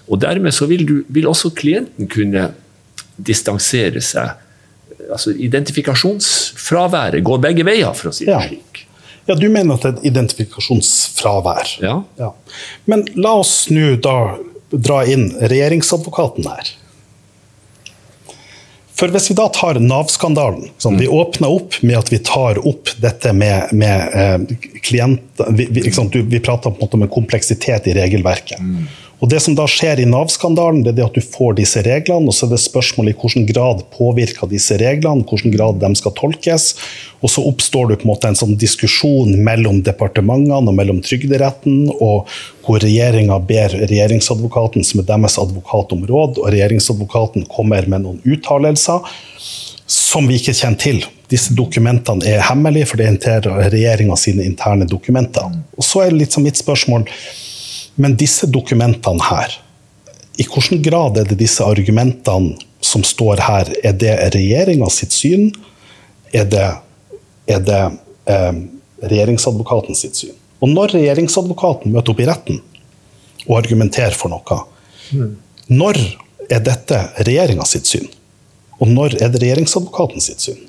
Og 0.09 0.21
dermed 0.21 0.53
så 0.53 0.67
vil, 0.69 0.85
du, 0.85 0.95
vil 1.09 1.29
også 1.29 1.51
klienten 1.57 2.09
kunne 2.11 2.51
distansere 3.17 4.01
seg. 4.05 4.37
Altså 5.11 5.33
Identifikasjonsfraværet 5.35 7.23
går 7.25 7.41
begge 7.49 7.65
veier, 7.67 7.93
for 7.97 8.09
å 8.11 8.13
si 8.15 8.25
det 8.25 8.33
Ja. 8.35 8.41
slik. 8.47 8.85
Ja, 9.29 9.35
du 9.35 9.47
mener 9.49 9.75
at 9.75 9.81
det 9.83 9.89
er 9.89 9.97
et 9.97 10.05
identifikasjonsfravær. 10.09 11.75
Ja. 11.83 12.03
Ja. 12.17 12.31
Men 12.89 13.05
la 13.15 13.35
oss 13.43 13.67
nå 13.69 13.95
da 14.01 14.37
dra 14.73 15.03
inn 15.05 15.29
regjeringsadvokaten 15.41 16.47
her. 16.49 16.71
For 18.99 19.07
hvis 19.13 19.29
vi 19.31 19.35
da 19.37 19.45
tar 19.55 19.77
Nav-skandalen 19.79 20.69
sånn, 20.77 20.97
Vi 20.99 21.07
åpner 21.07 21.47
opp 21.47 21.77
med 21.81 21.95
at 21.97 22.09
vi 22.11 22.19
tar 22.19 22.59
opp 22.67 22.89
dette 22.99 23.31
med, 23.33 23.71
med 23.71 24.15
eh, 24.15 24.57
klienter 24.83 25.53
Vi, 25.55 25.69
vi, 25.71 25.85
du, 26.11 26.21
vi 26.27 26.41
prater 26.43 26.73
på 26.73 26.75
en 26.75 26.81
måte 26.83 26.99
om 26.99 27.05
en 27.05 27.13
kompleksitet 27.13 27.87
i 27.87 27.93
regelverket. 27.95 28.59
Og 29.19 29.27
Det 29.27 29.39
som 29.43 29.55
da 29.55 29.65
skjer 29.67 29.99
i 29.99 30.07
Nav-skandalen, 30.07 30.79
det 30.85 30.93
er 30.95 31.09
at 31.09 31.17
du 31.17 31.19
får 31.19 31.57
disse 31.57 31.81
reglene, 31.83 32.31
og 32.31 32.35
så 32.35 32.45
er 32.47 32.53
det 32.53 32.61
spørsmål 32.63 33.11
i 33.11 33.15
hvilken 33.19 33.47
grad 33.49 33.81
påvirker 33.91 34.47
disse 34.47 34.77
reglene, 34.79 35.25
hvilken 35.27 35.51
grad 35.51 35.81
de 35.81 35.89
skal 35.99 36.13
tolkes. 36.15 36.69
Og 37.19 37.33
så 37.33 37.43
oppstår 37.43 37.89
det 37.89 37.97
på 37.99 38.07
en 38.07 38.13
måte 38.13 38.31
en 38.31 38.39
sånn 38.39 38.55
diskusjon 38.59 39.35
mellom 39.43 39.81
departementene 39.83 40.71
og 40.71 40.77
mellom 40.77 41.01
Trygderetten, 41.03 41.89
og 41.99 42.31
hvor 42.63 42.79
regjeringa 42.79 43.41
ber 43.43 43.75
regjeringsadvokaten, 43.81 44.87
som 44.87 45.03
er 45.03 45.09
deres 45.11 45.35
advokat, 45.41 45.91
om 45.97 46.07
råd, 46.07 46.39
og 46.39 46.53
regjeringsadvokaten 46.55 47.49
kommer 47.51 47.91
med 47.91 48.05
noen 48.05 48.23
uttalelser 48.23 49.03
som 49.89 50.31
vi 50.31 50.39
ikke 50.39 50.55
kjenner 50.55 50.79
til. 50.79 51.03
Disse 51.29 51.53
dokumentene 51.57 52.25
er 52.25 52.47
hemmelige, 52.47 52.87
for 52.93 53.01
det 53.01 53.11
er 53.27 53.51
regjeringa 53.67 54.15
sine 54.17 54.47
interne 54.47 54.87
dokumenter. 54.87 55.51
Og 55.75 55.85
så 55.85 56.05
er 56.05 56.13
det 56.13 56.23
litt 56.23 56.37
som 56.37 56.47
mitt 56.47 56.57
spørsmål, 56.57 57.03
men 57.99 58.15
disse 58.19 58.47
dokumentene 58.47 59.23
her, 59.27 59.53
i 60.39 60.45
hvilken 60.47 60.79
grad 60.83 61.17
er 61.19 61.27
det 61.27 61.39
disse 61.41 61.65
argumentene 61.67 62.55
som 62.79 63.03
står 63.03 63.41
her, 63.43 63.71
er 63.83 63.95
det 63.99 64.13
regjeringa 64.31 64.87
sitt 64.93 65.11
syn? 65.11 65.49
Er 66.31 66.45
det, 66.47 66.67
er 67.51 67.59
det 67.67 67.81
eh, 68.31 68.61
regjeringsadvokaten 69.03 69.99
sitt 69.99 70.15
syn? 70.15 70.37
Og 70.63 70.71
når 70.71 70.95
regjeringsadvokaten 70.95 71.91
møter 71.91 72.13
opp 72.13 72.23
i 72.23 72.29
retten 72.29 72.61
og 73.49 73.57
argumenterer 73.59 74.15
for 74.15 74.31
noe, 74.31 74.61
når 75.67 75.99
er 76.49 76.63
dette 76.63 77.01
regjeringa 77.27 77.67
sitt 77.67 77.89
syn? 77.89 78.07
Og 78.79 78.87
når 78.87 79.19
er 79.19 79.31
det 79.33 79.43
regjeringsadvokaten 79.43 80.23
sitt 80.23 80.43
syn? 80.47 80.68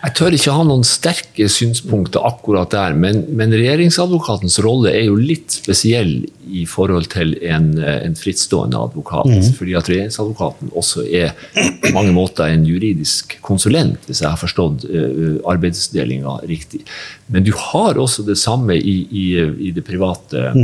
Jeg 0.00 0.14
tør 0.16 0.32
ikke 0.32 0.52
ha 0.56 0.62
noen 0.64 0.84
sterke 0.86 1.46
synspunkter 1.52 2.24
akkurat 2.24 2.72
der, 2.72 2.94
men, 2.96 3.20
men 3.36 3.52
regjeringsadvokatens 3.52 4.56
rolle 4.64 4.94
er 4.96 5.10
jo 5.10 5.18
litt 5.20 5.52
spesiell 5.52 6.22
i 6.48 6.62
forhold 6.68 7.10
til 7.12 7.34
en, 7.44 7.74
en 7.76 8.16
frittstående 8.16 8.80
advokat. 8.80 9.28
Fordi 9.58 9.76
at 9.76 9.90
regjeringsadvokaten 9.92 10.72
også 10.72 11.04
er 11.04 11.36
på 11.52 11.92
mange 11.92 12.14
måter 12.16 12.48
en 12.48 12.64
juridisk 12.64 13.36
konsulent, 13.44 14.00
hvis 14.08 14.24
jeg 14.24 14.32
har 14.32 14.40
forstått 14.40 14.88
uh, 14.88 15.36
arbeidsdelinga 15.52 16.38
riktig. 16.48 16.80
Men 17.28 17.44
du 17.44 17.52
har 17.58 18.00
også 18.00 18.24
det 18.24 18.38
samme 18.40 18.80
i, 18.80 18.96
i, 19.04 19.26
i 19.68 19.74
det 19.76 19.84
private. 19.84 20.54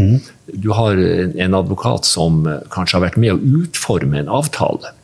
Du 0.48 0.72
har 0.78 0.96
en, 0.96 1.36
en 1.36 1.58
advokat 1.60 2.08
som 2.08 2.46
eh, 2.48 2.62
kanskje 2.72 2.96
har 2.96 3.08
vært 3.08 3.18
med 3.20 3.34
å 3.34 3.60
utforme 3.60 4.22
en 4.22 4.32
avtale. 4.32 4.96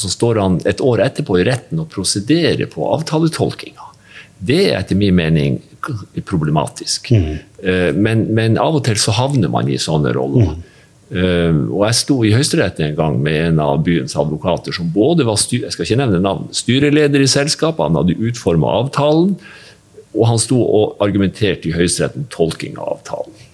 Og 0.00 0.06
så 0.06 0.14
står 0.16 0.40
han 0.40 0.58
et 0.64 0.80
år 0.80 1.02
etterpå 1.04 1.36
i 1.36 1.44
retten 1.44 1.82
og 1.82 1.90
prosederer 1.92 2.64
på 2.72 2.86
avtaletolkinga. 2.94 3.90
Det 4.40 4.60
er 4.70 4.78
etter 4.78 4.96
min 4.96 5.12
mening 5.18 5.58
problematisk. 6.24 7.10
Mm. 7.12 7.34
Men, 8.00 8.24
men 8.32 8.56
av 8.60 8.78
og 8.78 8.86
til 8.86 8.96
så 9.00 9.12
havner 9.12 9.52
man 9.52 9.68
i 9.68 9.76
sånne 9.80 10.14
roller. 10.16 10.54
Eh, 11.10 11.56
Og 11.74 11.82
jeg 11.88 11.98
sto 11.98 12.20
i 12.22 12.30
Høyesterett 12.30 12.78
en 12.84 12.94
gang 12.94 13.16
med 13.22 13.38
en 13.48 13.62
av 13.64 13.82
byens 13.82 14.14
advokater 14.18 14.74
som 14.76 14.92
både 14.94 15.26
var 15.26 15.40
styr, 15.42 15.64
jeg 15.66 15.74
skal 15.74 15.88
ikke 15.88 15.98
nevne 16.04 16.22
navn, 16.22 16.46
styreleder 16.54 17.24
i 17.24 17.30
selskapet, 17.30 17.82
han 17.82 17.98
hadde 17.98 18.18
utforma 18.22 18.70
avtalen, 18.84 19.34
og 20.14 20.24
han 20.30 20.38
sto 20.42 20.60
og 20.62 21.02
argumenterte 21.02 21.70
i 21.70 21.74
Høyesterett 21.74 22.18
om 22.18 22.28
tolking 22.30 22.78
av 22.78 22.96
avtalen. 22.96 23.46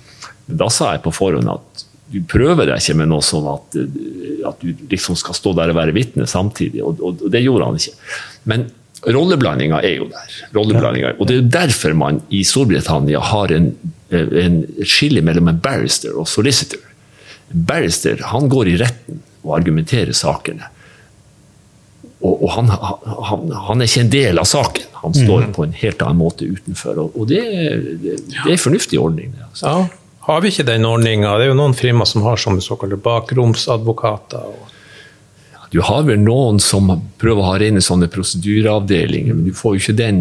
Da 0.46 0.68
sa 0.70 0.92
jeg 0.94 1.02
på 1.06 1.14
forhånd 1.16 1.48
at 1.50 1.85
du 2.12 2.20
prøver 2.30 2.68
deg 2.68 2.80
ikke 2.80 2.98
med 3.00 3.10
noe 3.10 3.24
sånn 3.24 3.46
at, 3.50 3.76
at 4.46 4.60
du 4.62 4.86
liksom 4.90 5.18
skal 5.18 5.36
stå 5.36 5.52
der 5.58 5.72
og 5.72 5.78
være 5.80 5.94
vitne 5.96 6.26
samtidig, 6.30 6.82
og, 6.84 7.00
og, 7.02 7.24
og 7.26 7.32
det 7.34 7.42
gjorde 7.42 7.70
han 7.70 7.80
ikke. 7.80 7.96
Men 8.52 8.66
rolleblandinga 9.06 9.80
er 9.84 9.98
jo 10.00 10.08
der. 10.12 10.36
Rolleblandinga. 10.54 11.16
Og 11.18 11.28
det 11.28 11.36
er 11.36 11.42
jo 11.42 11.50
derfor 11.58 11.96
man 11.98 12.22
i 12.34 12.42
Storbritannia 12.46 13.20
har 13.32 13.52
en, 13.54 13.72
en 14.14 14.62
skille 14.86 15.22
mellom 15.26 15.50
en 15.50 15.60
barrister 15.62 16.16
og 16.16 16.30
solicitor. 16.30 16.82
En 17.52 17.66
barrister 17.68 18.22
han 18.32 18.48
går 18.50 18.72
i 18.72 18.78
retten 18.80 19.20
og 19.44 19.58
argumenterer 19.58 20.16
sakene. 20.16 20.70
Og, 22.24 22.32
og 22.32 22.48
han, 22.54 22.70
han, 22.72 23.50
han, 23.68 23.82
er 23.82 23.90
ikke 23.90 24.06
en 24.06 24.14
del 24.14 24.40
av 24.40 24.48
saken. 24.48 24.88
Han 25.02 25.14
står 25.14 25.50
på 25.54 25.66
en 25.66 25.76
helt 25.76 26.02
annen 26.02 26.18
måte 26.18 26.48
utenfor. 26.48 26.98
Og, 27.10 27.26
det, 27.30 27.44
det, 28.02 28.16
det 28.24 28.42
er 28.46 28.56
en 28.56 28.62
fornuftig 28.62 28.98
ordning. 28.98 29.34
Altså. 29.50 29.68
Ja, 29.68 30.05
har 30.26 30.40
vi 30.42 30.50
ikke 30.50 30.66
den 30.66 30.86
ordninga? 30.88 31.36
Det 31.38 31.46
er 31.46 31.52
jo 31.52 31.58
noen 31.58 31.76
firma 31.76 32.06
som 32.08 32.24
har 32.26 32.40
sånne 32.40 32.64
såkalte 32.64 32.98
bakromsadvokater. 33.02 34.48
Du 35.70 35.80
har 35.82 36.04
vel 36.06 36.20
noen 36.22 36.60
som 36.62 36.88
prøver 37.18 37.42
å 37.42 37.46
ha 37.48 37.56
rene 37.60 37.82
sånne 37.82 38.06
prosedyreavdelinger, 38.10 39.34
men 39.34 39.48
du 39.48 39.54
får 39.54 39.74
jo 39.74 39.82
ikke 39.82 39.96
den, 39.98 40.20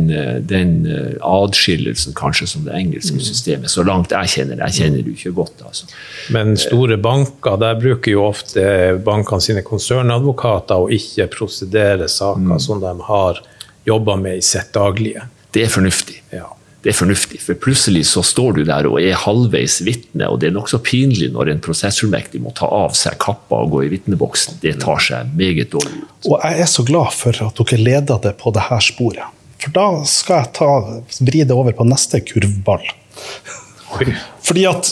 den 0.50 0.74
adskillelsen 1.22 2.16
kanskje 2.18 2.48
som 2.50 2.66
det 2.66 2.74
engelske 2.76 3.22
systemet, 3.22 3.70
så 3.72 3.86
langt 3.86 4.14
jeg 4.14 4.32
kjenner 4.34 4.58
det. 4.58 4.72
Jeg 4.72 4.82
kjenner 4.82 5.06
det 5.06 5.14
jo 5.14 5.20
ikke 5.20 5.36
godt. 5.38 5.62
altså. 5.70 5.90
Men 6.34 6.58
store 6.60 6.98
banker, 6.98 7.60
der 7.62 7.78
bruker 7.80 8.16
jo 8.16 8.26
ofte 8.26 8.66
bankene 9.06 9.46
sine 9.46 9.64
konsernadvokater 9.66 10.82
å 10.82 10.90
ikke 10.94 11.30
prosedere 11.38 12.10
saker 12.12 12.62
som 12.66 12.82
de 12.84 12.98
har 13.10 13.42
jobba 13.86 14.18
med 14.18 14.42
i 14.42 14.46
sitt 14.46 14.74
daglige. 14.74 15.30
Det 15.54 15.68
er 15.68 15.72
fornuftig. 15.72 16.20
Ja. 16.34 16.50
Det 16.86 16.92
er 16.92 16.98
fornuftig, 17.00 17.40
for 17.42 17.58
plutselig 17.58 18.04
så 18.12 18.22
står 18.22 18.60
du 18.60 18.66
der 18.68 18.86
og 18.86 19.00
er 19.02 19.18
halvveis 19.18 19.80
vitne, 19.88 20.28
og 20.30 20.38
det 20.44 20.52
er 20.52 20.54
nokså 20.54 20.78
pinlig 20.86 21.32
når 21.34 21.50
en 21.56 21.64
prosessormektig 21.66 22.44
må 22.44 22.52
ta 22.54 22.70
av 22.70 22.94
seg 22.94 23.18
kappa 23.24 23.64
og 23.66 23.74
gå 23.74 23.80
i 23.88 23.90
vitneboksen. 23.96 24.60
Det 24.62 24.76
tar 24.84 25.02
seg 25.02 25.32
meget 25.34 25.74
dårlig 25.74 26.04
ut. 26.04 26.30
Og 26.30 26.38
jeg 26.46 26.62
er 26.62 26.70
så 26.70 26.86
glad 26.86 27.10
for 27.18 27.42
at 27.48 27.58
dere 27.58 27.82
leder 27.82 28.22
det 28.22 28.36
på 28.38 28.54
det 28.54 28.68
her 28.68 28.86
sporet. 28.86 29.34
For 29.66 29.74
da 29.74 29.88
skal 30.06 30.44
jeg 30.44 30.52
ta, 30.60 30.70
vri 31.26 31.42
det 31.42 31.58
over 31.58 31.74
på 31.74 31.90
neste 31.90 32.22
kurvball. 32.22 32.86
Fordi 34.46 34.66
at, 34.70 34.90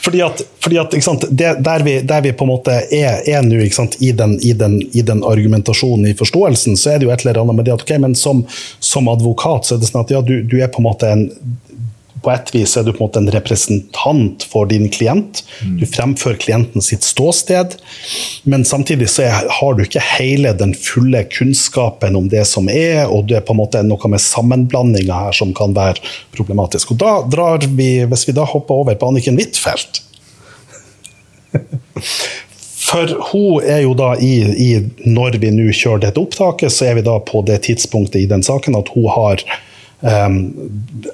fordi 0.00 0.20
at, 0.22 0.42
fordi 0.62 0.78
at 0.78 0.90
det, 1.30 1.56
der, 1.58 1.82
vi, 1.82 2.00
der, 2.00 2.20
vi, 2.20 2.32
på 2.32 2.44
en 2.44 2.52
måte 2.52 2.70
er, 2.94 3.22
er 3.26 3.42
nå 3.42 3.58
i, 3.58 3.70
i, 3.98 4.12
i 4.92 5.02
den 5.02 5.24
argumentasjonen, 5.26 6.06
i 6.06 6.14
forståelsen, 6.14 6.76
så 6.78 6.92
er 6.92 7.00
det 7.00 7.08
jo 7.08 7.10
et 7.10 7.24
eller 7.26 7.40
annet 7.42 7.58
med 7.58 7.66
det 7.66 7.74
at 7.74 7.82
okay, 7.82 7.98
men 7.98 8.14
som, 8.14 8.44
som 8.78 9.10
advokat 9.10 9.66
så 9.66 9.74
er 9.74 9.82
det 9.82 9.90
sånn 9.90 10.04
at 10.04 10.14
ja, 10.14 10.22
du, 10.22 10.36
du 10.46 10.54
er 10.62 10.70
på 10.70 10.78
en 10.78 10.86
måte 10.86 11.10
en 11.10 11.26
på 12.22 12.30
et 12.32 12.50
vis 12.54 12.76
er 12.76 12.86
du 12.86 12.92
på 12.92 13.02
en 13.02 13.06
måte 13.06 13.20
en 13.22 13.30
representant 13.32 14.44
for 14.50 14.68
din 14.70 14.88
klient. 14.92 15.42
Du 15.78 15.84
fremfører 15.86 16.38
klienten 16.40 16.84
sitt 16.84 17.06
ståsted, 17.06 17.76
men 18.48 18.64
samtidig 18.68 19.10
så 19.12 19.28
har 19.30 19.76
du 19.76 19.84
ikke 19.84 20.02
hele 20.16 20.52
den 20.58 20.74
fulle 20.74 21.24
kunnskapen 21.32 22.16
om 22.18 22.28
det 22.32 22.44
som 22.50 22.68
er, 22.72 23.06
og 23.06 23.28
det 23.30 23.40
er 23.40 23.46
på 23.46 23.54
en 23.56 23.62
måte 23.62 23.84
noe 23.86 24.12
med 24.12 24.22
sammenblandinga 24.24 25.22
her 25.28 25.38
som 25.38 25.54
kan 25.56 25.76
være 25.76 26.02
problematisk. 26.36 26.94
Og 26.94 27.02
da 27.02 27.14
drar 27.28 27.66
vi, 27.68 27.90
Hvis 28.08 28.28
vi 28.28 28.32
da 28.36 28.44
hopper 28.46 28.82
over 28.82 28.94
på 28.98 29.08
Anniken 29.08 29.38
Huitfeldt 29.38 30.02
For 32.88 33.10
hun 33.30 33.64
er 33.64 33.82
jo 33.84 33.94
da 33.98 34.14
i, 34.22 34.34
i 34.48 34.68
Når 35.08 35.38
vi 35.42 35.50
nå 35.54 35.70
kjører 35.72 36.06
dette 36.06 36.22
opptaket, 36.22 36.72
så 36.72 36.88
er 36.88 36.98
vi 36.98 37.06
da 37.06 37.18
på 37.20 37.42
det 37.48 37.62
tidspunktet 37.66 38.22
i 38.22 38.28
den 38.30 38.44
saken 38.46 38.78
at 38.78 38.92
hun 38.94 39.08
har 39.12 39.44
Um, 40.00 40.54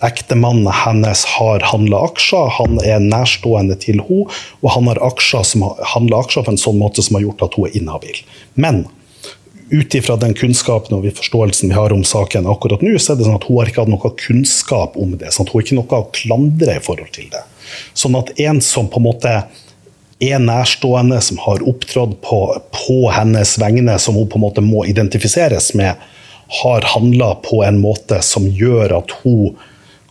Ektemannen 0.04 0.68
hennes 0.68 1.24
har 1.24 1.62
handla 1.64 2.02
aksjer, 2.10 2.50
han 2.58 2.76
er 2.84 3.00
nærstående 3.00 3.78
til 3.80 4.02
henne, 4.04 4.26
og 4.60 4.74
han 4.74 4.90
har 4.90 5.00
aksjer 5.06 5.46
som 5.48 5.64
handler 5.94 6.20
aksjer 6.20 6.44
på 6.44 6.52
en 6.52 6.60
sånn 6.60 6.76
måte 6.82 7.04
som 7.04 7.16
har 7.16 7.24
gjort 7.24 7.46
at 7.46 7.56
hun 7.56 7.70
er 7.70 7.78
inhabil. 7.80 8.20
Men 8.60 8.84
ut 9.72 9.94
ifra 9.96 10.18
den 10.20 10.34
kunnskapen 10.36 10.98
og 10.98 11.08
forståelsen 11.16 11.72
vi 11.72 11.78
har 11.78 11.92
om 11.96 12.04
saken 12.04 12.46
akkurat 12.50 12.84
nå, 12.84 12.92
så 13.00 13.14
er 13.14 13.20
det 13.20 13.28
sånn 13.28 13.38
at 13.40 13.46
hun 13.48 13.58
har 13.58 13.70
ikke 13.70 13.84
hatt 13.86 13.92
noe 13.94 14.14
kunnskap 14.20 14.98
om 15.00 15.16
det. 15.18 15.32
sånn 15.32 15.48
at 15.48 15.52
Hun 15.52 15.60
har 15.60 15.66
ikke 15.66 15.78
noe 15.80 16.00
å 16.00 16.10
klandre 16.12 16.76
i 16.76 16.84
forhold 16.84 17.12
til 17.16 17.30
det. 17.32 17.44
Sånn 17.96 18.18
at 18.20 18.34
en 18.40 18.60
som 18.60 18.90
på 18.92 19.00
en 19.00 19.08
måte 19.08 19.34
er 20.22 20.38
nærstående, 20.38 21.20
som 21.24 21.40
har 21.42 21.64
opptrådt 21.66 22.20
på, 22.22 22.40
på 22.70 22.98
hennes 23.12 23.56
vegne, 23.58 23.96
som 23.98 24.14
hun 24.14 24.28
på 24.28 24.38
en 24.38 24.44
måte 24.44 24.64
må 24.64 24.84
identifiseres 24.88 25.72
med, 25.74 25.96
har 26.62 26.86
handla 26.94 27.34
på 27.44 27.62
en 27.64 27.80
måte 27.82 28.20
som 28.22 28.46
gjør 28.46 28.98
at 29.00 29.14
hun 29.22 29.54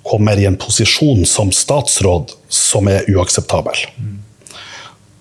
kommer 0.03 0.39
i 0.39 0.45
en 0.45 0.59
posisjon 0.59 1.23
som 1.25 1.51
statsråd 1.55 2.33
som 2.51 2.89
er 2.91 3.07
uakseptabel. 3.11 3.85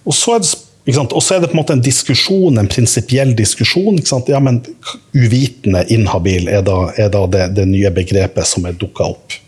Og 0.03 0.17
så 0.17 0.37
er 0.37 0.43
det 0.43 0.53
er 0.85 1.41
det 1.41 1.47
på 1.47 1.55
en 1.55 1.61
måte 1.61 1.77
en 1.77 1.83
diskusjon, 1.83 2.59
en 2.59 2.69
prinsipiell 2.69 3.37
diskusjon. 3.39 4.01
Ja, 4.27 4.41
men 4.43 4.65
uvitende 5.15 5.85
inhabil 5.95 6.49
er 6.49 6.65
da, 6.67 6.91
er 6.99 7.09
da 7.09 7.27
det, 7.31 7.45
det, 7.55 7.69
nye 7.71 7.91
begrepet 7.95 8.47
som 8.47 8.67
er 8.67 8.75
dukka 8.75 9.13
opp. 9.15 9.39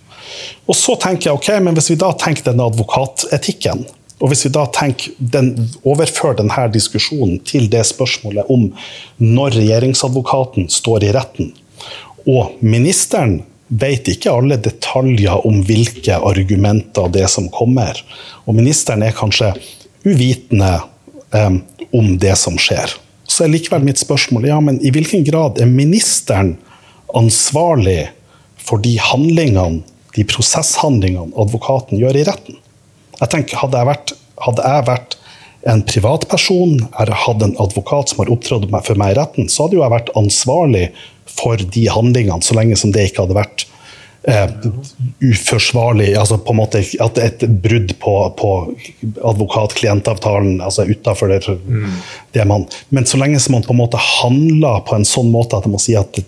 Og 0.70 0.78
så 0.78 0.94
tenker 0.94 1.30
jeg, 1.30 1.34
ok, 1.34 1.50
men 1.66 1.74
hvis 1.74 1.90
vi 1.90 1.98
da 1.98 2.12
tenker 2.14 2.46
den 2.46 2.62
advokatetikken, 2.62 3.82
og 4.22 4.30
hvis 4.30 4.46
vi 4.46 4.52
da 4.54 4.62
tenker 4.70 5.10
den, 5.18 5.50
overfører 5.82 6.38
denne 6.38 6.68
diskusjonen 6.72 7.40
til 7.44 7.66
det 7.72 7.82
spørsmålet 7.90 8.46
om 8.48 8.70
når 9.18 9.58
regjeringsadvokaten 9.58 10.70
står 10.70 11.08
i 11.08 11.12
retten, 11.18 11.50
og 12.30 12.56
ministeren 12.64 13.42
vet 13.68 14.08
ikke 14.12 14.32
alle 14.32 14.58
detaljer 14.60 15.46
om 15.48 15.62
hvilke 15.66 16.16
argumenter 16.16 17.08
det 17.12 17.26
som 17.32 17.48
kommer, 17.52 17.98
og 18.44 18.56
ministeren 18.56 19.04
er 19.04 19.16
kanskje 19.16 19.52
uvitende 20.04 20.76
eh, 21.34 21.56
om 21.94 22.12
det 22.20 22.36
som 22.40 22.58
skjer. 22.60 22.92
Så 23.24 23.44
er 23.44 23.54
likevel 23.54 23.86
mitt 23.86 24.00
spørsmål 24.00 24.48
ja, 24.48 24.60
men 24.60 24.78
i 24.84 24.92
hvilken 24.94 25.24
grad 25.26 25.60
er 25.60 25.70
ministeren 25.70 26.54
ansvarlig 27.16 28.10
for 28.60 28.82
de 28.84 28.96
handlingene, 29.00 29.82
de 30.14 30.24
prosesshandlingene 30.28 31.34
advokaten 31.40 31.98
gjør 31.98 32.20
i 32.20 32.28
retten? 32.28 32.60
Jeg 33.18 33.30
tenker, 33.32 33.58
Hadde 33.62 33.80
jeg 33.80 33.88
vært, 33.88 34.14
hadde 34.44 34.70
jeg 34.70 34.86
vært 34.88 35.16
en 35.70 35.80
privatperson, 35.88 36.76
eller 37.00 37.16
hadde 37.24 37.48
en 37.48 37.58
advokat 37.62 38.12
som 38.12 38.20
har 38.20 38.32
opptrådt 38.34 38.68
for 38.84 39.00
meg 39.00 39.14
i 39.14 39.18
retten, 39.18 39.48
så 39.48 39.64
hadde 39.64 39.78
jo 39.78 39.84
jeg 39.84 39.94
vært 39.94 40.12
ansvarlig 40.18 40.84
for 41.38 41.60
de 41.76 41.86
handlingene, 41.90 42.42
så 42.42 42.56
lenge 42.58 42.76
som 42.80 42.92
det 42.94 43.08
ikke 43.08 43.24
hadde 43.24 43.38
vært 43.38 43.66
eh, 44.28 44.50
uforsvarlig 45.24 46.12
altså 46.18 46.38
på 46.38 46.54
en 46.54 46.60
måte 46.62 46.82
at 47.04 47.18
Et 47.22 47.46
brudd 47.48 47.96
på, 48.00 48.14
på 48.38 48.52
advokat-klientavtalen, 49.32 50.60
altså 50.60 50.86
utafor 50.88 51.32
det, 51.32 51.42
mm. 51.48 51.90
det, 52.32 52.46
man 52.48 52.66
Men 52.88 53.06
så 53.06 53.20
lenge 53.20 53.40
som 53.40 53.58
man 53.58 53.66
på 53.66 53.74
en 53.74 53.82
måte 53.82 54.00
handler 54.00 54.84
på 54.88 54.96
en 54.96 55.08
sånn 55.08 55.32
måte 55.34 55.58
at 55.58 55.68
man 55.68 55.76
må 55.78 55.82
si 55.82 55.96
at 55.98 56.22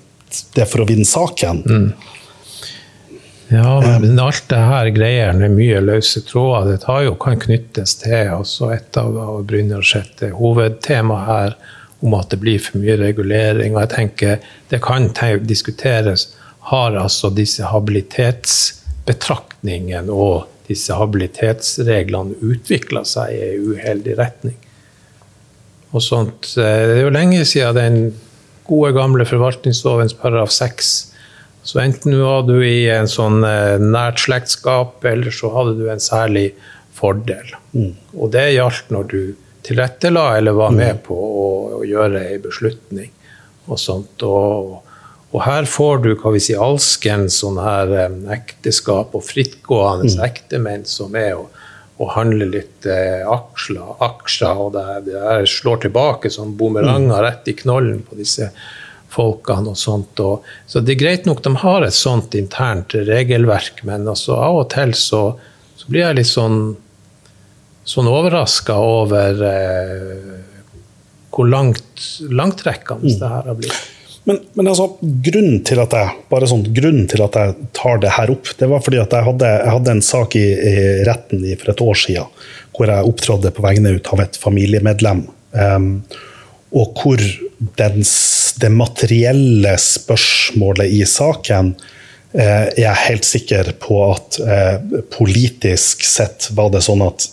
det 0.54 0.64
er 0.64 0.68
for 0.68 0.82
å 0.82 0.88
vinne 0.88 1.06
saken 1.06 1.62
mm. 1.64 1.88
Ja, 3.48 3.98
men 4.00 4.18
alt 4.18 4.48
det 4.50 4.58
her 4.58 4.88
greier 4.90 5.36
med 5.38 5.52
mye 5.54 5.78
løse 5.78 6.18
tråder, 6.26 6.80
det 6.82 6.96
jo, 7.06 7.12
kan 7.14 7.38
knyttes 7.38 7.94
til 8.00 8.32
altså 8.34 8.72
et 8.74 8.98
av 8.98 9.14
Brynjar 9.46 9.86
sitt 9.86 10.24
hovedtema 10.34 11.20
her, 11.28 11.54
om 12.04 12.12
at 12.18 12.28
det 12.32 12.38
blir 12.42 12.58
for 12.62 12.78
mye 12.82 12.96
regulering. 13.00 13.70
Og 13.76 13.82
jeg 13.84 13.92
tenker 13.94 14.32
det 14.70 14.80
kan 14.84 15.02
diskuteres 15.46 16.20
har 16.66 16.90
altså 16.98 17.30
disse 17.30 17.62
habilitetsbetraktningene 17.70 20.12
og 20.12 20.46
disse 20.66 20.92
habilitetsreglene 20.98 22.34
utvikla 22.42 23.04
seg 23.06 23.30
i 23.34 23.40
en 23.52 23.62
uheldig 23.70 24.18
retning. 24.18 24.56
Og 25.94 26.02
sånt, 26.02 26.58
eh, 26.58 26.86
det 26.88 26.96
er 26.96 27.02
jo 27.06 27.14
lenge 27.14 27.44
siden 27.46 27.74
den 27.76 28.14
gode, 28.66 28.92
gamle 28.96 29.24
forvaltningslovens 29.28 30.14
paragraf 30.18 30.50
6. 30.50 31.12
Så 31.66 31.78
enten 31.82 32.18
var 32.18 32.42
du 32.46 32.62
i 32.62 32.88
en 32.90 33.08
sånn 33.10 33.44
eh, 33.46 33.78
nært 33.78 34.18
slektskap, 34.26 35.04
eller 35.06 35.30
så 35.34 35.50
hadde 35.54 35.74
du 35.78 35.88
en 35.90 36.02
særlig 36.02 36.54
fordel. 36.96 37.54
Mm. 37.72 37.94
Og 38.16 38.32
det 38.34 38.54
gjaldt 38.56 38.90
når 38.94 39.04
du 39.12 39.20
tilrettela 39.66 40.28
eller 40.38 40.56
var 40.56 40.74
med 40.74 40.98
mm. 40.98 41.04
på 41.06 41.16
å, 41.16 41.46
å 41.80 41.84
gjøre 41.86 42.24
ei 42.30 42.40
beslutning. 42.42 43.12
Og 43.66 43.80
sånt. 43.82 44.22
Og, 44.22 44.76
og 45.34 45.42
her 45.42 45.66
får 45.66 46.02
du 46.04 46.10
hva 46.14 46.32
vi 46.36 46.42
sier, 46.42 46.62
alskens 46.62 47.40
sånn 47.42 47.58
her 47.60 47.92
ekteskap 48.36 49.16
og 49.18 49.26
frittgående 49.26 50.12
mm. 50.14 50.24
ektemenn 50.28 50.86
som 50.88 51.16
er 51.18 51.34
og, 51.40 51.50
og 51.96 52.12
handler 52.12 52.50
litt 52.52 52.86
eh, 52.88 53.24
aksjer, 53.24 53.94
aksjer, 54.04 54.58
og 54.66 54.74
det, 54.74 54.86
det 55.08 55.46
slår 55.48 55.86
tilbake 55.86 56.30
som 56.32 56.52
bumeranger 56.58 57.14
mm. 57.14 57.22
rett 57.24 57.48
i 57.48 57.56
knollen 57.56 58.02
på 58.06 58.18
disse 58.18 58.50
folkene. 59.12 59.72
og 59.72 59.80
sånt. 59.80 60.20
Og, 60.20 60.46
så 60.68 60.82
det 60.84 60.96
er 60.96 61.02
greit 61.02 61.28
nok 61.28 61.42
de 61.44 61.54
har 61.62 61.86
et 61.86 61.96
sånt 61.96 62.36
internt 62.38 62.94
regelverk, 62.94 63.82
men 63.88 64.08
altså, 64.08 64.36
av 64.36 64.62
og 64.62 64.68
til 64.74 64.92
så, 64.98 65.22
så 65.76 65.88
blir 65.88 66.04
jeg 66.04 66.20
litt 66.20 66.32
sånn, 66.32 66.60
sånn 67.86 68.08
overraska 68.10 68.76
over 68.82 69.42
eh, 69.46 70.40
hvor 71.34 71.48
langt, 71.50 72.08
langtrekkende 72.32 73.12
mm. 73.12 73.20
det 73.20 73.30
her 73.30 73.52
har 73.52 73.58
blitt. 73.60 73.84
Men, 74.26 74.40
men 74.58 74.66
altså, 74.66 74.88
grunnen 75.00 75.60
til 75.66 75.78
at 75.78 75.92
jeg 75.94 76.14
bare 76.32 76.48
sånn, 76.50 76.64
grunnen 76.74 77.06
til 77.10 77.22
at 77.22 77.36
jeg 77.38 77.68
tar 77.76 78.00
det 78.02 78.14
her 78.16 78.32
opp, 78.32 78.50
det 78.58 78.68
var 78.72 78.82
fordi 78.82 78.98
at 78.98 79.12
jeg 79.14 79.26
hadde, 79.28 79.50
jeg 79.60 79.74
hadde 79.76 79.92
en 79.94 80.02
sak 80.02 80.34
i, 80.38 80.46
i, 80.50 80.72
retten 81.06 81.44
for 81.60 81.70
et 81.70 81.82
år 81.84 82.00
siden 82.02 82.40
hvor 82.76 82.90
jeg 82.90 83.08
opptrådte 83.08 83.52
på 83.54 83.64
vegne 83.64 83.94
ut 83.96 84.08
av 84.12 84.20
et 84.20 84.34
familiemedlem. 84.36 85.22
Um, 85.56 85.86
og 86.76 86.98
hvor 86.98 87.22
den, 87.78 88.02
det 88.60 88.72
materielle 88.74 89.76
spørsmålet 89.80 90.92
i 90.92 91.04
saken 91.08 91.70
er 92.36 92.74
jeg 92.76 93.02
helt 93.06 93.24
sikker 93.24 93.70
på 93.80 93.96
at 94.10 94.36
eh, 94.42 94.98
politisk 95.14 96.02
sett 96.04 96.50
var 96.58 96.68
det 96.74 96.82
sånn 96.84 97.00
at 97.06 97.24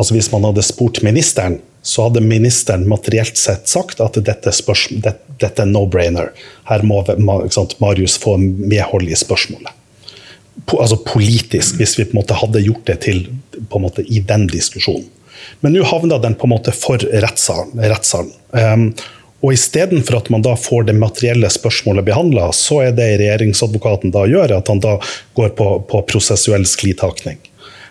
altså 0.00 0.16
Hvis 0.16 0.30
man 0.32 0.46
hadde 0.48 0.64
spurt 0.64 1.02
ministeren, 1.04 1.58
så 1.82 2.06
hadde 2.06 2.22
ministeren 2.24 2.86
materielt 2.88 3.36
sett 3.36 3.68
sagt 3.68 4.00
at 4.00 4.16
dette, 4.16 4.52
det, 5.04 5.12
dette 5.40 5.62
er 5.62 5.68
no-brainer. 5.68 6.32
Her 6.68 6.84
må 6.84 7.02
sant, 7.52 7.76
Marius 7.84 8.16
få 8.20 8.38
medhold 8.40 9.08
i 9.08 9.16
spørsmålet. 9.16 9.76
Po, 10.64 10.80
altså 10.80 10.98
politisk, 11.04 11.76
hvis 11.80 11.96
vi 11.98 12.08
på 12.08 12.16
en 12.16 12.20
måte 12.22 12.36
hadde 12.36 12.64
gjort 12.64 12.84
det 12.88 12.98
til 13.06 13.22
på 13.68 13.80
en 13.80 13.86
måte 13.86 14.04
i 14.04 14.20
den 14.24 14.48
diskusjonen. 14.50 15.08
Men 15.60 15.72
nå 15.76 15.84
havna 15.88 16.18
den 16.20 16.36
på 16.36 16.48
en 16.48 16.54
måte 16.54 16.72
for 16.76 17.00
rettssalen. 17.00 17.76
rettssalen. 17.80 18.32
Um, 18.56 18.90
og 19.40 19.54
Istedenfor 19.56 20.18
at 20.18 20.28
man 20.32 20.44
da 20.44 20.52
får 20.56 20.88
det 20.90 20.96
materielle 21.00 21.48
spørsmålet 21.52 22.04
behandla, 22.08 22.50
så 22.56 22.82
er 22.88 22.96
det 22.96 23.14
regjeringsadvokaten 23.22 24.12
da 24.12 24.26
gjør, 24.28 24.58
at 24.58 24.68
han 24.68 24.82
da 24.84 24.98
går 25.36 25.54
på, 25.56 25.68
på 25.88 26.02
prosessuell 26.08 26.66
sklitakning. 26.68 27.40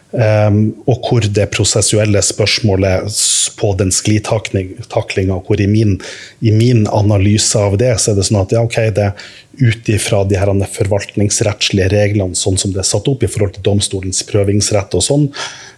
Um, 0.10 0.72
og 0.90 1.06
hvor 1.06 1.22
det 1.22 1.52
prosessuelle 1.54 2.22
spørsmålet 2.26 3.18
på 3.60 3.68
den 3.78 3.92
sklitaklinga, 3.94 5.36
hvor 5.46 5.62
i 5.62 5.68
min, 5.70 6.00
i 6.42 6.50
min, 6.50 6.88
analyse 6.88 7.60
av 7.60 7.78
det, 7.78 7.92
så 8.02 8.12
er 8.12 8.18
det 8.18 8.26
sånn 8.26 8.40
at 8.42 8.56
ja, 8.56 8.64
ok, 8.66 8.80
det 8.96 9.12
ut 9.60 9.92
ifra 9.92 10.24
de 10.26 10.40
her 10.40 10.50
forvaltningsrettslige 10.74 11.92
reglene 11.94 12.38
sånn 12.38 12.58
som 12.58 12.74
det 12.74 12.82
er 12.82 12.88
satt 12.90 13.10
opp 13.12 13.26
i 13.26 13.30
forhold 13.30 13.58
til 13.58 13.66
domstolens 13.68 14.24
prøvingsrett 14.26 14.96
og 14.98 15.04
sånn, 15.04 15.28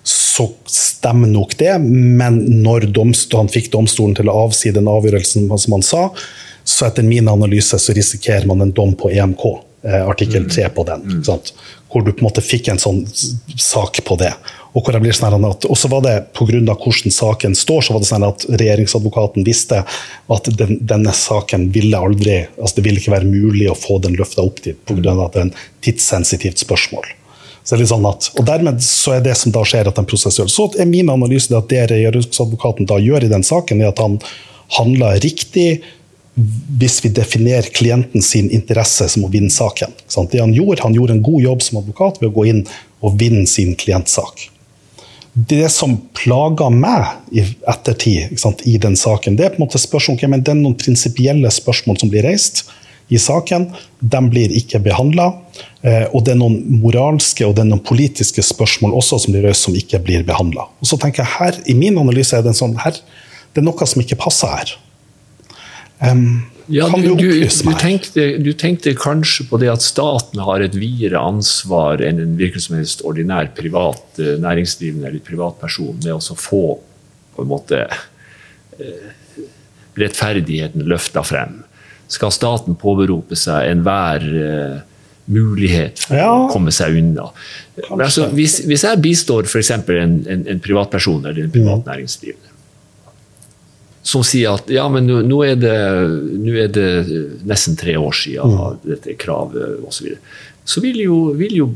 så 0.07 0.47
stemmer 0.69 1.27
nok 1.31 1.57
det. 1.59 1.73
Men 1.81 2.39
når 2.61 2.87
han 3.33 3.51
fikk 3.51 3.71
domstolen 3.73 4.15
til 4.15 4.31
å 4.31 4.45
avsi 4.45 4.71
den 4.71 4.87
avgjørelsen, 4.91 5.49
som 5.59 5.75
han 5.75 5.83
sa, 5.83 6.05
så 6.63 6.87
etter 6.87 7.03
min 7.03 7.27
analyse 7.27 7.75
så 7.81 7.97
risikerer 7.97 8.47
man 8.47 8.63
en 8.63 8.71
dom 8.71 8.95
på 8.95 9.11
EMK. 9.11 9.45
Eh, 9.81 10.07
artikkel 10.07 10.45
3 10.49 10.69
på 10.69 10.83
den. 10.85 11.21
Hvor 11.91 12.05
du 12.05 12.11
på 12.13 12.23
en 12.23 12.29
måte 12.29 12.43
fikk 12.43 12.69
en 12.71 12.79
sånn 12.79 13.03
sak 13.59 13.99
på 14.07 14.15
det. 14.19 14.31
Og 14.71 14.85
hvor 14.85 14.95
jeg 14.95 15.03
blir 15.03 15.15
sånn 15.15 15.43
at, 15.43 15.65
og 15.67 15.77
så 15.77 15.89
var 15.91 16.03
det 16.05 16.13
pga. 16.37 16.61
hvordan 16.71 17.11
saken 17.11 17.55
står, 17.55 17.81
så 17.83 17.93
var 17.93 18.03
det 18.03 18.07
sånn 18.07 18.23
at 18.23 18.45
regjeringsadvokaten 18.47 19.43
visste 19.43 19.81
at 19.83 20.51
den, 20.57 20.77
denne 20.79 21.11
saken 21.11 21.69
ville 21.75 21.99
aldri 21.99 22.45
altså 22.55 22.77
Det 22.77 22.85
ville 22.85 23.01
ikke 23.01 23.15
være 23.17 23.27
mulig 23.27 23.67
å 23.69 23.75
få 23.75 23.99
den 23.99 24.15
løfta 24.15 24.45
opp 24.45 24.63
dit 24.63 24.79
pga. 24.87 25.17
at 25.25 25.33
det 25.33 25.41
er 25.41 25.49
en 25.49 25.57
tidssensitivt 25.83 26.63
spørsmål. 26.63 27.09
Så 27.63 27.75
det 27.75 27.77
er 27.77 27.83
litt 27.83 27.91
sånn 27.91 28.07
at, 28.09 28.29
og 28.39 28.45
Dermed 28.47 28.79
så 28.81 29.17
er 29.17 29.25
det 29.25 29.35
som 29.37 29.51
da 29.53 29.61
skjer, 29.67 29.89
at 29.89 29.99
den 29.99 30.07
prosessuell. 30.09 30.49
Så 30.49 30.71
er 30.79 30.89
min 30.89 31.11
analyse 31.13 31.53
at 31.53 31.69
det 31.69 31.89
regjeringsadvokaten 31.91 32.87
da 32.89 32.97
gjør 33.01 33.27
i 33.27 33.33
den 33.33 33.45
saken, 33.45 33.83
er 33.83 33.91
at 33.91 34.01
han 34.01 34.17
handler 34.77 35.19
riktig 35.21 35.81
hvis 36.35 37.01
vi 37.03 37.11
definerer 37.11 37.67
klienten 37.75 38.23
sin 38.23 38.49
interesse 38.51 39.07
som 39.11 39.25
å 39.27 39.31
vinne 39.31 39.51
saken. 39.51 39.91
Det 40.31 40.39
Han 40.39 40.53
gjorde, 40.55 40.83
han 40.83 40.95
gjorde 40.95 41.17
en 41.17 41.23
god 41.23 41.41
jobb 41.41 41.61
som 41.61 41.81
advokat 41.81 42.21
ved 42.21 42.31
å 42.31 42.35
gå 42.35 42.45
inn 42.47 42.65
og 43.01 43.17
vinne 43.19 43.47
sin 43.47 43.75
klientsak. 43.75 44.47
Det 45.33 45.69
som 45.71 45.95
plager 46.17 46.71
meg 46.75 47.31
i 47.31 47.43
ettertid 47.67 48.35
i 48.67 48.77
den 48.77 48.97
saken, 48.99 49.35
det 49.35 49.45
er 49.45 49.53
på 49.53 49.61
en 49.61 49.65
måte 49.65 49.79
spørsmål, 49.79 50.17
okay, 50.17 50.31
men 50.31 50.43
det 50.43 50.51
er 50.51 50.59
noen 50.59 50.75
prinsipielle 50.79 51.51
spørsmål 51.51 51.99
som 52.01 52.11
blir 52.11 52.25
reist 52.27 52.65
i 53.11 53.19
saken. 53.19 53.69
De 53.99 54.21
blir 54.31 54.51
ikke 54.55 54.79
behandla. 54.83 55.29
Eh, 55.83 56.07
og 56.11 56.25
det 56.25 56.35
er 56.35 56.39
noen 56.39 56.59
moralske 56.83 57.47
og 57.47 57.55
det 57.55 57.65
er 57.65 57.71
noen 57.71 57.83
politiske 57.83 58.43
spørsmål 58.43 58.95
også 58.99 59.21
som 59.23 59.35
blir 59.35 59.47
reist, 59.47 59.67
som 59.67 59.75
ikke 59.75 59.99
blir 60.03 60.27
behandla. 60.27 60.67
Her, 61.37 61.59
I 61.65 61.75
min 61.75 61.99
analyse 61.99 62.37
er 62.37 62.45
det, 62.45 62.55
sånn, 62.59 62.75
her, 62.83 62.99
det 63.51 63.63
er 63.63 63.67
noe 63.67 63.87
som 63.87 64.03
ikke 64.03 64.19
passer 64.19 64.51
her. 64.51 64.75
Um, 66.01 66.41
ja, 66.65 66.87
du, 66.89 67.15
du, 67.15 67.31
du, 67.45 67.73
tenkte, 67.79 68.37
du, 68.37 68.53
tenkte, 68.53 68.93
kanskje 68.97 69.45
på 69.49 69.59
det 69.61 69.69
at 69.69 69.83
staten 69.85 70.41
har 70.41 70.63
et 70.63 70.77
videre 70.77 71.19
ansvar 71.21 72.01
enn 72.05 72.21
en 72.23 72.37
hvilken 72.39 72.63
som 72.63 72.77
helst 72.79 73.03
ordinær 73.05 73.51
privat 73.57 74.21
uh, 74.21 74.37
næringsdrivende 74.41 75.09
eller 75.09 75.25
privatperson 75.25 75.99
med 75.99 76.13
å 76.15 76.37
få 76.37 76.63
på 77.35 77.43
en 77.43 77.51
måte 77.51 77.83
uh, 77.91 79.09
rettferdigheten 79.99 80.87
løfta 80.89 81.25
frem. 81.27 81.59
Skal 82.11 82.33
staten 82.33 82.79
påberope 82.79 83.37
seg 83.39 83.69
enhver 83.73 84.25
uh, 84.31 84.79
mulighet 85.31 86.01
for 86.07 86.17
ja, 86.17 86.29
å 86.33 86.47
komme 86.51 86.73
seg 86.75 86.97
unna? 86.97 87.27
Altså, 87.93 88.29
hvis, 88.35 88.61
hvis, 88.65 88.87
jeg 88.87 89.03
bistår 89.03 89.49
f.eks. 89.49 89.75
En, 89.75 90.17
en, 90.25 90.47
en 90.55 90.63
privatperson 90.63 91.25
eller 91.25 91.45
en 91.45 91.53
privat 91.53 91.85
næringsdrivende 91.91 92.50
som 94.01 94.23
sier 94.25 94.55
at 94.57 94.69
ja, 94.73 94.87
men 94.89 95.05
nå, 95.05 95.41
er, 95.45 95.57
det, 95.61 95.75
nå 96.41 96.55
er 96.57 96.71
det 96.73 96.87
nesten 97.47 97.77
tre 97.77 97.97
år 98.01 98.15
siden 98.17 98.55
mm. 98.55 98.79
dette 98.87 99.17
kravet 99.21 99.83
osv. 99.85 100.13
Så, 100.15 100.47
så 100.75 100.83
vil 100.83 101.03
jo, 101.03 101.19
vil 101.37 101.59
jo 101.59 101.69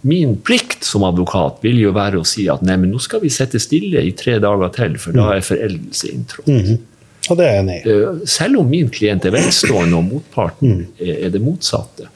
min 0.00 0.36
plikt 0.40 0.84
som 0.84 1.04
advokat 1.04 1.58
vil 1.64 1.80
jo 1.82 1.92
være 1.92 2.20
å 2.20 2.26
si 2.28 2.46
at 2.48 2.62
nei, 2.64 2.78
men 2.80 2.92
nå 2.94 3.00
skal 3.04 3.20
vi 3.20 3.32
sette 3.32 3.60
stille 3.60 4.00
i 4.00 4.14
tre 4.16 4.38
dager 4.40 4.72
til, 4.72 4.96
for 5.00 5.16
da 5.16 5.34
er 5.34 5.44
foreldelse 5.44 6.12
inntrådt. 6.14 6.48
Mm. 6.48 6.86
Og 7.28 7.36
det 7.36 7.46
er 7.46 7.52
jeg 7.52 7.64
enig 7.64 7.74
i. 7.76 7.82
Eh, 7.92 8.22
selv 8.32 8.62
om 8.62 8.70
min 8.70 8.88
klient 8.92 9.26
er 9.28 9.34
velstående 9.34 9.98
og 9.98 10.06
motparten 10.08 10.78
mm. 10.78 10.86
er 11.04 11.34
det 11.34 11.42
motsatte. 11.44 12.08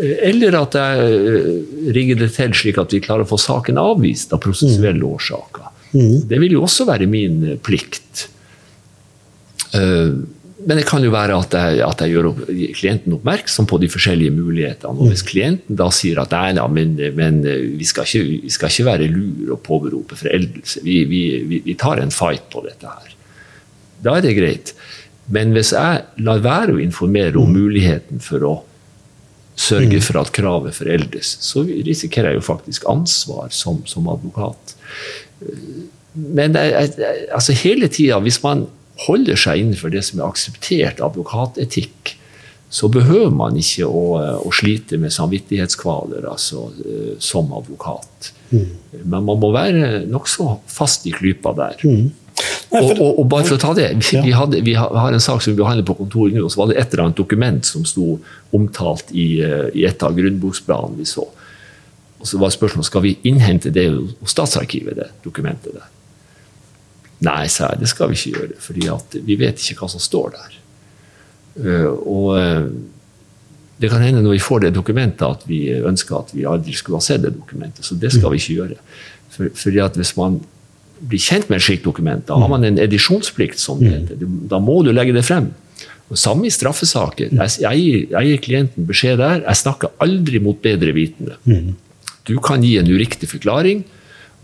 Eh, 0.00 0.16
eller 0.30 0.56
at 0.62 0.78
jeg 0.80 1.18
eh, 1.18 1.50
rigger 1.92 2.22
det 2.22 2.30
til 2.38 2.56
slik 2.56 2.80
at 2.80 2.96
vi 2.96 3.02
klarer 3.04 3.26
å 3.26 3.30
få 3.30 3.38
saken 3.40 3.80
avvist 3.80 4.32
av 4.32 4.40
prosessuelle 4.42 5.04
mm. 5.04 5.10
årsaker. 5.12 5.68
Mm. 5.92 6.28
Det 6.30 6.38
vil 6.42 6.58
jo 6.58 6.66
også 6.66 6.86
være 6.88 7.08
min 7.10 7.56
plikt. 7.64 8.28
Men 10.60 10.76
det 10.76 10.84
kan 10.88 11.04
jo 11.04 11.12
være 11.12 11.36
at 11.40 11.54
jeg, 11.56 11.80
at 11.86 12.02
jeg, 12.04 12.12
gjør 12.12 12.74
klienten 12.76 13.14
oppmerksom 13.16 13.68
på 13.70 13.78
de 13.80 13.88
forskjellige 13.90 14.34
mulighetene. 14.34 14.92
Og 14.92 15.12
hvis 15.12 15.24
klienten 15.26 15.78
da 15.78 15.88
sier 15.94 16.20
at 16.20 16.34
nei, 16.36 16.52
nei 16.58 16.66
men, 16.74 16.96
men 17.16 17.40
vi, 17.78 17.86
skal 17.88 18.08
ikke, 18.08 18.40
vi, 18.44 18.52
skal 18.52 18.72
ikke, 18.72 18.88
være 18.90 19.10
lur 19.12 19.54
og 19.56 19.62
påberope 19.64 20.18
foreldelse, 20.20 20.82
vi, 20.84 21.02
vi, 21.08 21.22
vi, 21.54 21.76
tar 21.80 22.02
en 22.02 22.12
fight 22.12 22.50
på 22.52 22.64
dette 22.66 22.90
her. 22.90 23.14
Da 24.04 24.18
er 24.18 24.26
det 24.26 24.36
greit. 24.36 24.74
Men 25.32 25.54
hvis 25.54 25.72
jeg 25.76 26.04
lar 26.26 26.42
være 26.44 26.76
å 26.76 26.82
informere 26.82 27.40
om 27.40 27.52
muligheten 27.54 28.20
for 28.24 28.44
å 28.44 28.54
sørge 29.60 30.00
mm. 30.00 30.04
for 30.04 30.20
at 30.20 30.32
kravet 30.34 30.76
foreldes, 30.76 31.36
så 31.44 31.64
risikerer 31.68 32.32
jeg 32.32 32.40
jo 32.40 32.46
faktisk 32.46 32.86
ansvar 32.90 33.52
som, 33.54 33.82
som 33.88 34.08
advokat. 34.12 34.76
Men 36.14 36.56
altså 36.58 37.54
hele 37.54 37.88
tida, 37.88 38.18
hvis 38.22 38.40
man 38.42 38.66
holder 39.06 39.38
seg 39.38 39.62
innenfor 39.62 39.92
det 39.92 40.02
som 40.06 40.20
er 40.20 40.28
akseptert 40.28 41.00
advokatetikk, 41.04 42.16
så 42.70 42.86
behøver 42.92 43.32
man 43.34 43.56
ikke 43.58 43.86
å, 43.88 44.02
å 44.46 44.50
slite 44.54 44.98
med 45.02 45.10
samvittighetskvaler 45.14 46.28
altså, 46.30 46.68
eh, 46.84 47.16
som 47.18 47.50
advokat. 47.56 48.30
Mm. 48.52 48.68
Men 49.02 49.26
man 49.26 49.40
må 49.42 49.50
være 49.54 50.04
nokså 50.06 50.52
fast 50.70 51.08
i 51.10 51.14
klypa 51.14 51.54
der. 51.58 51.82
Mm. 51.82 52.12
Nei, 52.70 52.78
for, 52.78 52.92
og, 52.94 53.00
og, 53.02 53.18
og, 53.18 53.26
bare 53.32 53.48
for 53.48 53.56
å 53.56 53.60
ta 53.60 53.72
det, 53.76 53.88
vi, 53.98 54.14
ja. 54.14 54.22
vi, 54.22 54.34
hadde, 54.36 54.62
vi, 54.64 54.76
har 54.78 55.16
en 55.16 55.22
sak 55.22 55.42
som 55.42 55.52
vi 55.52 55.58
behandler 55.58 55.86
på 55.88 55.98
kontoret 55.98 56.36
nå, 56.36 56.44
og 56.46 56.54
så 56.54 56.62
var 56.62 56.70
det 56.70 56.78
et 56.78 56.94
eller 56.94 57.08
annet 57.08 57.18
dokument 57.18 57.66
som 57.66 57.82
sto 57.88 58.14
omtalt 58.56 59.10
i, 59.10 59.42
eh, 59.42 59.66
i 59.74 59.84
et 59.90 60.06
av 60.06 60.14
grunnboksplanene 60.14 61.02
vi 61.02 61.08
så. 61.10 61.26
Og 62.20 62.28
så 62.28 62.38
var 62.40 62.52
spørsmålet 62.52 62.88
skal 62.88 63.04
vi 63.04 63.16
innhente 63.28 63.72
det 63.72 63.88
hos 63.90 64.34
Statsarkivet, 64.34 64.98
det 64.98 65.08
dokumentet 65.24 65.72
der. 65.76 65.88
Nei, 67.24 67.48
sa 67.52 67.72
jeg, 67.72 67.82
det 67.82 67.90
skal 67.90 68.10
vi 68.10 68.16
ikke 68.16 68.38
gjøre, 68.38 68.60
for 68.64 69.24
vi 69.26 69.36
vet 69.40 69.60
ikke 69.60 69.82
hva 69.82 69.90
som 69.92 70.00
står 70.00 70.34
der. 70.36 70.56
Uh, 71.60 71.90
og 72.08 72.28
uh, 72.36 72.68
det 73.80 73.90
kan 73.92 74.04
hende 74.04 74.22
når 74.24 74.36
vi 74.36 74.44
får 74.44 74.64
det 74.64 74.74
dokumentet 74.76 75.24
at 75.26 75.44
vi 75.48 75.64
ønsker 75.72 76.16
at 76.18 76.32
vi 76.36 76.46
aldri 76.48 76.76
skulle 76.76 77.00
ha 77.00 77.04
sett 77.04 77.24
det 77.24 77.34
dokumentet. 77.36 77.84
Så 77.84 77.96
det 77.96 78.12
skal 78.12 78.32
vi 78.32 78.40
ikke 78.40 78.56
gjøre. 78.58 78.78
For, 79.32 79.52
fordi 79.56 79.80
at 79.84 79.96
hvis 79.96 80.12
man 80.18 80.40
blir 81.00 81.22
kjent 81.22 81.48
med 81.48 81.60
et 81.60 81.64
slikt 81.64 81.86
dokument, 81.88 82.26
da 82.28 82.36
har 82.36 82.50
man 82.52 82.64
en 82.68 82.78
edisjonsplikt. 82.80 83.58
som 83.60 83.80
det 83.80 83.92
heter. 83.94 84.24
Da 84.50 84.60
må 84.60 84.82
du 84.84 84.92
legge 84.92 85.16
det 85.16 85.24
frem. 85.24 85.48
Og 86.10 86.18
Samme 86.18 86.48
i 86.48 86.52
straffesaker. 86.52 87.30
Jeg, 87.30 87.50
jeg, 87.62 88.10
gir, 88.10 88.42
klienten 88.42 88.88
beskjed 88.88 89.20
der. 89.22 89.44
Jeg 89.46 89.60
snakker 89.62 89.94
aldri 90.02 90.42
mot 90.42 90.58
bedre 90.60 90.92
vitende. 90.92 91.38
Du 92.30 92.38
kan 92.44 92.62
gi 92.64 92.76
en 92.78 92.88
uriktig 92.90 93.28
forklaring 93.32 93.82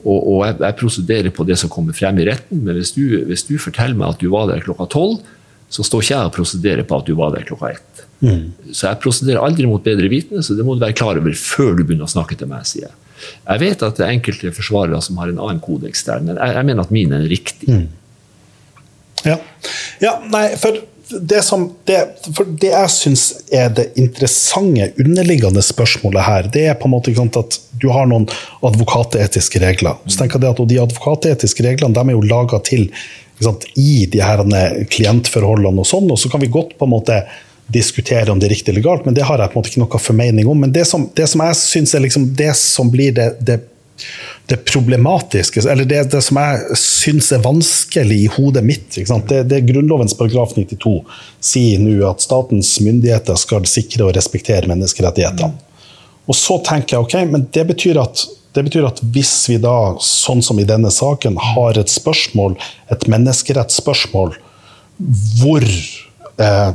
og, 0.06 0.18
og 0.18 0.42
jeg, 0.44 0.58
jeg, 0.60 0.76
prosederer 0.78 1.32
på 1.34 1.46
det 1.48 1.56
som 1.60 1.72
kommer 1.72 1.96
frem 1.96 2.20
i 2.22 2.26
retten, 2.28 2.60
men 2.66 2.78
hvis 2.78 2.92
du, 2.94 3.02
hvis 3.26 3.46
du 3.48 3.56
forteller 3.58 3.96
meg 3.98 4.14
at 4.14 4.22
du 4.22 4.28
var 4.32 4.50
der 4.50 4.62
klokka 4.62 4.86
tolv, 4.92 5.22
så 5.72 5.82
står 5.82 6.04
ikke 6.04 6.14
jeg 6.14 6.28
og 6.28 6.34
prosederer 6.36 6.86
på 6.86 7.00
at 7.00 7.08
du 7.08 7.16
var 7.18 7.32
der 7.34 7.46
klokka 7.48 7.72
ett. 7.74 8.04
Mm. 8.20 8.44
Så 8.70 8.86
jeg 8.86 9.00
prosederer 9.02 9.42
aldri 9.42 9.66
mot 9.68 9.82
bedre 9.82 10.08
vitende, 10.12 10.44
så 10.46 10.54
det 10.54 10.64
må 10.66 10.76
du 10.76 10.84
være 10.84 10.96
klar 10.96 11.18
over 11.18 11.34
før 11.36 11.74
du 11.74 11.82
begynner 11.82 12.06
å 12.06 12.12
snakke 12.12 12.38
til 12.38 12.50
meg. 12.50 12.68
sier 12.68 12.86
Jeg 12.86 12.94
Jeg 13.48 13.62
vet 13.64 13.82
at 13.82 13.98
det 13.98 14.06
er 14.06 14.14
enkelte 14.14 14.52
forsvarere 14.54 15.02
som 15.02 15.18
har 15.18 15.32
en 15.32 15.42
annen 15.42 15.62
kodeks 15.64 16.04
der, 16.06 16.22
men 16.22 16.36
jeg, 16.36 16.54
jeg 16.54 16.68
mener 16.70 16.86
at 16.86 16.94
min 16.94 17.16
er 17.16 17.26
riktig. 17.32 17.68
Mm. 17.72 17.86
Ja. 19.26 19.40
ja, 20.04 20.12
nei, 20.30 20.46
for 20.60 20.76
det, 21.08 21.42
som, 21.42 21.68
det, 21.84 21.98
det 22.60 22.70
jeg 22.72 22.90
syns 22.90 23.24
er 23.54 23.70
det 23.74 23.90
interessante 24.00 24.88
underliggende 25.02 25.62
spørsmålet 25.62 26.26
her, 26.26 26.48
det 26.52 26.64
er 26.70 26.78
på 26.80 26.88
en 26.88 26.96
måte 26.96 27.14
at 27.14 27.58
du 27.78 27.88
har 27.94 28.08
noen 28.10 28.26
advokatetiske 28.66 29.62
regler. 29.62 30.00
Så 30.06 30.20
tenker 30.20 30.42
jeg 30.42 30.56
at 30.56 30.68
De 30.68 30.80
advokatetiske 30.82 31.66
reglene 31.66 31.94
de 31.94 32.04
er 32.04 32.16
jo 32.16 32.26
laga 32.26 32.60
til 32.66 32.88
sant, 33.42 33.66
i 33.76 34.06
de 34.10 34.22
her 34.24 34.42
klientforholdene, 34.90 35.82
og 35.82 35.88
sånn, 35.88 36.10
og 36.10 36.18
så 36.18 36.32
kan 36.32 36.42
vi 36.42 36.50
godt 36.52 36.74
på 36.78 36.88
en 36.88 36.94
måte 36.96 37.20
diskutere 37.72 38.30
om 38.30 38.40
det 38.40 38.48
er 38.48 38.54
riktig 38.54 38.72
eller 38.72 38.84
galt, 38.84 39.06
men 39.06 39.14
det 39.14 39.26
har 39.26 39.40
jeg 39.42 39.50
på 39.50 39.58
en 39.58 39.62
måte 39.62 39.72
ikke 39.72 39.82
noe 39.82 40.02
formening 40.02 40.50
om. 40.50 40.60
Men 40.62 40.74
det 40.74 40.86
som, 40.88 41.08
det 41.18 41.26
som 41.30 41.42
jeg 41.42 41.58
syns 41.60 41.94
er 41.94 42.04
liksom 42.04 42.28
det 42.38 42.52
som 42.58 42.90
blir 42.92 43.14
det, 43.14 43.32
det 43.46 43.60
det 44.46 44.56
problematiske, 44.56 45.70
eller 45.70 45.84
det, 45.84 46.04
det 46.12 46.22
som 46.22 46.38
jeg 46.38 46.78
syns 46.78 47.32
er 47.34 47.42
vanskelig 47.42 48.18
i 48.24 48.28
hodet 48.30 48.62
mitt 48.64 48.94
det, 49.28 49.40
det 49.50 49.64
Grunnlovens 49.66 50.14
paragraf 50.14 50.54
92 50.54 51.00
sier 51.42 51.82
nå 51.82 51.96
at 52.06 52.22
statens 52.22 52.76
myndigheter 52.80 53.38
skal 53.40 53.66
sikre 53.66 54.06
og 54.06 54.14
respektere 54.14 54.70
menneskerettighetene. 54.70 55.50
Og 56.26 56.38
så 56.38 56.60
tenker 56.66 56.96
jeg 56.96 57.06
ok, 57.06 57.16
men 57.32 57.48
det 57.54 57.66
betyr 57.72 57.98
at 58.02 58.22
det 58.56 58.64
betyr 58.64 58.86
at 58.88 59.02
hvis 59.12 59.34
vi 59.50 59.58
da, 59.60 59.96
sånn 60.00 60.40
som 60.42 60.56
i 60.62 60.64
denne 60.64 60.88
saken, 60.94 61.34
har 61.52 61.76
et 61.76 61.92
spørsmål, 61.92 62.54
et 62.88 63.04
menneskerettsspørsmål, 63.12 64.32
hvor 65.42 65.66
eh, 65.66 66.70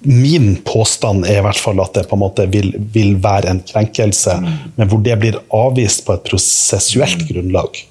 Min 0.00 0.54
påstand 0.64 1.26
er 1.28 1.40
i 1.40 1.44
hvert 1.44 1.60
fall 1.60 1.80
at 1.82 1.92
det 1.96 2.06
på 2.08 2.16
en 2.16 2.22
måte 2.22 2.46
vil, 2.48 2.72
vil 2.94 3.18
være 3.20 3.50
en 3.52 3.60
krenkelse, 3.68 4.38
mm. 4.40 4.52
men 4.78 4.88
hvor 4.88 5.02
det 5.04 5.18
blir 5.20 5.40
avvist 5.52 6.06
på 6.06 6.16
et 6.16 6.24
prosessuelt 6.30 7.26
grunnlag. 7.28 7.82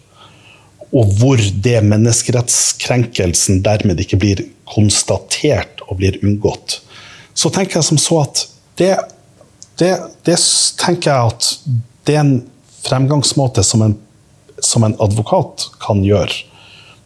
Og 0.90 1.12
hvor 1.20 1.38
det 1.38 1.78
menneskerettskrenkelsen 1.86 3.62
dermed 3.66 4.02
ikke 4.02 4.18
blir 4.22 4.42
konstatert 4.70 5.84
og 5.86 6.00
blir 6.02 6.18
unngått. 6.26 6.80
Så 7.38 7.52
tenker 7.54 7.80
jeg 7.80 7.90
som 7.92 8.02
så 8.02 8.24
at 8.24 8.46
det, 8.82 8.96
det, 9.78 9.94
det 10.26 10.38
tenker 10.82 11.12
jeg 11.12 11.34
at 11.34 11.52
det 12.10 12.16
er 12.16 12.24
en 12.24 12.40
fremgangsmåte 12.84 13.64
som 13.64 13.86
en, 13.86 13.96
som 14.66 14.84
en 14.84 14.98
advokat 15.04 15.70
kan 15.84 16.02
gjøre. 16.04 16.42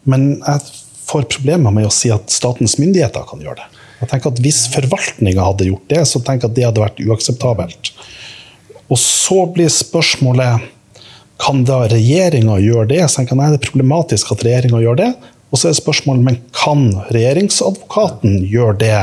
Men 0.08 0.38
jeg 0.40 0.64
får 1.04 1.28
problemer 1.36 1.74
med 1.74 1.88
å 1.88 1.92
si 1.92 2.10
at 2.12 2.32
statens 2.32 2.78
myndigheter 2.80 3.26
kan 3.28 3.42
gjøre 3.44 3.60
det. 3.62 3.73
Jeg 4.00 4.10
tenker 4.10 4.32
at 4.32 4.40
Hvis 4.42 4.64
forvaltninga 4.74 5.44
hadde 5.46 5.68
gjort 5.70 5.88
det, 5.92 6.02
så 6.10 6.20
tenker 6.20 6.48
jeg 6.48 6.52
at 6.52 6.56
det 6.58 6.66
hadde 6.68 6.84
vært 6.84 7.02
uakseptabelt. 7.04 7.92
Og 8.92 9.00
så 9.00 9.44
blir 9.54 9.70
spørsmålet 9.72 10.70
kan 11.42 11.64
da 11.66 11.82
regjeringa 11.90 12.60
gjøre 12.62 12.88
det? 12.92 13.02
Så 13.08 13.20
tenker 13.20 13.34
jeg, 13.34 13.40
nei, 13.40 13.50
Det 13.54 13.60
er 13.60 13.70
problematisk 13.70 14.32
at 14.34 14.44
regjeringa 14.46 14.80
gjør 14.84 15.00
det. 15.00 15.10
Og 15.50 15.60
så 15.60 15.70
er 15.70 15.76
spørsmålet 15.78 16.26
men 16.26 16.40
kan 16.56 16.88
regjeringsadvokaten 17.14 18.42
gjøre 18.50 18.78
det 18.82 18.96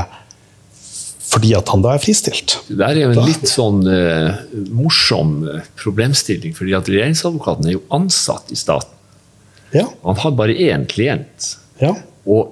fordi 1.31 1.53
at 1.55 1.69
han 1.71 1.83
da 1.83 1.93
er 1.95 2.01
fristilt? 2.03 2.57
Det 2.67 2.75
der 2.75 2.97
er 2.97 3.05
jo 3.05 3.11
en 3.13 3.27
litt 3.27 3.47
sånn 3.47 3.85
uh, 3.87 4.41
morsom 4.75 5.45
eh, 5.47 5.67
problemstilling. 5.79 6.51
fordi 6.57 6.73
at 6.75 6.89
regjeringsadvokaten 6.91 7.69
er 7.69 7.77
jo 7.77 7.83
ansatt 7.95 8.51
i 8.51 8.57
staten. 8.59 8.91
Ja. 9.71 9.85
Han 10.03 10.19
har 10.19 10.33
bare 10.35 10.57
én 10.59 10.83
klient. 10.91 11.53
Ja. 11.79 11.93
Og 12.27 12.51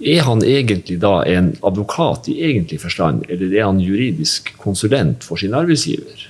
er 0.00 0.24
han 0.26 0.42
egentlig 0.44 0.98
da 1.00 1.22
en 1.24 1.54
advokat 1.64 2.28
i 2.28 2.38
egentlig 2.50 2.80
forstand, 2.82 3.24
eller 3.32 3.52
er 3.54 3.64
han 3.64 3.80
juridisk 3.80 4.52
konsulent 4.60 5.24
for 5.24 5.40
sin 5.40 5.56
arbeidsgiver? 5.56 6.26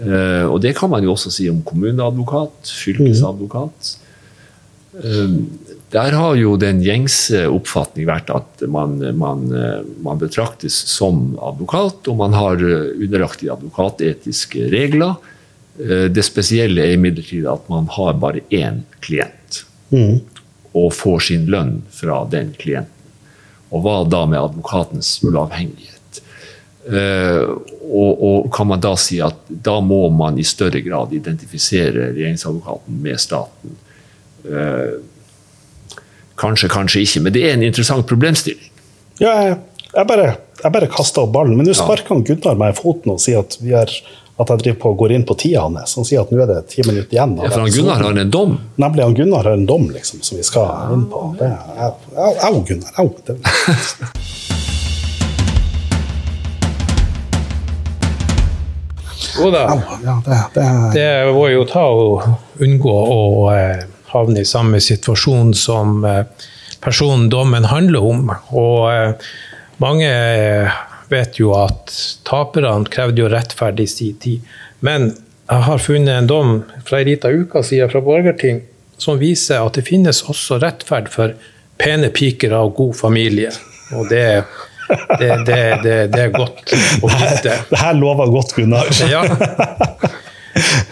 Uh, 0.00 0.46
og 0.48 0.60
det 0.64 0.72
kan 0.78 0.88
man 0.88 1.04
jo 1.04 1.12
også 1.12 1.32
si 1.34 1.50
om 1.50 1.60
kommuneadvokat, 1.66 2.70
fylkesadvokat. 2.84 3.90
Uh, 4.96 5.36
der 5.92 6.16
har 6.16 6.38
jo 6.38 6.54
den 6.60 6.80
gjengse 6.80 7.42
oppfatning 7.50 8.06
vært 8.08 8.30
at 8.32 8.64
man, 8.70 8.96
man, 9.18 9.44
man, 10.00 10.20
betraktes 10.22 10.76
som 10.88 11.34
advokat, 11.42 12.08
og 12.08 12.16
man 12.22 12.36
har 12.38 12.62
underlagt 12.62 13.42
de 13.44 13.52
advokatetiske 13.52 14.70
regler. 14.72 15.18
Uh, 15.76 16.08
det 16.08 16.24
spesielle 16.24 16.86
er 16.86 16.96
imidlertid 16.96 17.44
at 17.50 17.68
man 17.68 17.92
har 17.92 18.16
bare 18.22 18.46
én 18.48 18.86
klient. 19.04 19.66
Mm 19.92 20.22
og 20.76 20.92
får 20.94 21.26
sin 21.30 21.46
lønn 21.50 21.80
fra 21.94 22.22
den 22.30 22.52
klienten. 22.58 22.96
Og 23.70 23.84
hva 23.84 24.00
da 24.08 24.24
med 24.26 24.40
advokatens 24.40 25.18
uavhengighet? 25.26 25.96
Uh, 26.90 27.60
og, 27.90 28.22
og, 28.24 28.46
kan 28.54 28.66
man 28.70 28.80
da 28.82 28.94
si 28.98 29.20
at 29.22 29.36
da 29.50 29.76
må 29.84 30.06
man 30.14 30.38
i 30.40 30.46
større 30.46 30.80
grad 30.82 31.12
identifisere 31.14 32.08
regjeringsadvokaten 32.14 33.02
med 33.04 33.20
staten? 33.20 33.76
Uh, 34.46 34.98
kanskje, 36.40 36.70
kanskje 36.72 37.04
ikke, 37.04 37.24
men 37.26 37.36
det 37.36 37.44
er 37.46 37.58
en 37.58 37.66
interessant 37.66 38.06
problemstilling. 38.08 38.70
Ja, 39.20 39.34
jeg, 39.44 40.06
bare, 40.08 40.32
jeg 40.62 40.74
bare 40.74 40.90
kasta 40.90 41.26
ballen, 41.28 41.58
men 41.58 41.68
nå 41.68 41.76
sparker 41.76 42.16
ja. 42.16 42.24
Gunnar 42.30 42.58
meg 42.58 42.74
i 42.74 42.80
foten 42.80 43.14
og 43.14 43.22
sier 43.22 43.44
at 43.44 43.58
vi 43.60 43.76
er 43.76 43.92
at 44.40 44.50
jeg 44.54 44.62
driver 44.62 44.78
på, 44.80 44.92
går 45.02 45.12
inn 45.16 45.24
på 45.28 45.36
tida 45.40 45.66
hans. 45.66 45.96
Han 45.98 46.06
sier 46.08 46.22
at 46.24 46.30
nå 46.32 46.40
er 46.40 46.48
det 46.48 46.60
ti 46.72 46.84
minutter 46.86 47.12
igjen. 47.16 47.36
Ja, 47.42 47.50
for 47.50 47.64
han. 47.64 47.72
Gunnar 47.74 48.04
har 48.06 48.20
en 48.24 48.32
dom. 48.32 48.56
Nemlig 48.80 49.04
han 49.04 49.16
Gunnar 49.18 49.44
har 49.44 49.58
en 49.58 49.66
dom 49.68 49.90
liksom, 49.92 50.22
som 50.24 50.40
vi 50.40 50.46
skal 50.46 50.94
inn 50.96 51.06
på. 51.12 51.22
Det 51.38 51.50
er, 51.50 51.94
au, 52.16 52.34
au, 52.48 52.62
Gunnar. 52.68 52.92
Au. 52.96 53.10
Det, 53.26 53.38
Jo 59.38 59.50
da. 59.54 59.60
Ja, 60.04 60.22
det, 60.24 60.38
det, 60.54 60.64
Det 60.92 61.32
var 61.32 61.50
jo 61.52 61.64
ta 61.68 61.84
å 61.86 62.06
unngå 62.60 62.92
å 62.92 63.20
eh, 63.54 63.84
havne 64.10 64.42
i 64.42 64.48
samme 64.48 64.80
situasjon 64.82 65.52
som 65.56 66.02
eh, 66.04 66.24
personen 66.82 67.28
dommen 67.32 67.68
handler 67.70 68.04
om. 68.04 68.32
Og 68.50 68.90
eh, 68.90 69.30
mange 69.80 70.10
eh, 70.10 70.80
vet 71.10 71.40
jo 71.40 71.52
at 71.58 71.92
taperne 72.28 72.88
krevde 72.90 73.24
jo 73.24 73.30
rettferd 73.32 73.80
i 73.82 73.88
sin 73.90 74.18
tid. 74.22 74.46
Men 74.80 75.10
jeg 75.50 75.66
har 75.66 75.82
funnet 75.82 76.14
en 76.14 76.28
dom 76.30 76.52
fra 76.86 77.00
ei 77.00 77.08
lita 77.10 77.30
uke 77.32 77.62
siden 77.66 77.90
fra 77.90 78.02
Borgerting 78.04 78.62
som 79.00 79.18
viser 79.20 79.64
at 79.64 79.78
det 79.78 79.86
finnes 79.88 80.22
også 80.28 80.60
rettferd 80.62 81.08
for 81.12 81.34
pene 81.80 82.10
piker 82.14 82.52
av 82.54 82.74
god 82.76 82.96
familie. 82.98 83.52
Og 83.96 84.10
det, 84.10 84.42
det, 85.18 85.30
det, 85.48 85.62
det, 85.84 85.96
det 86.12 86.24
er 86.26 86.34
godt 86.34 86.74
å 87.00 87.10
vite. 87.16 87.56
det 87.70 87.80
her 87.80 87.96
lover 87.98 88.30
godt, 88.32 88.56
Gunnar. 88.58 88.90
Ja. 89.10 89.24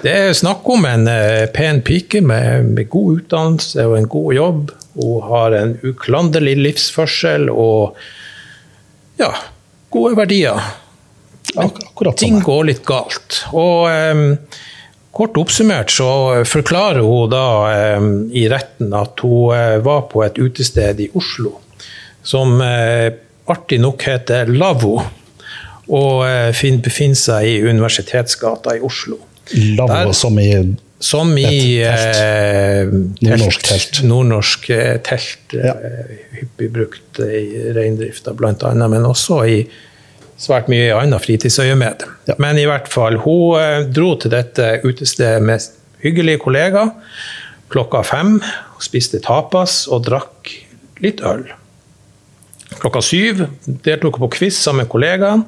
Det 0.00 0.12
er 0.14 0.36
snakk 0.38 0.66
om 0.70 0.86
en 0.86 1.08
eh, 1.10 1.44
pen 1.52 1.80
pike 1.84 2.22
med, 2.24 2.70
med 2.76 2.88
god 2.88 3.18
utdannelse 3.18 3.84
og 3.90 3.96
en 3.98 4.06
god 4.08 4.34
jobb. 4.36 4.70
Hun 4.94 5.26
har 5.26 5.56
en 5.58 5.74
uklanderlig 5.82 6.54
livsførsel 6.62 7.50
og 7.50 7.98
ja, 9.18 9.32
gode 9.90 10.16
verdier. 10.18 10.60
Men 11.54 11.70
akkurat 11.70 12.18
Ting 12.20 12.40
går 12.44 12.66
litt 12.68 12.82
galt. 12.88 13.42
Og 13.56 13.88
um, 13.88 14.24
kort 15.16 15.38
oppsummert 15.40 15.92
så 15.92 16.10
forklarer 16.48 17.00
hun 17.04 17.32
da 17.32 17.46
um, 17.96 18.10
i 18.30 18.44
retten 18.50 18.92
at 18.96 19.24
hun 19.24 19.54
uh, 19.54 19.78
var 19.84 20.04
på 20.12 20.24
et 20.26 20.38
utested 20.38 21.00
i 21.06 21.10
Oslo 21.18 21.56
som 22.28 22.58
uh, 22.60 23.08
artig 23.48 23.78
nok 23.80 24.02
heter 24.04 24.50
Lavvo, 24.52 24.98
og 25.88 26.24
uh, 26.28 26.66
befinner 26.84 27.16
seg 27.16 27.48
i 27.48 27.54
Universitetsgata 27.64 28.76
i 28.76 28.82
Oslo. 28.84 29.16
Lavvo 29.78 30.12
som 30.12 30.36
i 30.42 30.50
Som 30.98 31.36
i 31.38 31.78
eh, 31.86 32.88
Nordnorsk 33.22 33.66
telt. 33.68 34.00
Nordnorsk 34.02 34.70
eh, 34.74 34.96
telt. 35.06 35.54
Ja. 35.54 35.76
eh, 35.78 36.16
hyppig 36.40 36.72
brukt 36.74 37.20
i 37.22 37.68
reindrifta 37.76 38.34
bl.a., 38.34 38.72
men 38.74 39.06
også 39.06 39.38
i 39.46 39.60
svært 40.38 40.70
mye 40.70 40.94
annet 40.98 41.22
fritidsøyemed. 41.22 42.06
Ja. 42.30 42.36
Men 42.42 42.58
i 42.58 42.66
hvert 42.66 42.90
fall, 42.90 43.18
hun 43.22 43.58
eh, 43.60 43.86
dro 43.94 44.14
til 44.18 44.34
dette 44.34 44.78
utestedet 44.86 45.42
med 45.42 45.70
hyggelige 46.02 46.42
kollegaer 46.42 46.90
klokka 47.72 48.02
fem. 48.06 48.38
Hun 48.42 48.82
Spiste 48.82 49.20
tapas 49.22 49.84
og 49.90 50.06
drakk 50.06 50.52
litt 51.02 51.22
øl. 51.26 51.46
Klokka 52.78 53.02
syv 53.02 53.46
deltok 53.66 54.18
hun 54.18 54.26
på 54.26 54.34
quiz 54.38 54.58
sammen 54.60 54.84
med 54.84 54.92
kollegaene, 54.92 55.46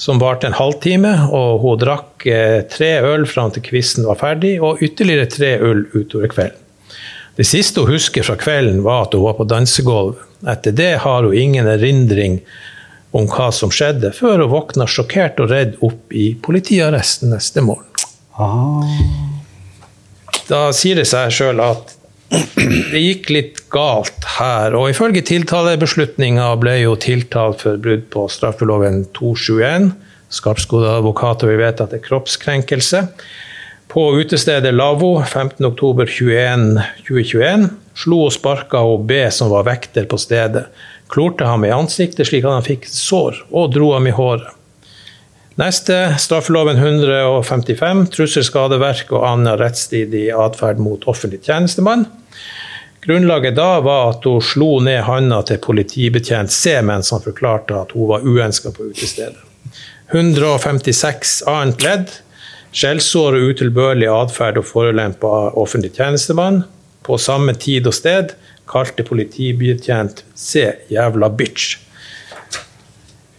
som 0.00 0.18
varte 0.18 0.48
en 0.48 0.56
halvtime. 0.56 1.12
og 1.28 1.60
Hun 1.60 1.80
drakk 1.82 2.24
eh, 2.26 2.62
tre 2.72 2.94
øl 3.04 3.26
fram 3.28 3.52
til 3.52 3.66
quizen 3.66 4.08
var 4.08 4.16
ferdig, 4.20 4.54
og 4.64 4.80
ytterligere 4.82 5.28
tre 5.28 5.52
øl 5.60 5.84
utover 5.92 6.32
kvelden. 6.32 6.56
Det 7.36 7.46
siste 7.48 7.84
hun 7.84 7.92
husker 7.92 8.24
fra 8.24 8.36
kvelden, 8.40 8.80
var 8.84 9.06
at 9.06 9.14
hun 9.16 9.26
var 9.26 9.36
på 9.36 9.46
dansegulv. 9.48 10.16
Etter 10.48 10.72
det 10.76 10.92
har 11.04 11.28
hun 11.28 11.36
ingen 11.36 11.68
erindring 11.68 12.40
om 13.16 13.28
hva 13.28 13.50
som 13.52 13.72
skjedde, 13.74 14.14
før 14.16 14.40
hun 14.40 14.52
våkna 14.54 14.88
sjokkert 14.88 15.40
og 15.44 15.52
redd 15.52 15.76
opp 15.84 16.16
i 16.16 16.30
politiarresten 16.42 17.34
neste 17.34 17.64
morgen. 17.64 17.86
ah, 18.40 18.84
Da 20.48 20.70
sier 20.74 20.96
det 20.96 21.08
seg 21.10 21.28
sjøl 21.34 21.60
at 21.60 21.99
det 22.30 23.00
gikk 23.00 23.30
litt 23.34 23.58
galt 23.72 24.24
her. 24.38 24.74
Og 24.78 24.90
ifølge 24.92 25.22
tiltalebeslutninga 25.26 26.46
ble 26.62 26.74
jo 26.84 26.92
tiltalt 27.00 27.60
for 27.64 27.74
brudd 27.82 28.04
på 28.12 28.20
straffeloven 28.30 28.96
271. 29.18 29.90
Skarpskodde 30.30 30.90
advokater 31.00 31.46
vil 31.50 31.62
vite 31.62 31.82
at 31.84 31.90
det 31.90 31.98
er 32.00 32.06
kroppskrenkelse. 32.06 32.98
På 33.90 34.02
utestedet 34.20 34.74
Lavvo 34.74 35.22
15.10.2021 35.24 37.68
slo 37.98 38.18
og 38.28 38.32
sparka 38.34 38.78
B, 39.02 39.30
som 39.34 39.50
var 39.50 39.66
vekter 39.66 40.04
på 40.06 40.16
stedet. 40.20 40.64
Klorte 41.10 41.44
ham 41.48 41.64
i 41.66 41.74
ansiktet 41.74 42.26
slik 42.28 42.44
at 42.46 42.54
han 42.60 42.66
fikk 42.66 42.86
sår, 42.86 43.34
og 43.50 43.72
dro 43.74 43.92
ham 43.96 44.06
i 44.06 44.14
håret. 44.14 44.46
Neste, 45.58 46.14
straffeloven 46.18 46.78
155, 46.78 48.06
trussel, 48.14 48.44
skadeverk 48.46 49.10
og 49.12 49.26
annen 49.26 49.58
rettsstridig 49.58 50.28
atferd 50.30 50.78
mot 50.82 51.04
offentlig 51.10 51.42
tjenestemann. 51.44 52.06
Grunnlaget 53.00 53.56
da 53.56 53.80
var 53.80 54.12
at 54.12 54.26
hun 54.28 54.42
slo 54.44 54.74
ned 54.84 55.02
handa 55.08 55.40
til 55.48 55.58
politibetjent 55.64 56.52
C 56.52 56.76
mens 56.84 57.10
han 57.14 57.22
forklarte 57.24 57.78
at 57.80 57.94
hun 57.96 58.10
var 58.12 58.26
uønska 58.26 58.72
på 58.76 58.90
utestedet. 58.92 59.40
156 60.12 61.40
annet 61.48 61.84
ledd. 61.86 62.12
Skjellsår 62.76 63.38
og 63.38 63.50
utilbørlig 63.50 64.08
atferd 64.10 64.60
og 64.60 64.66
forulempe 64.68 65.26
av 65.26 65.58
offentlig 65.58 65.94
tjenestemann. 65.96 66.62
På 67.02 67.18
samme 67.18 67.56
tid 67.58 67.88
og 67.90 67.96
sted 67.96 68.34
kalte 68.70 69.02
politibetjent 69.06 70.24
C 70.36 70.68
'jævla 70.90 71.30
bitch'. 71.34 71.78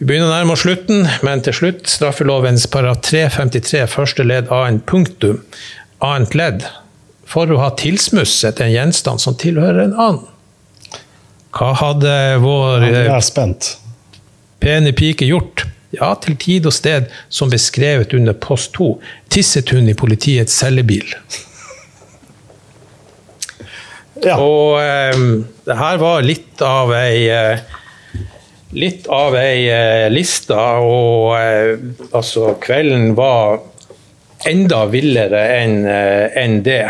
Vi 0.01 0.07
begynner 0.09 0.31
å 0.31 0.33
nærme 0.33 0.55
oss 0.55 0.63
slutten, 0.63 1.03
men 1.21 1.43
til 1.45 1.53
slutt 1.53 1.85
straffelovens 1.85 2.63
paragraf 2.73 3.03
353 3.05 3.83
første 3.85 4.23
ledd 4.25 4.47
annet 4.49 4.81
punktum, 4.89 5.43
annet 6.01 6.31
ledd, 6.33 6.63
for 7.29 7.51
å 7.53 7.59
ha 7.61 7.67
tilsmusset 7.77 8.63
en 8.65 8.71
gjenstand 8.73 9.21
som 9.21 9.35
tilhører 9.37 9.83
en 9.83 9.93
annen. 9.93 10.23
Hva 11.53 11.67
hadde 11.77 12.15
vår 12.41 12.85
eh, 12.87 13.51
pene 14.65 14.93
pike 14.97 15.27
gjort? 15.29 15.67
Ja, 15.93 16.15
til 16.17 16.33
tid 16.41 16.65
og 16.65 16.73
sted 16.73 17.05
som 17.29 17.51
beskrevet 17.53 18.15
under 18.17 18.33
post 18.33 18.71
2, 18.79 18.87
tisset 19.29 19.69
hun 19.69 19.91
i 19.91 19.93
politiets 19.93 20.55
cellebil. 20.63 21.13
Ja. 24.25 24.39
Og 24.41 24.81
eh, 24.81 25.21
det 25.69 25.77
her 25.77 26.01
var 26.01 26.25
litt 26.25 26.65
av 26.65 26.89
ei 26.97 27.29
eh, 27.29 27.77
Litt 28.71 29.07
av 29.11 29.35
ei 29.35 29.65
eh, 29.67 30.07
liste, 30.13 30.55
og 30.55 31.33
eh, 31.35 31.73
altså 32.15 32.55
kvelden 32.63 33.15
var 33.17 33.59
enda 34.47 34.85
villere 34.89 35.41
enn 35.59 35.81
en 35.85 36.61
det. 36.65 36.85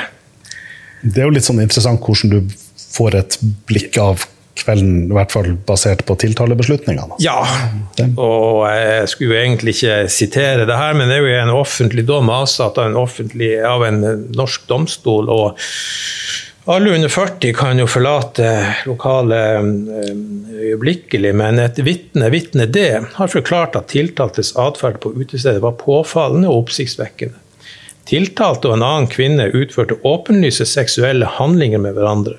Det 1.02 1.20
er 1.20 1.26
jo 1.28 1.34
litt 1.36 1.48
sånn 1.48 1.64
interessant 1.64 2.00
hvordan 2.06 2.32
du 2.32 2.54
får 2.94 3.18
et 3.18 3.40
blikk 3.68 3.98
av 4.00 4.24
kvelden, 4.62 5.08
i 5.10 5.16
hvert 5.16 5.34
fall 5.34 5.50
basert 5.68 6.04
på 6.08 6.16
tiltalebeslutningene. 6.22 7.18
Ja, 7.24 7.40
og 8.14 8.68
jeg 8.70 9.10
skulle 9.12 9.34
jo 9.34 9.40
egentlig 9.42 9.76
ikke 9.78 9.98
sitere 10.12 10.68
det 10.70 10.78
her, 10.78 10.96
men 10.98 11.10
det 11.10 11.18
er 11.18 11.26
jo 11.26 11.42
en 11.42 11.54
offentlig 11.56 12.06
dom 12.10 12.30
avsatt 12.34 12.80
av 12.82 12.92
en, 12.92 13.00
offentlig, 13.00 13.54
av 13.66 13.86
en 13.88 14.02
norsk 14.38 14.68
domstol. 14.70 15.32
og 15.32 15.58
alle 16.66 16.96
under 16.96 17.10
40 17.10 17.54
kan 17.54 17.80
jo 17.80 17.88
forlate 17.90 18.48
lokalet 18.86 19.64
eh, 19.98 20.12
øyeblikkelig, 20.62 21.34
men 21.36 21.60
et 21.60 21.80
vitne, 21.82 22.30
vitne 22.30 22.68
D, 22.70 22.84
har 23.14 23.32
forklart 23.34 23.78
at 23.80 23.90
tiltaltes 23.90 24.54
atferd 24.60 25.00
på 25.02 25.14
utestedet 25.16 25.64
var 25.64 25.80
påfallende 25.82 26.52
og 26.52 26.68
oppsiktsvekkende. 26.68 27.40
Tiltalte 28.10 28.70
og 28.70 28.78
en 28.78 28.86
annen 28.86 29.10
kvinne 29.10 29.50
utførte 29.58 29.98
åpenlyse 30.08 30.66
seksuelle 30.70 31.28
handlinger 31.38 31.82
med 31.82 31.98
hverandre. 31.98 32.38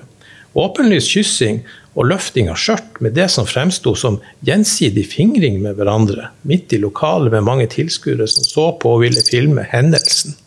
Åpenlys 0.53 1.07
kyssing 1.09 1.63
og 1.97 2.07
løfting 2.11 2.49
av 2.51 2.59
skjørt 2.61 2.99
med 3.01 3.15
det 3.17 3.27
som 3.33 3.47
fremsto 3.49 3.95
som 3.97 4.19
gjensidig 4.45 5.05
fingring 5.11 5.59
med 5.63 5.77
hverandre, 5.79 6.29
midt 6.47 6.73
i 6.73 6.81
lokalet 6.81 7.33
med 7.33 7.47
mange 7.47 7.67
tilskuere 7.73 8.27
som 8.29 8.45
så 8.47 8.69
på 8.79 8.95
og 8.95 9.03
ville 9.05 9.25
filme 9.25 9.65
hendelsen. 9.71 10.37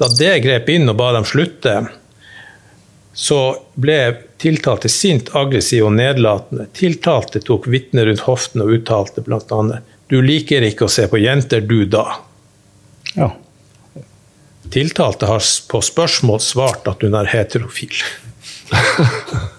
Da 0.00 0.08
det 0.16 0.38
grep 0.46 0.70
inn 0.72 0.88
og 0.88 0.96
ba 0.96 1.10
dem 1.12 1.26
slutte, 1.28 1.74
så 3.12 3.40
ble 3.76 3.98
tiltalte 4.40 4.88
sint, 4.88 5.28
aggressiv 5.36 5.84
og 5.90 5.92
nedlatende. 5.98 6.70
Tiltalte 6.76 7.42
tok 7.44 7.68
vitnet 7.68 8.06
rundt 8.08 8.24
hoften 8.24 8.64
og 8.64 8.72
uttalte 8.78 9.20
bl.a.: 9.26 9.60
Du 10.08 10.22
liker 10.24 10.64
ikke 10.64 10.86
å 10.86 10.92
se 10.92 11.04
på 11.10 11.20
jenter, 11.20 11.60
du 11.60 11.84
da. 11.84 12.06
Ja. 13.12 13.28
Tiltalte 14.70 15.26
har 15.26 15.44
på 15.68 15.82
spørsmål 15.82 16.40
svart 16.40 16.88
at 16.88 17.04
hun 17.04 17.16
er 17.18 17.28
heterofil. 17.28 18.00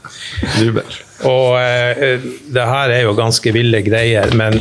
Og 1.28 1.58
eh, 1.60 2.22
det 2.50 2.66
her 2.66 2.89
er 2.96 3.04
jo 3.04 3.14
ganske 3.18 3.52
ville 3.54 3.82
greier, 3.86 4.32
men 4.34 4.58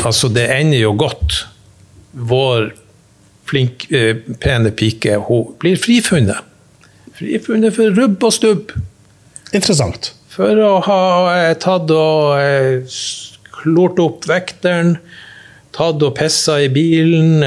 altså, 0.00 0.30
det 0.32 0.46
ender 0.54 0.80
jo 0.86 0.94
godt. 0.96 1.42
Vår 2.12 2.70
flink, 3.48 3.86
eh, 3.92 4.14
pene 4.42 4.70
pike 4.76 5.16
hun 5.28 5.54
blir 5.62 5.76
frifunnet. 5.80 6.44
Frifunnet 7.18 7.74
for 7.74 7.90
rubb 7.96 8.22
og 8.28 8.32
stubb. 8.36 8.74
Interessant. 9.56 10.12
For 10.30 10.60
å 10.62 10.74
ha 10.86 11.00
eh, 11.34 11.54
tatt 11.58 11.90
og 11.90 12.36
eh, 12.38 12.98
klort 13.62 13.98
opp 14.04 14.28
vekteren, 14.30 14.96
tatt 15.74 16.02
og 16.06 16.14
pissa 16.18 16.60
i 16.62 16.68
bilen, 16.70 17.42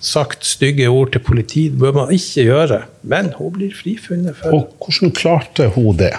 sagt 0.00 0.46
stygge 0.46 0.86
ord 0.88 1.12
til 1.14 1.22
politiet. 1.26 1.74
Det 1.74 1.82
bør 1.82 1.94
man 1.96 2.12
ikke 2.14 2.44
gjøre. 2.46 2.80
Men 3.08 3.32
hun 3.38 3.52
blir 3.56 3.74
frifunnet 3.76 4.36
for 4.38 4.54
Og 4.56 4.74
hvordan 4.86 5.12
klarte 5.16 5.68
hun 5.74 5.96
det? 6.00 6.14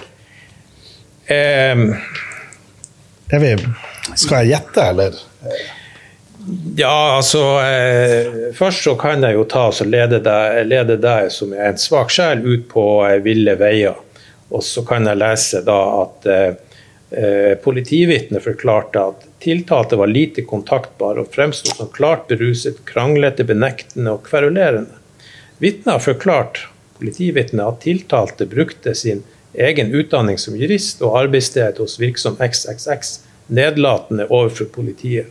eh, 1.30 1.86
Er 3.32 3.43
vi, 3.43 3.51
skal 4.17 4.45
jeg 4.45 4.55
gjette, 4.55 4.86
eller? 4.93 5.20
Ja, 6.76 7.16
altså 7.18 7.41
eh, 7.62 8.54
Først 8.56 8.86
så 8.86 8.95
kan 9.00 9.24
jeg 9.26 9.36
jo 9.38 9.45
ta 9.50 9.68
og 9.70 9.89
lede 9.89 10.22
deg, 10.24 10.62
lede 10.70 10.97
deg 11.02 11.30
som 11.34 11.54
er 11.54 11.72
en 11.72 11.82
svak 11.82 12.14
sjel 12.14 12.41
ut 12.45 12.68
på 12.72 12.86
eh, 13.08 13.20
ville 13.26 13.56
veier. 13.60 13.97
Og 14.50 14.64
så 14.66 14.84
kan 14.88 15.06
jeg 15.06 15.20
lese 15.20 15.62
da 15.66 15.78
at 16.00 16.30
eh, 16.30 16.54
eh, 17.12 17.54
politivitnet 17.62 18.43
forklarte 18.43 19.04
at 19.12 19.28
tiltalte 19.43 20.00
var 20.00 20.10
lite 20.12 20.45
kontaktbar 20.47 21.22
og 21.22 21.30
fremsto 21.36 21.76
som 21.76 21.91
klart 21.93 22.28
beruset, 22.32 22.82
kranglete, 22.89 23.45
benektende 23.47 24.18
og 24.18 24.26
kverulerende. 24.28 24.97
Vitnet 25.60 25.93
har 25.93 26.04
forklart 26.04 26.66
politivitnet 26.97 27.66
at 27.66 27.84
tiltalte 27.86 28.47
brukte 28.50 28.95
sin 28.95 29.24
egen 29.54 29.93
utdanning 29.95 30.38
som 30.39 30.58
jurist 30.58 31.02
og 31.06 31.18
arbeidssted 31.20 31.80
hos 31.82 31.97
virksom 32.02 32.38
XXX 32.41 33.20
nedlatende 33.50 34.28
overfor 34.30 34.70
politiet, 34.74 35.30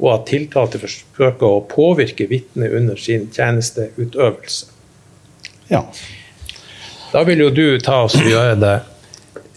og 0.00 0.08
at 0.14 0.26
tiltalte 0.30 0.80
forsøker 0.82 1.46
å 1.46 1.64
påvirke 1.70 2.26
vitnet 2.30 2.74
under 2.74 2.98
sin 3.00 3.28
tjenesteutøvelse. 3.34 4.72
Ja. 5.70 5.84
Da 7.12 7.22
vil 7.28 7.44
jo 7.44 7.52
du 7.54 7.66
ta 7.82 8.02
oss 8.08 8.16
og 8.18 8.26
gjøre 8.26 8.56
det 8.60 8.74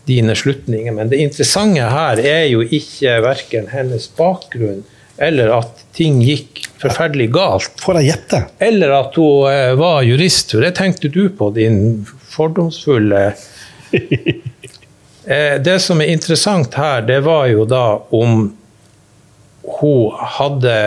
dine 0.07 0.37
slutninger, 0.37 0.93
men 0.95 1.09
det 1.11 1.19
interessante 1.19 1.89
her 1.91 2.21
er 2.21 2.45
jo 2.47 2.61
ikke 2.63 3.17
verken 3.25 3.67
hennes 3.73 4.07
bakgrunn 4.15 4.85
eller 5.17 5.49
at 5.55 5.81
ting 5.97 6.19
gikk 6.21 6.61
forferdelig 6.77 7.31
galt. 7.33 7.73
Får 7.81 7.97
jeg 7.99 8.11
gjette? 8.11 8.41
Eller 8.61 8.93
at 8.99 9.17
hun 9.17 9.47
eh, 9.49 9.73
var 9.79 10.03
jurist. 10.05 10.53
For 10.53 10.61
det 10.61 10.75
tenkte 10.77 11.09
du 11.09 11.23
på, 11.33 11.49
din 11.55 12.05
fordomsfulle 12.05 13.31
Eh, 15.27 15.61
Det 15.61 15.79
som 15.83 15.99
er 15.99 16.13
interessant 16.13 16.71
her, 16.79 17.01
det 17.03 17.17
var 17.25 17.49
jo 17.51 17.65
da 17.67 17.97
om 18.15 18.45
hun 19.67 20.15
hadde 20.37 20.77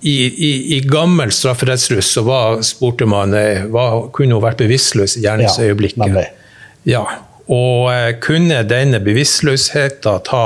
i, 0.00 0.16
i, 0.26 0.50
i 0.76 0.80
gammel 0.86 1.32
strafferettsruss 1.32 2.12
så 2.14 2.22
var, 2.26 2.60
spurte 2.62 3.08
man 3.10 3.34
eh, 3.34 3.64
var, 3.72 4.08
kunne 4.14 4.36
hun 4.36 4.44
vært 4.44 4.60
bevisstløs 4.62 5.16
i 5.18 5.24
gjerningsøyeblikket. 5.24 6.12
Ja, 6.12 6.26
Ja, 6.86 7.02
og 7.50 7.88
eh, 7.90 8.12
kunne 8.22 8.62
denne 8.66 9.00
bevisstløsheten 9.02 10.22
ta 10.26 10.44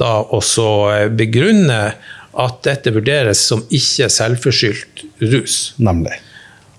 da 0.00 0.12
også 0.34 0.68
eh, 0.92 1.08
begrunne 1.10 1.80
at 2.32 2.60
dette 2.64 2.92
vurderes 2.94 3.42
som 3.50 3.64
ikke 3.74 4.08
selvforskyldt 4.12 5.02
rus. 5.32 5.56
Nemlig. 5.82 6.20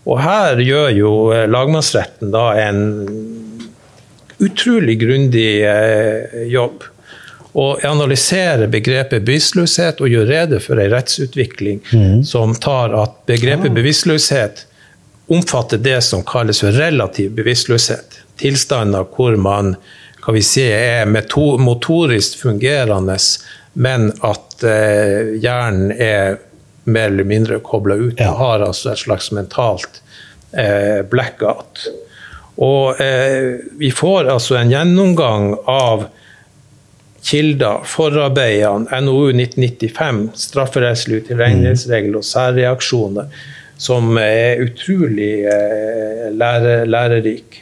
Og 0.07 0.19
her 0.23 0.59
gjør 0.59 0.89
jo 0.95 1.11
lagmannsretten 1.47 2.31
da 2.34 2.47
en 2.59 2.81
utrolig 4.43 4.97
grundig 5.03 5.61
eh, 5.67 6.47
jobb. 6.51 6.88
Og 7.53 7.83
analysere 7.85 8.67
begrepet 8.71 9.25
bevisstløshet 9.27 10.01
og 10.01 10.09
gjøre 10.09 10.29
rede 10.29 10.59
for 10.63 10.79
en 10.81 10.89
rettsutvikling 10.89 11.83
som 12.25 12.55
tar 12.57 12.95
at 12.97 13.19
begrepet 13.29 13.75
bevisstløshet 13.75 14.63
omfatter 15.27 15.77
det 15.77 15.99
som 16.01 16.23
kalles 16.25 16.63
for 16.63 16.73
relativ 16.75 17.31
bevisstløshet. 17.37 18.19
Tilstander 18.41 19.05
hvor 19.15 19.37
man 19.37 19.75
kan 20.23 20.33
vi 20.33 20.41
si, 20.45 20.63
er 20.71 21.05
motorisk 21.59 22.39
fungerende, 22.39 23.17
men 23.73 24.11
at 24.23 24.63
eh, 24.63 25.33
hjernen 25.43 25.91
er 25.91 26.37
mer 26.83 27.09
eller 27.11 27.27
mindre 27.27 27.59
kobla 27.59 27.95
ut. 27.95 28.19
Ja. 28.19 28.31
har 28.37 28.63
altså 28.63 28.93
et 28.93 29.03
slags 29.03 29.31
mentalt 29.35 30.01
eh, 30.51 31.03
blackout. 31.09 31.87
Og 32.55 33.01
eh, 33.01 33.59
vi 33.79 33.91
får 33.91 34.29
altså 34.31 34.59
en 34.59 34.71
gjennomgang 34.71 35.55
av 35.67 36.07
kilder, 37.24 37.84
forarbeidene, 37.88 39.01
NOU 39.05 39.32
1995, 39.32 40.32
strafferettslig 40.49 41.24
utilregnelighetsregel 41.24 42.17
og 42.19 42.26
særreaksjoner, 42.28 43.30
som 43.80 44.17
er 44.19 44.63
utrolig 44.63 45.45
eh, 45.49 46.26
lære, 46.36 46.84
lærerik. 46.86 47.61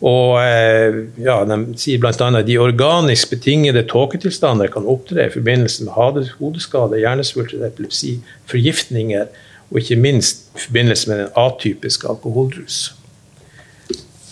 Og 0.00 0.38
eh, 0.40 0.96
ja, 1.20 1.42
De 1.44 1.58
sier 1.76 2.00
bl.a. 2.00 2.30
at 2.38 2.46
de 2.48 2.56
organisk 2.58 3.34
betingede 3.34 3.84
tåketilstander 3.88 4.72
kan 4.72 4.88
opptre 4.88 5.26
i 5.26 5.32
forbindelse 5.34 5.84
med 5.84 6.30
hodeskade, 6.40 7.02
hjernesvulst, 7.02 7.60
epilepsi, 7.60 8.16
forgiftninger 8.48 9.28
og 9.70 9.82
ikke 9.82 10.00
minst 10.00 10.48
i 10.56 10.64
forbindelse 10.64 11.10
med 11.10 11.18
den 11.18 11.28
atypiske 11.36 12.08
alkoholrus. 12.08 12.94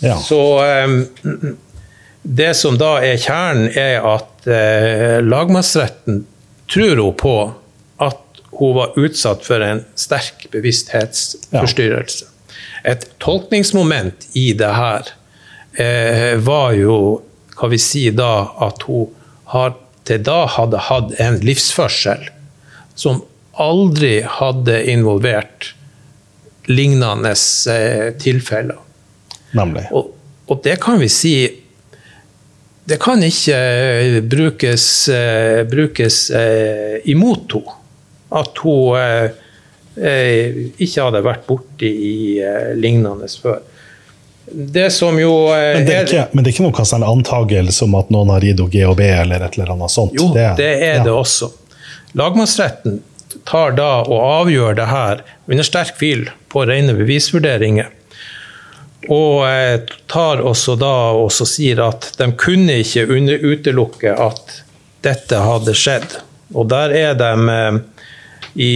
Ja. 0.01 0.17
Så 0.25 0.41
eh, 0.65 1.53
det 2.29 2.51
som 2.53 2.75
da 2.77 2.99
er 3.01 3.17
kjernen, 3.17 3.71
er 3.73 4.03
at 4.05 4.45
eh, 4.45 5.17
lagmannsretten 5.25 6.25
tror 6.69 6.99
hun 7.01 7.15
på 7.17 7.37
at 8.05 8.41
hun 8.59 8.75
var 8.75 8.97
utsatt 9.01 9.41
for 9.47 9.63
en 9.65 9.81
sterk 9.97 10.45
bevissthetsforstyrrelse. 10.53 12.27
Et 12.85 13.07
tolkningsmoment 13.23 14.27
i 14.37 14.51
det 14.57 14.69
her 14.77 15.09
eh, 15.81 16.35
var 16.45 16.75
jo, 16.77 16.97
hva 17.57 17.69
vi 17.71 17.79
si 17.81 18.03
da, 18.13 18.45
at 18.61 18.85
hun 18.85 19.09
har, 19.55 19.73
til 20.05 20.21
da 20.27 20.43
hadde 20.53 20.83
hatt 20.85 21.15
en 21.23 21.39
livsførsel 21.41 22.29
som 22.93 23.23
aldri 23.57 24.19
hadde 24.37 24.83
involvert 24.91 25.71
lignende 26.69 27.33
eh, 27.73 28.13
tilfeller. 28.21 28.77
Nemlig. 29.57 29.87
Og, 29.89 30.13
og 30.45 30.61
det 30.63 30.77
kan 30.85 31.01
vi 31.01 31.09
si 31.09 31.33
Det 32.89 32.97
kan 32.97 33.21
ikke 33.21 33.57
eh, 33.57 34.15
brukes, 34.25 35.09
eh, 35.13 35.63
brukes 35.69 36.29
eh, 36.29 36.97
imot 37.03 37.53
henne. 37.53 37.75
At 38.29 38.59
hun 38.61 39.35
ikke 39.99 41.01
hadde 41.01 41.19
vært 41.25 41.47
borti 41.47 41.89
i 41.89 42.17
lignende 42.77 43.25
før. 43.41 43.57
Det 44.45 44.85
som 44.95 45.17
jo 45.19 45.49
Men 45.49 45.83
det 45.83 45.95
er 45.95 46.05
ikke, 46.05 46.27
men 46.31 46.45
det 46.45 46.51
er 46.51 46.55
ikke 46.55 46.67
noe 46.69 46.85
sånn 46.87 47.03
antagelse 47.03 47.83
om 47.83 47.97
at 47.99 48.13
noen 48.13 48.31
har 48.31 48.45
gitt 48.45 48.61
henne 48.61 48.71
GHB 48.71 49.01
eller 49.01 49.43
et 49.43 49.57
eller 49.57 49.73
annet 49.73 49.91
sånt? 49.91 50.15
Jo, 50.15 50.29
det 50.37 50.69
er 50.69 51.01
ja. 51.01 51.03
det 51.03 51.11
også. 51.11 51.49
Lagmannsretten 52.21 53.01
tar 53.49 53.75
da 53.81 53.89
og 54.05 54.21
avgjør 54.21 54.77
det 54.77 54.87
her 54.93 55.25
under 55.49 55.67
sterk 55.67 55.97
tvil 55.97 56.29
på 56.53 56.63
rene 56.69 56.95
bevisvurderinger. 56.95 57.91
Og 59.07 59.91
tar 60.11 60.41
også 60.43 60.75
da 60.79 60.95
og 61.15 61.31
sier 61.31 61.79
at 61.85 62.11
de 62.19 62.27
kunne 62.35 62.81
ikke 62.81 63.05
under 63.07 63.39
utelukke 63.39 64.11
at 64.11 64.57
dette 65.05 65.39
hadde 65.39 65.75
skjedd. 65.77 66.17
Og 66.57 66.67
der 66.71 66.91
er 66.91 67.15
de 67.15 67.29
eh, 67.53 67.79
i, 68.59 68.71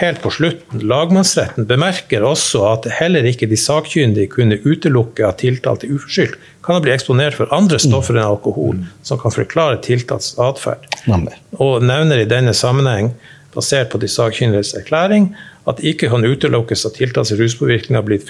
helt 0.00 0.20
på 0.22 0.32
slutten. 0.34 0.82
Lagmannsretten 0.88 1.68
bemerker 1.68 2.24
også 2.26 2.64
at 2.72 2.88
heller 2.98 3.26
ikke 3.28 3.48
de 3.48 3.58
sakkyndige 3.60 4.32
kunne 4.32 4.58
utelukke 4.64 5.26
at 5.28 5.40
tiltalte 5.44 5.90
uforskyldt 5.92 6.36
kan 6.64 6.76
ha 6.76 6.82
blitt 6.84 6.98
eksponert 6.98 7.38
for 7.38 7.52
andre 7.54 7.80
stoffer 7.80 8.18
enn 8.18 8.26
alkohol 8.26 8.82
som 9.06 9.20
kan 9.20 9.34
forklare 9.34 9.80
tiltalts 9.84 10.34
atferd 10.42 10.84
og 11.56 11.86
nevner 11.86 12.20
i 12.20 12.28
denne 12.28 12.52
sammenheng, 12.56 13.14
basert 13.54 13.88
på 13.92 14.00
de 14.02 14.10
sakkyndiges 14.12 14.74
erklæring, 14.76 15.30
at 15.68 15.80
det 15.80 15.94
ikke 15.94 16.10
kan 16.12 16.26
utelukkes 16.26 16.84
at 16.88 16.98
tiltalts 17.00 17.32
ruspåvirkning 17.38 17.96
har 17.96 18.04
blitt 18.06 18.28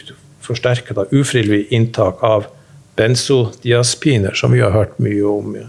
forsterket 0.48 0.98
av 0.98 1.06
ufrivillig 1.14 1.66
inntak 1.74 2.16
av 2.24 2.44
benzodiazepiner, 2.98 4.32
som 4.34 4.52
vi 4.52 4.60
har 4.64 4.70
hørt 4.74 4.98
mye 4.98 5.24
om 5.28 5.56
i 5.56 5.60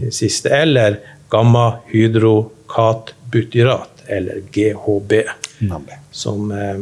det 0.00 0.14
siste, 0.14 0.48
eller 0.50 0.98
gamma-hydrokatbutyrat, 1.32 3.90
eller 4.06 4.34
GHB, 4.54 5.12
mm. 5.60 5.82
som 6.10 6.52
eh, 6.52 6.78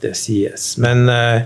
det 0.00 0.16
sies. 0.16 0.78
Men 0.78 1.08
eh, 1.08 1.42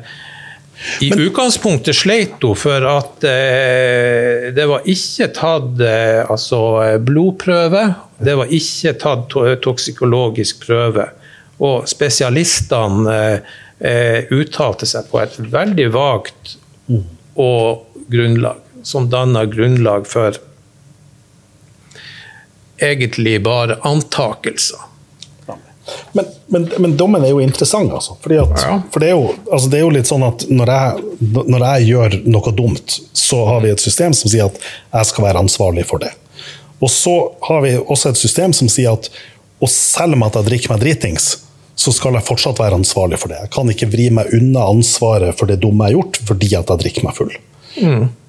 i 1.01 1.13
utgangspunktet 1.13 1.97
sleit 1.97 2.41
hun 2.41 2.57
for 2.57 2.85
at 2.89 3.25
eh, 3.29 4.49
det 4.57 4.65
var 4.69 4.87
ikke 4.89 5.29
tatt 5.37 5.81
eh, 5.85 6.25
altså, 6.25 6.61
blodprøve, 7.05 7.83
det 8.21 8.37
var 8.41 8.53
ikke 8.53 8.95
tatt 9.01 9.27
to 9.33 9.45
toksikologisk 9.65 10.65
prøve. 10.65 11.07
Og 11.61 11.89
spesialistene 11.89 13.17
eh, 13.17 13.59
eh, 13.81 14.31
uttalte 14.31 14.89
seg 14.89 15.09
på 15.11 15.21
et 15.23 15.39
veldig 15.53 15.89
vagt 15.95 16.57
og 17.41 17.87
grunnlag, 18.11 18.61
som 18.83 19.09
danna 19.11 19.45
grunnlag 19.49 20.09
for 20.11 20.37
egentlig 22.81 23.43
bare 23.45 23.79
antakelser. 23.87 24.89
Men, 26.13 26.25
men, 26.47 26.71
men 26.79 26.97
dommen 26.97 27.25
er 27.25 27.33
jo 27.33 27.41
interessant, 27.43 27.93
altså. 27.93 28.15
At, 28.15 28.31
Ja. 28.63 28.77
For 28.93 29.03
det 29.03 29.11
er, 29.11 29.17
jo, 29.19 29.35
altså 29.51 29.71
det 29.71 29.79
er 29.81 29.85
jo 29.85 29.93
litt 29.95 30.11
sånn 30.11 30.25
at 30.27 30.45
når 30.51 30.73
jeg, 30.75 31.05
når 31.51 31.65
jeg 31.67 31.89
gjør 31.91 32.17
noe 32.31 32.55
dumt, 32.57 32.97
så 33.17 33.43
har 33.49 33.65
vi 33.65 33.73
et 33.75 33.83
system 33.83 34.15
som 34.17 34.31
sier 34.31 34.51
at 34.51 34.61
jeg 34.63 35.11
skal 35.11 35.27
være 35.27 35.43
ansvarlig 35.43 35.87
for 35.91 36.03
det. 36.03 36.13
Og 36.81 36.91
så 36.93 37.15
har 37.49 37.65
vi 37.67 37.75
også 37.81 38.13
et 38.13 38.21
system 38.21 38.55
som 38.57 38.71
sier 38.73 38.95
at 38.97 39.11
Og 39.61 39.69
selv 39.69 40.17
om 40.17 40.23
at 40.25 40.39
jeg 40.39 40.47
drikker 40.47 40.71
meg 40.73 40.79
dritings, 40.81 41.25
så 41.81 41.93
skal 41.97 42.19
jeg 42.19 42.27
fortsatt 42.29 42.61
være 42.61 42.77
ansvarlig 42.77 43.17
for 43.23 43.33
det. 43.33 43.39
Jeg 43.47 43.53
kan 43.55 43.71
ikke 43.73 43.89
vri 43.89 44.11
meg 44.13 44.33
unna 44.37 44.67
ansvaret 44.69 45.37
for 45.39 45.49
det 45.49 45.61
dumme 45.63 45.87
jeg 45.89 45.97
har 45.97 46.03
gjort, 46.03 46.19
fordi 46.29 46.51
at 46.59 46.73
jeg 46.73 46.83
drikker 46.83 47.07
meg 47.07 47.17
full. 47.17 47.31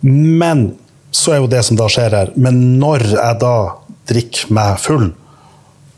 Men 0.08 0.62
så 1.12 1.34
er 1.34 1.41
jo 1.41 1.49
det 1.52 1.64
som 1.68 1.76
da 1.76 1.89
skjer 1.91 2.14
her 2.16 2.30
Men 2.39 2.60
når 2.80 3.04
jeg 3.10 3.39
da 3.41 3.56
drikker 4.08 4.54
meg 4.56 4.78
full, 4.80 5.10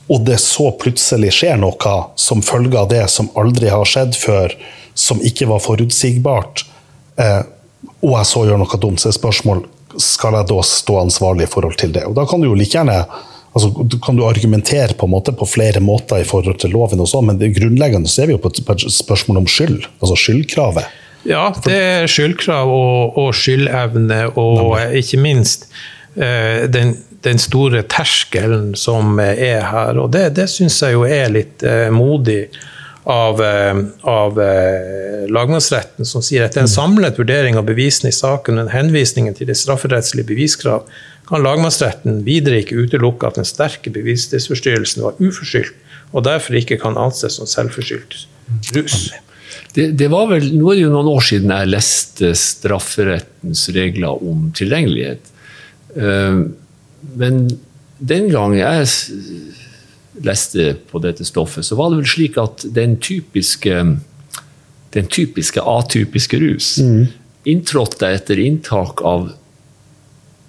og 0.09 0.25
det 0.27 0.39
så 0.41 0.71
plutselig 0.81 1.29
skjer 1.37 1.59
noe 1.61 1.93
som 2.19 2.41
følge 2.43 2.79
av 2.79 2.89
det 2.91 3.03
som 3.13 3.29
aldri 3.39 3.69
har 3.71 3.85
skjedd 3.87 4.17
før, 4.17 4.55
som 4.93 5.21
ikke 5.25 5.47
var 5.49 5.61
forutsigbart, 5.63 6.65
eh, 7.21 7.43
og 8.03 8.17
jeg 8.17 8.29
så 8.29 8.43
gjør 8.47 8.59
noe 8.61 8.81
dumt, 8.81 9.01
så 9.01 9.09
er 9.11 9.15
spørsmål 9.15 9.63
skal 10.01 10.39
jeg 10.39 10.49
da 10.49 10.57
stå 10.65 10.97
ansvarlig 11.03 11.45
i 11.45 11.53
forhold 11.53 11.77
til 11.79 11.93
det. 11.93 12.03
Og 12.09 12.17
da 12.17 12.25
kan 12.29 12.41
du 12.41 12.49
jo 12.49 12.57
like 12.57 12.73
gjerne 12.73 12.97
altså, 13.53 13.99
kan 14.03 14.17
du 14.17 14.25
argumentere 14.27 14.97
på, 14.97 15.07
måte 15.09 15.33
på 15.37 15.47
flere 15.49 15.81
måter 15.83 16.21
i 16.21 16.27
forhold 16.27 16.59
til 16.61 16.73
loven, 16.75 17.01
og 17.03 17.09
sånn, 17.09 17.29
men 17.29 17.39
det 17.41 17.53
grunnleggende 17.57 18.11
så 18.11 18.23
er 18.23 18.31
vi 18.31 18.37
jo 18.37 18.43
på 18.43 18.51
et 18.53 18.85
spørsmål 18.91 19.43
om 19.43 19.49
skyld. 19.49 19.87
altså 20.01 20.19
skyldkravet. 20.25 20.99
Ja, 21.29 21.47
det 21.63 21.79
er 21.79 22.11
skyldkrav 22.11 22.67
og, 22.67 23.17
og 23.21 23.31
skyldevne, 23.37 24.25
og 24.35 24.75
Nei. 24.75 24.85
ikke 24.99 25.21
minst 25.23 25.69
uh, 26.19 26.67
den, 26.67 26.97
den, 27.23 27.39
store 27.39 27.85
terskelen 27.87 28.73
som 28.75 29.15
er 29.23 29.63
her. 29.69 30.01
Og 30.03 30.11
det, 30.11 30.33
det 30.35 30.49
syns 30.51 30.81
jeg 30.83 30.97
jo 30.97 31.07
er 31.07 31.31
litt 31.31 31.63
uh, 31.63 31.87
modig 31.95 32.43
av, 33.03 33.41
eh, 33.43 33.75
av 34.01 34.41
eh, 34.41 35.29
lagmannsretten, 35.29 36.05
som 36.05 36.23
sier 36.23 36.45
at 36.45 36.57
en 36.57 36.67
mm. 36.67 36.71
samlet 36.71 37.19
vurdering 37.19 37.57
av 37.59 37.67
bevisene 37.67 38.13
i 38.13 38.15
saken 38.15 38.63
og 38.63 38.71
henvisningen 38.71 39.35
til 39.35 39.49
det 39.49 39.57
strafferettslige 39.59 40.29
beviskrav 40.29 40.87
kan 41.29 41.43
lagmannsretten 41.43 42.21
videre 42.27 42.61
ikke 42.63 42.83
utelukke 42.83 43.29
at 43.29 43.39
den 43.39 43.47
sterke 43.47 43.93
bevissthetsforstyrrelsen 43.95 45.05
var 45.05 45.19
uforskyldt, 45.23 45.75
og 46.13 46.25
derfor 46.27 46.59
ikke 46.59 46.77
kan 46.81 46.99
anses 46.99 47.39
som 47.39 47.49
selvforskyldt 47.49 48.17
rus. 48.75 49.11
Det, 49.73 49.91
det, 49.97 50.07
var 50.13 50.27
vel, 50.29 50.45
Nå 50.53 50.69
er 50.69 50.77
det 50.77 50.85
jo 50.85 50.93
noen 50.93 51.09
år 51.09 51.23
siden 51.25 51.53
jeg 51.53 51.71
leste 51.71 52.33
strafferettens 52.37 53.65
regler 53.73 54.21
om 54.21 54.49
tilgjengelighet. 54.55 55.31
Eh, 55.97 56.43
men 57.19 57.39
den 57.97 58.29
gang 58.33 58.55
jeg 58.57 58.87
leste 60.23 60.73
på 60.89 61.01
dette 61.01 61.25
stoffet, 61.25 61.65
så 61.65 61.77
var 61.79 61.91
det 61.91 62.03
vel 62.03 62.11
slik 62.13 62.37
at 62.41 62.65
den 62.75 62.97
typiske, 63.01 63.79
den 64.93 65.09
typiske 65.09 65.61
atypiske 65.61 66.39
rus 66.43 66.75
mm. 66.83 67.07
inntrådte 67.49 68.11
etter 68.19 68.41
inntak 68.43 69.01
av 69.07 69.31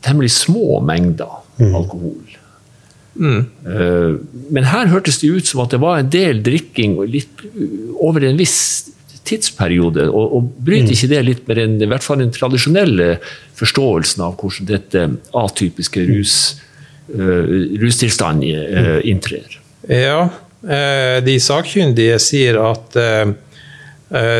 temmelig 0.04 0.32
små 0.36 0.80
mengder 0.84 1.40
mm. 1.58 1.74
alkohol. 1.74 2.40
Mm. 3.14 3.44
Uh, 3.66 4.16
men 4.50 4.66
her 4.66 4.90
hørtes 4.90 5.20
det 5.22 5.30
ut 5.30 5.46
som 5.46 5.62
at 5.64 5.74
det 5.74 5.82
var 5.82 6.00
en 6.00 6.10
del 6.10 6.42
drikking 6.44 6.98
litt 7.06 7.44
over 8.02 8.26
en 8.26 8.40
viss 8.40 8.58
tidsperiode. 9.24 10.08
Og, 10.10 10.36
og 10.36 10.50
bryter 10.66 10.90
mm. 10.90 10.96
ikke 10.96 11.12
det 11.14 11.22
litt 11.28 11.48
med 11.48 11.60
den, 11.60 11.78
i 11.80 11.90
hvert 11.90 12.04
fall 12.04 12.20
den 12.20 12.34
tradisjonelle 12.34 13.14
forståelsen 13.56 14.24
av 14.26 14.36
hvordan 14.40 14.70
dette 14.72 15.06
atypiske 15.40 16.04
rus, 16.10 16.38
uh, 17.14 17.44
rustilstanden 17.80 18.74
uh, 18.74 18.98
inntrer? 19.06 19.60
Ja, 19.84 20.30
de 20.64 21.32
sakkyndige 21.44 22.14
sier 22.24 22.56
at 22.56 22.94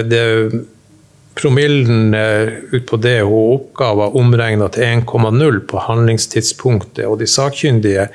det 0.08 0.20
promillen 1.34 2.14
ut 2.14 2.86
på 2.86 2.96
det 3.02 3.20
hun 3.26 3.56
oppga, 3.56 3.90
var 3.98 4.16
omregna 4.16 4.68
til 4.72 4.86
1,0 5.02 5.60
på 5.70 5.82
handlingstidspunktet. 5.88 7.04
Og 7.08 7.18
de 7.22 7.28
sakkyndige 7.30 8.08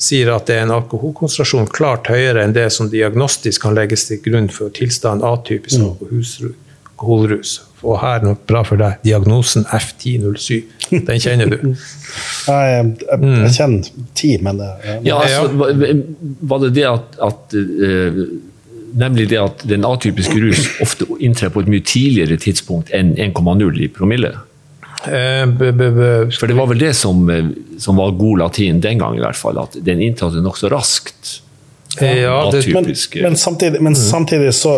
sier 0.00 0.32
at 0.32 0.48
det 0.48 0.56
er 0.56 0.66
en 0.66 0.76
alkoholkonsentrasjon 0.78 1.68
klart 1.74 2.08
høyere 2.10 2.44
enn 2.44 2.56
det 2.56 2.70
som 2.72 2.88
diagnostisk 2.92 3.66
kan 3.66 3.76
legges 3.76 4.06
til 4.08 4.22
grunn 4.24 4.48
for 4.52 4.72
tilstanden 4.76 5.26
atypisk 5.28 5.82
mm. 5.82 6.54
alkoholrus. 6.94 7.58
Og 7.80 7.96
her, 8.02 8.20
noe 8.24 8.36
bra 8.48 8.60
for 8.64 8.80
deg, 8.80 8.98
diagnosen 9.04 9.64
F1007. 9.72 10.90
Den 10.90 11.20
kjenner 11.22 11.52
du? 11.52 11.58
jeg, 11.70 11.76
jeg, 12.48 12.90
jeg, 13.06 13.20
mm. 13.24 13.46
kjenner 13.56 14.06
ti, 14.16 14.34
men 14.44 14.60
det 14.60 14.70
ja, 15.06 15.20
altså, 15.20 15.70
Var 16.50 16.64
det 16.66 16.72
det 16.76 16.86
at, 16.90 17.16
at 17.24 17.56
uh, 17.56 18.20
Nemlig 18.98 19.28
det 19.30 19.38
at 19.40 19.64
den 19.68 19.84
atypiske 19.86 20.40
rus 20.42 20.66
ofte 20.82 21.06
inntrer 21.22 21.52
på 21.52 21.62
et 21.62 21.70
mye 21.70 21.84
tidligere 21.86 22.38
tidspunkt 22.40 22.90
enn 22.96 23.12
1,0 23.20 23.82
i 23.84 23.88
promille. 23.92 24.32
Eh, 25.04 25.46
For 26.36 26.46
det 26.46 26.56
var 26.58 26.68
vel 26.72 26.82
det 26.82 26.94
som, 26.98 27.22
eh, 27.30 27.52
som, 27.78 27.96
var 27.96 28.10
god 28.18 28.38
latin 28.38 28.80
den 28.80 28.98
gang, 28.98 29.16
i 29.16 29.22
hvert 29.22 29.38
fall. 29.38 29.58
At 29.62 29.78
den 29.84 30.02
inntatte 30.02 30.42
nokså 30.44 30.70
raskt. 30.72 31.40
Ja, 32.00 32.50
det, 32.52 32.66
men, 32.70 32.86
men, 33.22 33.36
samtidig, 33.36 33.80
men 33.82 33.92
mm. 33.92 33.98
samtidig 33.98 34.54
så 34.54 34.76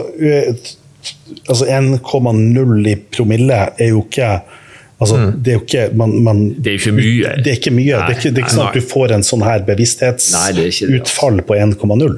altså 1.48 1.66
1,0 1.66 2.88
i 2.88 2.94
promille 3.12 3.58
er 3.76 3.90
jo 3.90 4.00
ikke 4.06 4.30
altså, 4.96 5.18
mm. 5.18 5.32
Det 5.36 5.52
er 5.52 5.58
jo 5.58 5.62
ikke 5.66 5.84
man, 5.98 6.14
man, 6.24 6.40
Det 6.56 6.72
er 6.72 6.78
ikke 6.78 6.94
mye. 6.96 7.34
Det 7.44 7.52
er 7.52 7.58
ikke 7.58 7.74
mye. 7.74 7.98
Nei, 7.98 8.06
det 8.06 8.14
er 8.14 8.20
ikke, 8.20 8.30
det 8.30 8.40
er 8.40 8.46
ikke 8.46 8.54
sånn 8.54 8.70
at 8.70 8.78
du 8.78 8.86
får 8.94 9.16
en 9.18 9.26
sånn 9.26 9.44
her 9.44 9.66
bevissthetsutfall 9.68 11.42
på 11.48 11.58
1,0 11.58 12.16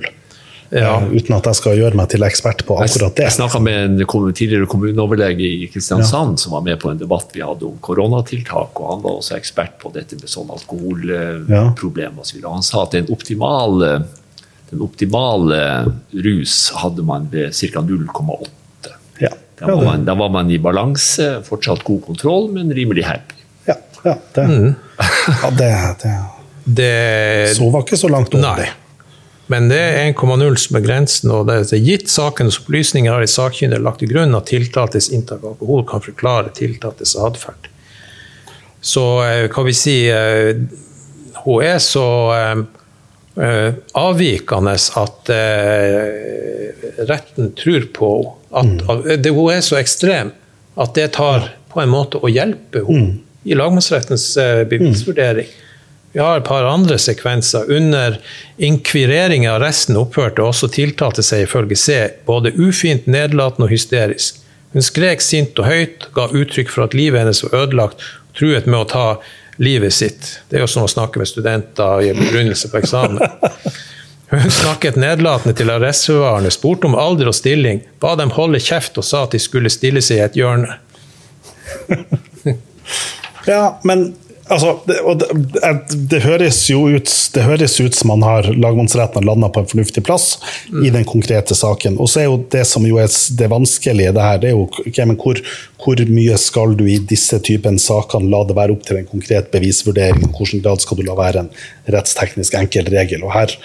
ja. 0.70 0.96
Eh, 1.00 1.08
uten 1.12 1.36
at 1.36 1.46
jeg 1.50 1.58
skal 1.58 1.78
gjøre 1.78 1.98
meg 1.98 2.10
til 2.12 2.24
ekspert 2.26 2.64
på 2.66 2.78
akkurat 2.82 3.14
det. 3.16 3.28
Jeg 3.28 3.36
snakka 3.36 3.60
med 3.62 4.00
en 4.00 4.32
tidligere 4.34 4.68
kommuneoverlege 4.70 5.46
i 5.46 5.68
Kristiansand 5.72 6.38
ja. 6.38 6.42
som 6.44 6.56
var 6.56 6.64
med 6.66 6.80
på 6.82 6.90
en 6.90 7.00
debatt 7.00 7.34
vi 7.34 7.44
hadde 7.44 7.68
om 7.68 7.78
koronatiltak, 7.84 8.80
og 8.80 8.90
han 8.92 9.04
var 9.04 9.20
også 9.20 9.38
ekspert 9.38 9.78
på 9.82 9.92
dette 9.94 10.18
med 10.20 10.30
sånn 10.30 10.50
alkoholproblem 10.54 12.20
ja. 12.24 12.50
Han 12.50 12.66
sa 12.66 12.84
at 12.84 12.96
den 12.96 13.10
optimale, 13.14 13.92
den 14.70 14.84
optimale 14.84 15.62
rus 16.26 16.58
hadde 16.80 17.06
man 17.06 17.28
ved 17.32 17.54
ca. 17.54 17.84
0,8. 17.84 18.94
Ja. 19.22 19.32
Da, 19.58 19.70
var 19.70 19.84
man, 19.84 20.06
da 20.06 20.18
var 20.18 20.32
man 20.34 20.50
i 20.50 20.58
balanse, 20.58 21.36
fortsatt 21.46 21.84
god 21.86 22.02
kontroll, 22.08 22.48
men 22.54 22.72
rimelig 22.74 23.06
happy. 23.06 23.42
Ja, 23.68 23.76
det, 24.34 24.42
mm. 24.44 24.74
det, 25.58 25.68
det, 26.02 26.16
det 26.64 26.94
Så 27.56 27.70
var 27.70 27.86
ikke 27.86 27.96
så 27.96 28.10
langt 28.12 28.34
over 28.34 28.60
det. 28.60 28.72
Men 29.52 29.68
det 29.68 29.78
er 29.78 30.12
1,0 30.14 30.56
som 30.60 30.78
er 30.78 30.84
grensen, 30.84 31.32
og 31.34 31.48
det 31.50 31.58
er 31.76 31.82
gitt 31.84 32.08
sakens 32.08 32.56
opplysninger 32.62 33.12
har 33.12 33.20
de 33.20 33.28
sakkyndige 33.28 33.82
lagt 33.84 34.00
til 34.00 34.12
grunn 34.14 34.36
at 34.36 34.48
tiltaltes 34.48 35.10
inntak 35.12 35.42
av 35.42 35.52
alkohol 35.54 35.84
kan 35.88 36.04
forklare 36.04 36.52
tiltaltes 36.56 37.12
atferd. 37.20 37.68
Så 38.84 39.04
kan 39.52 39.66
vi 39.68 39.74
si 39.76 39.98
eh, 40.12 40.56
hun 41.44 41.64
er 41.64 41.76
så 41.80 42.06
eh, 42.36 43.68
avvikende 44.00 44.74
at 45.00 45.30
retten 47.08 47.52
tror 47.58 47.88
på 47.96 48.10
mm. 48.54 48.74
Hun 48.86 49.50
er 49.52 49.64
så 49.64 49.80
ekstrem 49.80 50.32
at 50.80 50.94
det 50.96 51.10
tar 51.16 51.50
på 51.72 51.82
en 51.82 51.92
måte 51.92 52.20
å 52.22 52.30
hjelpe 52.32 52.84
henne 52.86 53.16
mm. 53.16 53.20
i 53.50 53.56
lagmannsrettens 53.58 54.28
bevisvurdering. 54.70 55.50
Vi 56.14 56.20
har 56.20 56.38
et 56.38 56.46
par 56.46 56.62
andre 56.70 56.94
sekvenser. 56.98 57.66
Under 57.74 58.20
inkvireringen 58.62 59.50
av 59.50 59.58
resten 59.64 59.96
opphørte 59.98 60.44
også 60.46 60.68
tiltalte 60.70 61.24
seg 61.26 61.48
ifølge 61.48 61.74
C 61.74 61.96
både 62.28 62.52
ufint, 62.54 63.08
nedlatende 63.10 63.66
og 63.66 63.74
hysterisk. 63.74 64.38
Hun 64.74 64.86
skrek 64.86 65.22
sint 65.22 65.58
og 65.58 65.66
høyt, 65.66 66.06
ga 66.14 66.28
uttrykk 66.30 66.70
for 66.70 66.86
at 66.86 66.94
livet 66.94 67.18
hennes 67.18 67.42
var 67.42 67.58
ødelagt, 67.64 68.06
og 68.30 68.38
truet 68.38 68.70
med 68.70 68.78
å 68.78 68.88
ta 68.94 69.04
livet 69.58 69.94
sitt. 69.94 70.30
Det 70.46 70.60
er 70.60 70.64
jo 70.64 70.70
som 70.70 70.86
å 70.86 70.90
snakke 70.90 71.18
med 71.18 71.30
studenter 71.30 72.06
i 72.06 72.14
begrunnelse 72.14 72.70
på 72.70 72.78
eksamen. 72.84 73.18
Hun 74.34 74.50
snakket 74.50 74.96
nedlatende 74.98 75.54
til 75.58 75.70
arrestforvarerne, 75.70 76.50
spurte 76.54 76.86
om 76.88 76.94
alder 76.98 77.30
og 77.30 77.38
stilling, 77.38 77.82
ba 78.02 78.14
dem 78.18 78.32
holde 78.38 78.62
kjeft 78.62 79.02
og 79.02 79.06
sa 79.06 79.26
at 79.26 79.34
de 79.34 79.42
skulle 79.42 79.70
stille 79.70 80.02
seg 80.02 80.22
i 80.22 80.26
et 80.28 80.38
hjørne. 80.38 80.78
ja, 83.50 83.64
men 83.82 84.12
Altså, 84.46 84.74
det, 84.84 84.96
det, 85.54 85.70
det, 86.10 86.18
høres 86.20 86.58
jo 86.68 86.82
ut, 86.92 87.08
det 87.32 87.44
høres 87.46 87.78
ut 87.80 87.96
som 87.96 88.10
man 88.12 88.24
har 88.26 88.48
lagmannsretten 88.52 89.22
har 89.22 89.26
landa 89.30 89.48
på 89.48 89.62
en 89.62 89.70
fornuftig 89.70 90.04
plass 90.04 90.34
mm. 90.68 90.82
i 90.84 90.90
den 90.92 91.06
konkrete 91.08 91.56
saken. 91.56 91.96
Og 91.96 92.10
så 92.12 92.20
er 92.20 92.28
jo 92.28 92.42
det 92.52 92.66
som 92.68 92.84
jo 92.84 92.98
er 93.00 93.08
det 93.38 93.48
vanskelige 93.52 94.12
det 94.12 94.26
her, 94.26 94.42
det 94.42 94.50
er 94.50 94.56
jo 94.56 94.66
okay, 94.68 95.06
men 95.08 95.16
hvor, 95.20 95.40
hvor, 95.80 96.04
mye 96.10 96.36
skal 96.40 96.76
du 96.76 96.84
i 96.90 96.98
disse 97.00 97.40
typen 97.46 97.80
sakene 97.80 98.28
la 98.32 98.42
det 98.44 98.58
være 98.58 98.76
opp 98.76 98.84
til 98.84 99.00
en 99.00 99.08
konkret 99.08 99.48
bevisvurdering? 99.54 100.20
I 100.20 100.30
hvilken 100.36 100.64
grad 100.66 100.84
skal 100.84 101.00
du 101.00 101.06
la 101.08 101.16
være 101.18 101.46
en 101.46 101.50
rettsteknisk 101.96 102.60
enkel 102.60 102.92
regel? 102.92 103.24
Og 103.24 103.32
her 103.32 103.56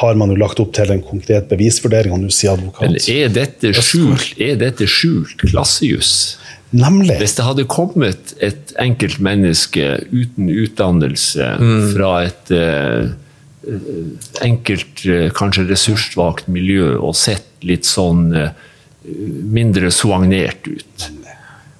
har 0.00 0.18
man 0.18 0.32
jo 0.34 0.40
lagt 0.42 0.58
opp 0.58 0.72
til 0.74 0.90
en 0.90 1.02
konkret 1.06 1.46
bevisvurdering. 1.50 2.14
og 2.16 2.24
nå 2.24 2.34
sier 2.34 2.56
advokat. 2.56 2.90
Men 2.90 2.98
er 3.14 3.30
dette 3.30 3.70
skjult, 3.78 4.34
er 4.42 4.58
dette 4.58 4.88
skjult 4.90 5.38
klassejuss? 5.46 6.14
Nemlig. 6.72 7.18
Hvis 7.20 7.36
det 7.36 7.44
hadde 7.44 7.68
kommet 7.68 8.34
et 8.40 8.72
enkelt 8.80 9.20
menneske 9.20 9.98
uten 10.12 10.48
utdannelse 10.48 11.48
mm. 11.60 11.82
fra 11.92 12.12
et 12.24 12.52
uh, 12.56 13.12
enkelt, 14.44 15.04
uh, 15.04 15.28
kanskje 15.36 15.66
ressurssvakt 15.68 16.48
miljø 16.52 16.94
og 16.96 17.16
sett 17.18 17.50
litt 17.66 17.88
sånn 17.88 18.30
uh, 18.32 18.54
mindre 19.04 19.92
soagnert 19.92 20.64
ut 20.70 21.10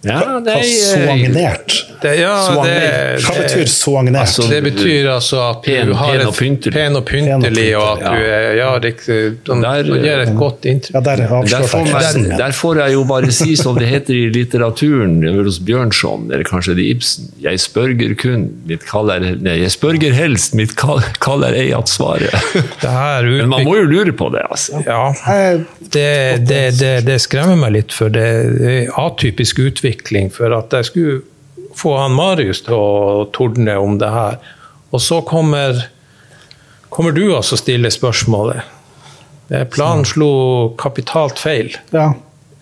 ja, 0.02 0.18
Hva 0.42 0.58
soagnert? 0.66 1.74
Det, 2.02 2.16
ja, 2.18 2.32
det, 2.66 2.78
Hva 3.22 3.34
betyr 3.38 3.68
soagnert? 3.70 4.24
Altså, 4.24 4.46
det 4.50 4.58
betyr 4.64 5.06
altså 5.12 5.38
at 5.44 5.60
Pen- 5.62 5.86
du 5.86 5.94
har 5.94 6.16
pen 6.16 6.26
og 6.26 6.34
pyntelig. 6.34 6.72
pen 6.74 6.98
og 6.98 7.04
pyntelig, 7.06 7.66
og 7.78 7.84
at 7.92 8.02
du 8.02 8.24
er 8.26 8.46
ja, 8.58 8.70
det 8.82 8.92
gir 9.06 10.22
et 10.24 10.32
godt 10.38 10.66
ja, 10.66 11.00
der 11.06 11.22
Der 11.22 11.66
får, 11.70 11.86
jeg 11.92 12.38
der 12.40 12.56
får 12.58 12.80
jeg 12.82 12.96
jo 12.96 13.04
bare 13.06 13.30
si 13.34 13.54
som 13.56 13.78
det 13.78 13.86
heter 13.92 14.18
i 14.18 14.24
litteraturen 14.34 15.22
hos 15.38 15.60
Bjørnson, 15.62 16.26
eller 16.32 16.44
kanskje 16.48 16.74
det 16.78 16.86
er 16.88 16.96
Ibsen. 16.96 17.30
Jeg 17.42 17.60
spørger 17.62 18.16
kun, 18.18 18.48
mitt 18.66 18.82
kall 18.88 19.10
er 19.14 19.28
Nei, 19.42 19.60
jeg 19.62 19.70
spørger 19.76 20.12
helst, 20.16 20.56
mitt 20.58 20.74
kall, 20.78 21.00
kall 21.22 21.46
er 21.46 21.54
ei 21.58 21.70
at 21.76 21.90
svaret. 21.90 22.34
Det 22.82 22.90
her 22.90 23.22
Men 23.30 23.48
man 23.54 23.64
må 23.68 23.76
jo 23.78 23.86
lure 23.86 24.12
på 24.18 24.32
det, 24.34 24.42
altså. 24.50 24.82
Ja, 24.86 25.12
det, 25.92 26.46
det, 26.48 26.62
det, 26.80 26.92
det 27.06 27.20
skremmer 27.22 27.58
meg 27.62 27.76
litt, 27.78 27.94
for 27.94 28.10
det 28.12 28.26
er 28.26 28.90
atypisk 28.98 29.62
utvikling. 29.62 29.91
For 30.32 30.54
at 30.56 30.72
jeg 30.72 30.84
skulle 30.88 31.20
få 31.76 31.94
han 31.98 32.12
Marius 32.16 32.62
til 32.66 32.76
å 32.76 33.24
tordne 33.32 33.76
om 33.80 33.98
det 34.00 34.10
her. 34.12 34.38
Og 34.92 35.00
så 35.00 35.22
kommer, 35.24 35.86
kommer 36.92 37.14
du 37.16 37.24
altså 37.34 37.56
stille 37.56 37.90
spørsmålet. 37.92 38.62
Eh, 39.52 39.64
Planen 39.72 40.04
slo 40.08 40.74
kapitalt 40.80 41.40
feil. 41.40 41.72
Ja. 41.92 42.12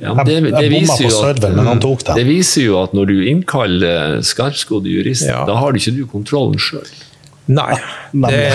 Ja, 0.00 0.14
det, 0.24 0.38
det, 0.48 0.68
viser 0.72 1.10
jo 1.10 1.16
at, 1.28 1.42
det 2.16 2.22
viser 2.24 2.62
jo 2.64 2.78
at 2.80 2.94
når 2.96 3.10
du 3.10 3.18
innkaller 3.28 4.22
skarpskodde 4.24 4.88
jurister, 4.88 5.28
Ja. 5.28 5.42
da 5.44 5.58
har 5.60 5.72
du 5.72 5.76
ikke 5.76 5.92
du 5.92 6.06
kontrollen 6.08 6.56
sjøl. 6.56 6.88
Nei. 7.50 7.74
Nemlig. 8.14 8.46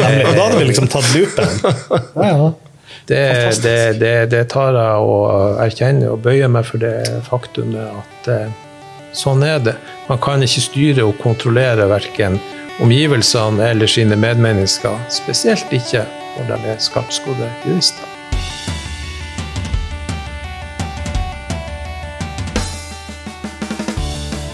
Nemlig. 0.00 0.24
Og 0.30 0.32
da 0.38 0.46
hadde 0.46 0.60
vi 0.62 0.68
liksom 0.70 0.88
tatt 0.88 1.10
loopen. 1.12 1.58
Ja, 2.24 2.30
ja. 2.30 2.46
Det, 3.06 3.62
det, 3.62 3.98
det, 4.00 4.14
det 4.32 4.44
tar 4.48 4.76
jeg 4.78 5.08
og 5.08 5.58
erkjenner 5.60 6.14
og 6.14 6.22
bøyer 6.24 6.48
meg 6.48 6.64
for 6.64 6.80
det 6.80 6.96
faktumet 7.26 7.84
at 7.84 8.30
eh, 8.32 8.54
sånn 9.12 9.44
er 9.44 9.60
det. 9.60 9.76
Man 10.08 10.20
kan 10.24 10.42
ikke 10.44 10.64
styre 10.64 11.04
og 11.04 11.20
kontrollere 11.20 11.88
verken 11.90 12.40
omgivelsene 12.82 13.68
eller 13.70 13.90
sine 13.90 14.16
medmennesker, 14.18 14.96
spesielt 15.12 15.72
ikke 15.72 16.06
når 16.38 16.50
de 16.50 16.72
er 16.72 16.82
skarpskodde 16.82 17.50
jurister. 17.66 18.10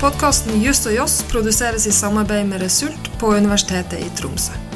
Podkasten 0.00 0.62
Just 0.64 0.88
og 0.88 0.96
Joss 0.96 1.20
produseres 1.28 1.86
i 1.86 1.92
samarbeid 1.92 2.48
med 2.48 2.64
Result 2.64 3.12
på 3.20 3.34
Universitetet 3.36 4.00
i 4.00 4.08
Tromsø. 4.16 4.69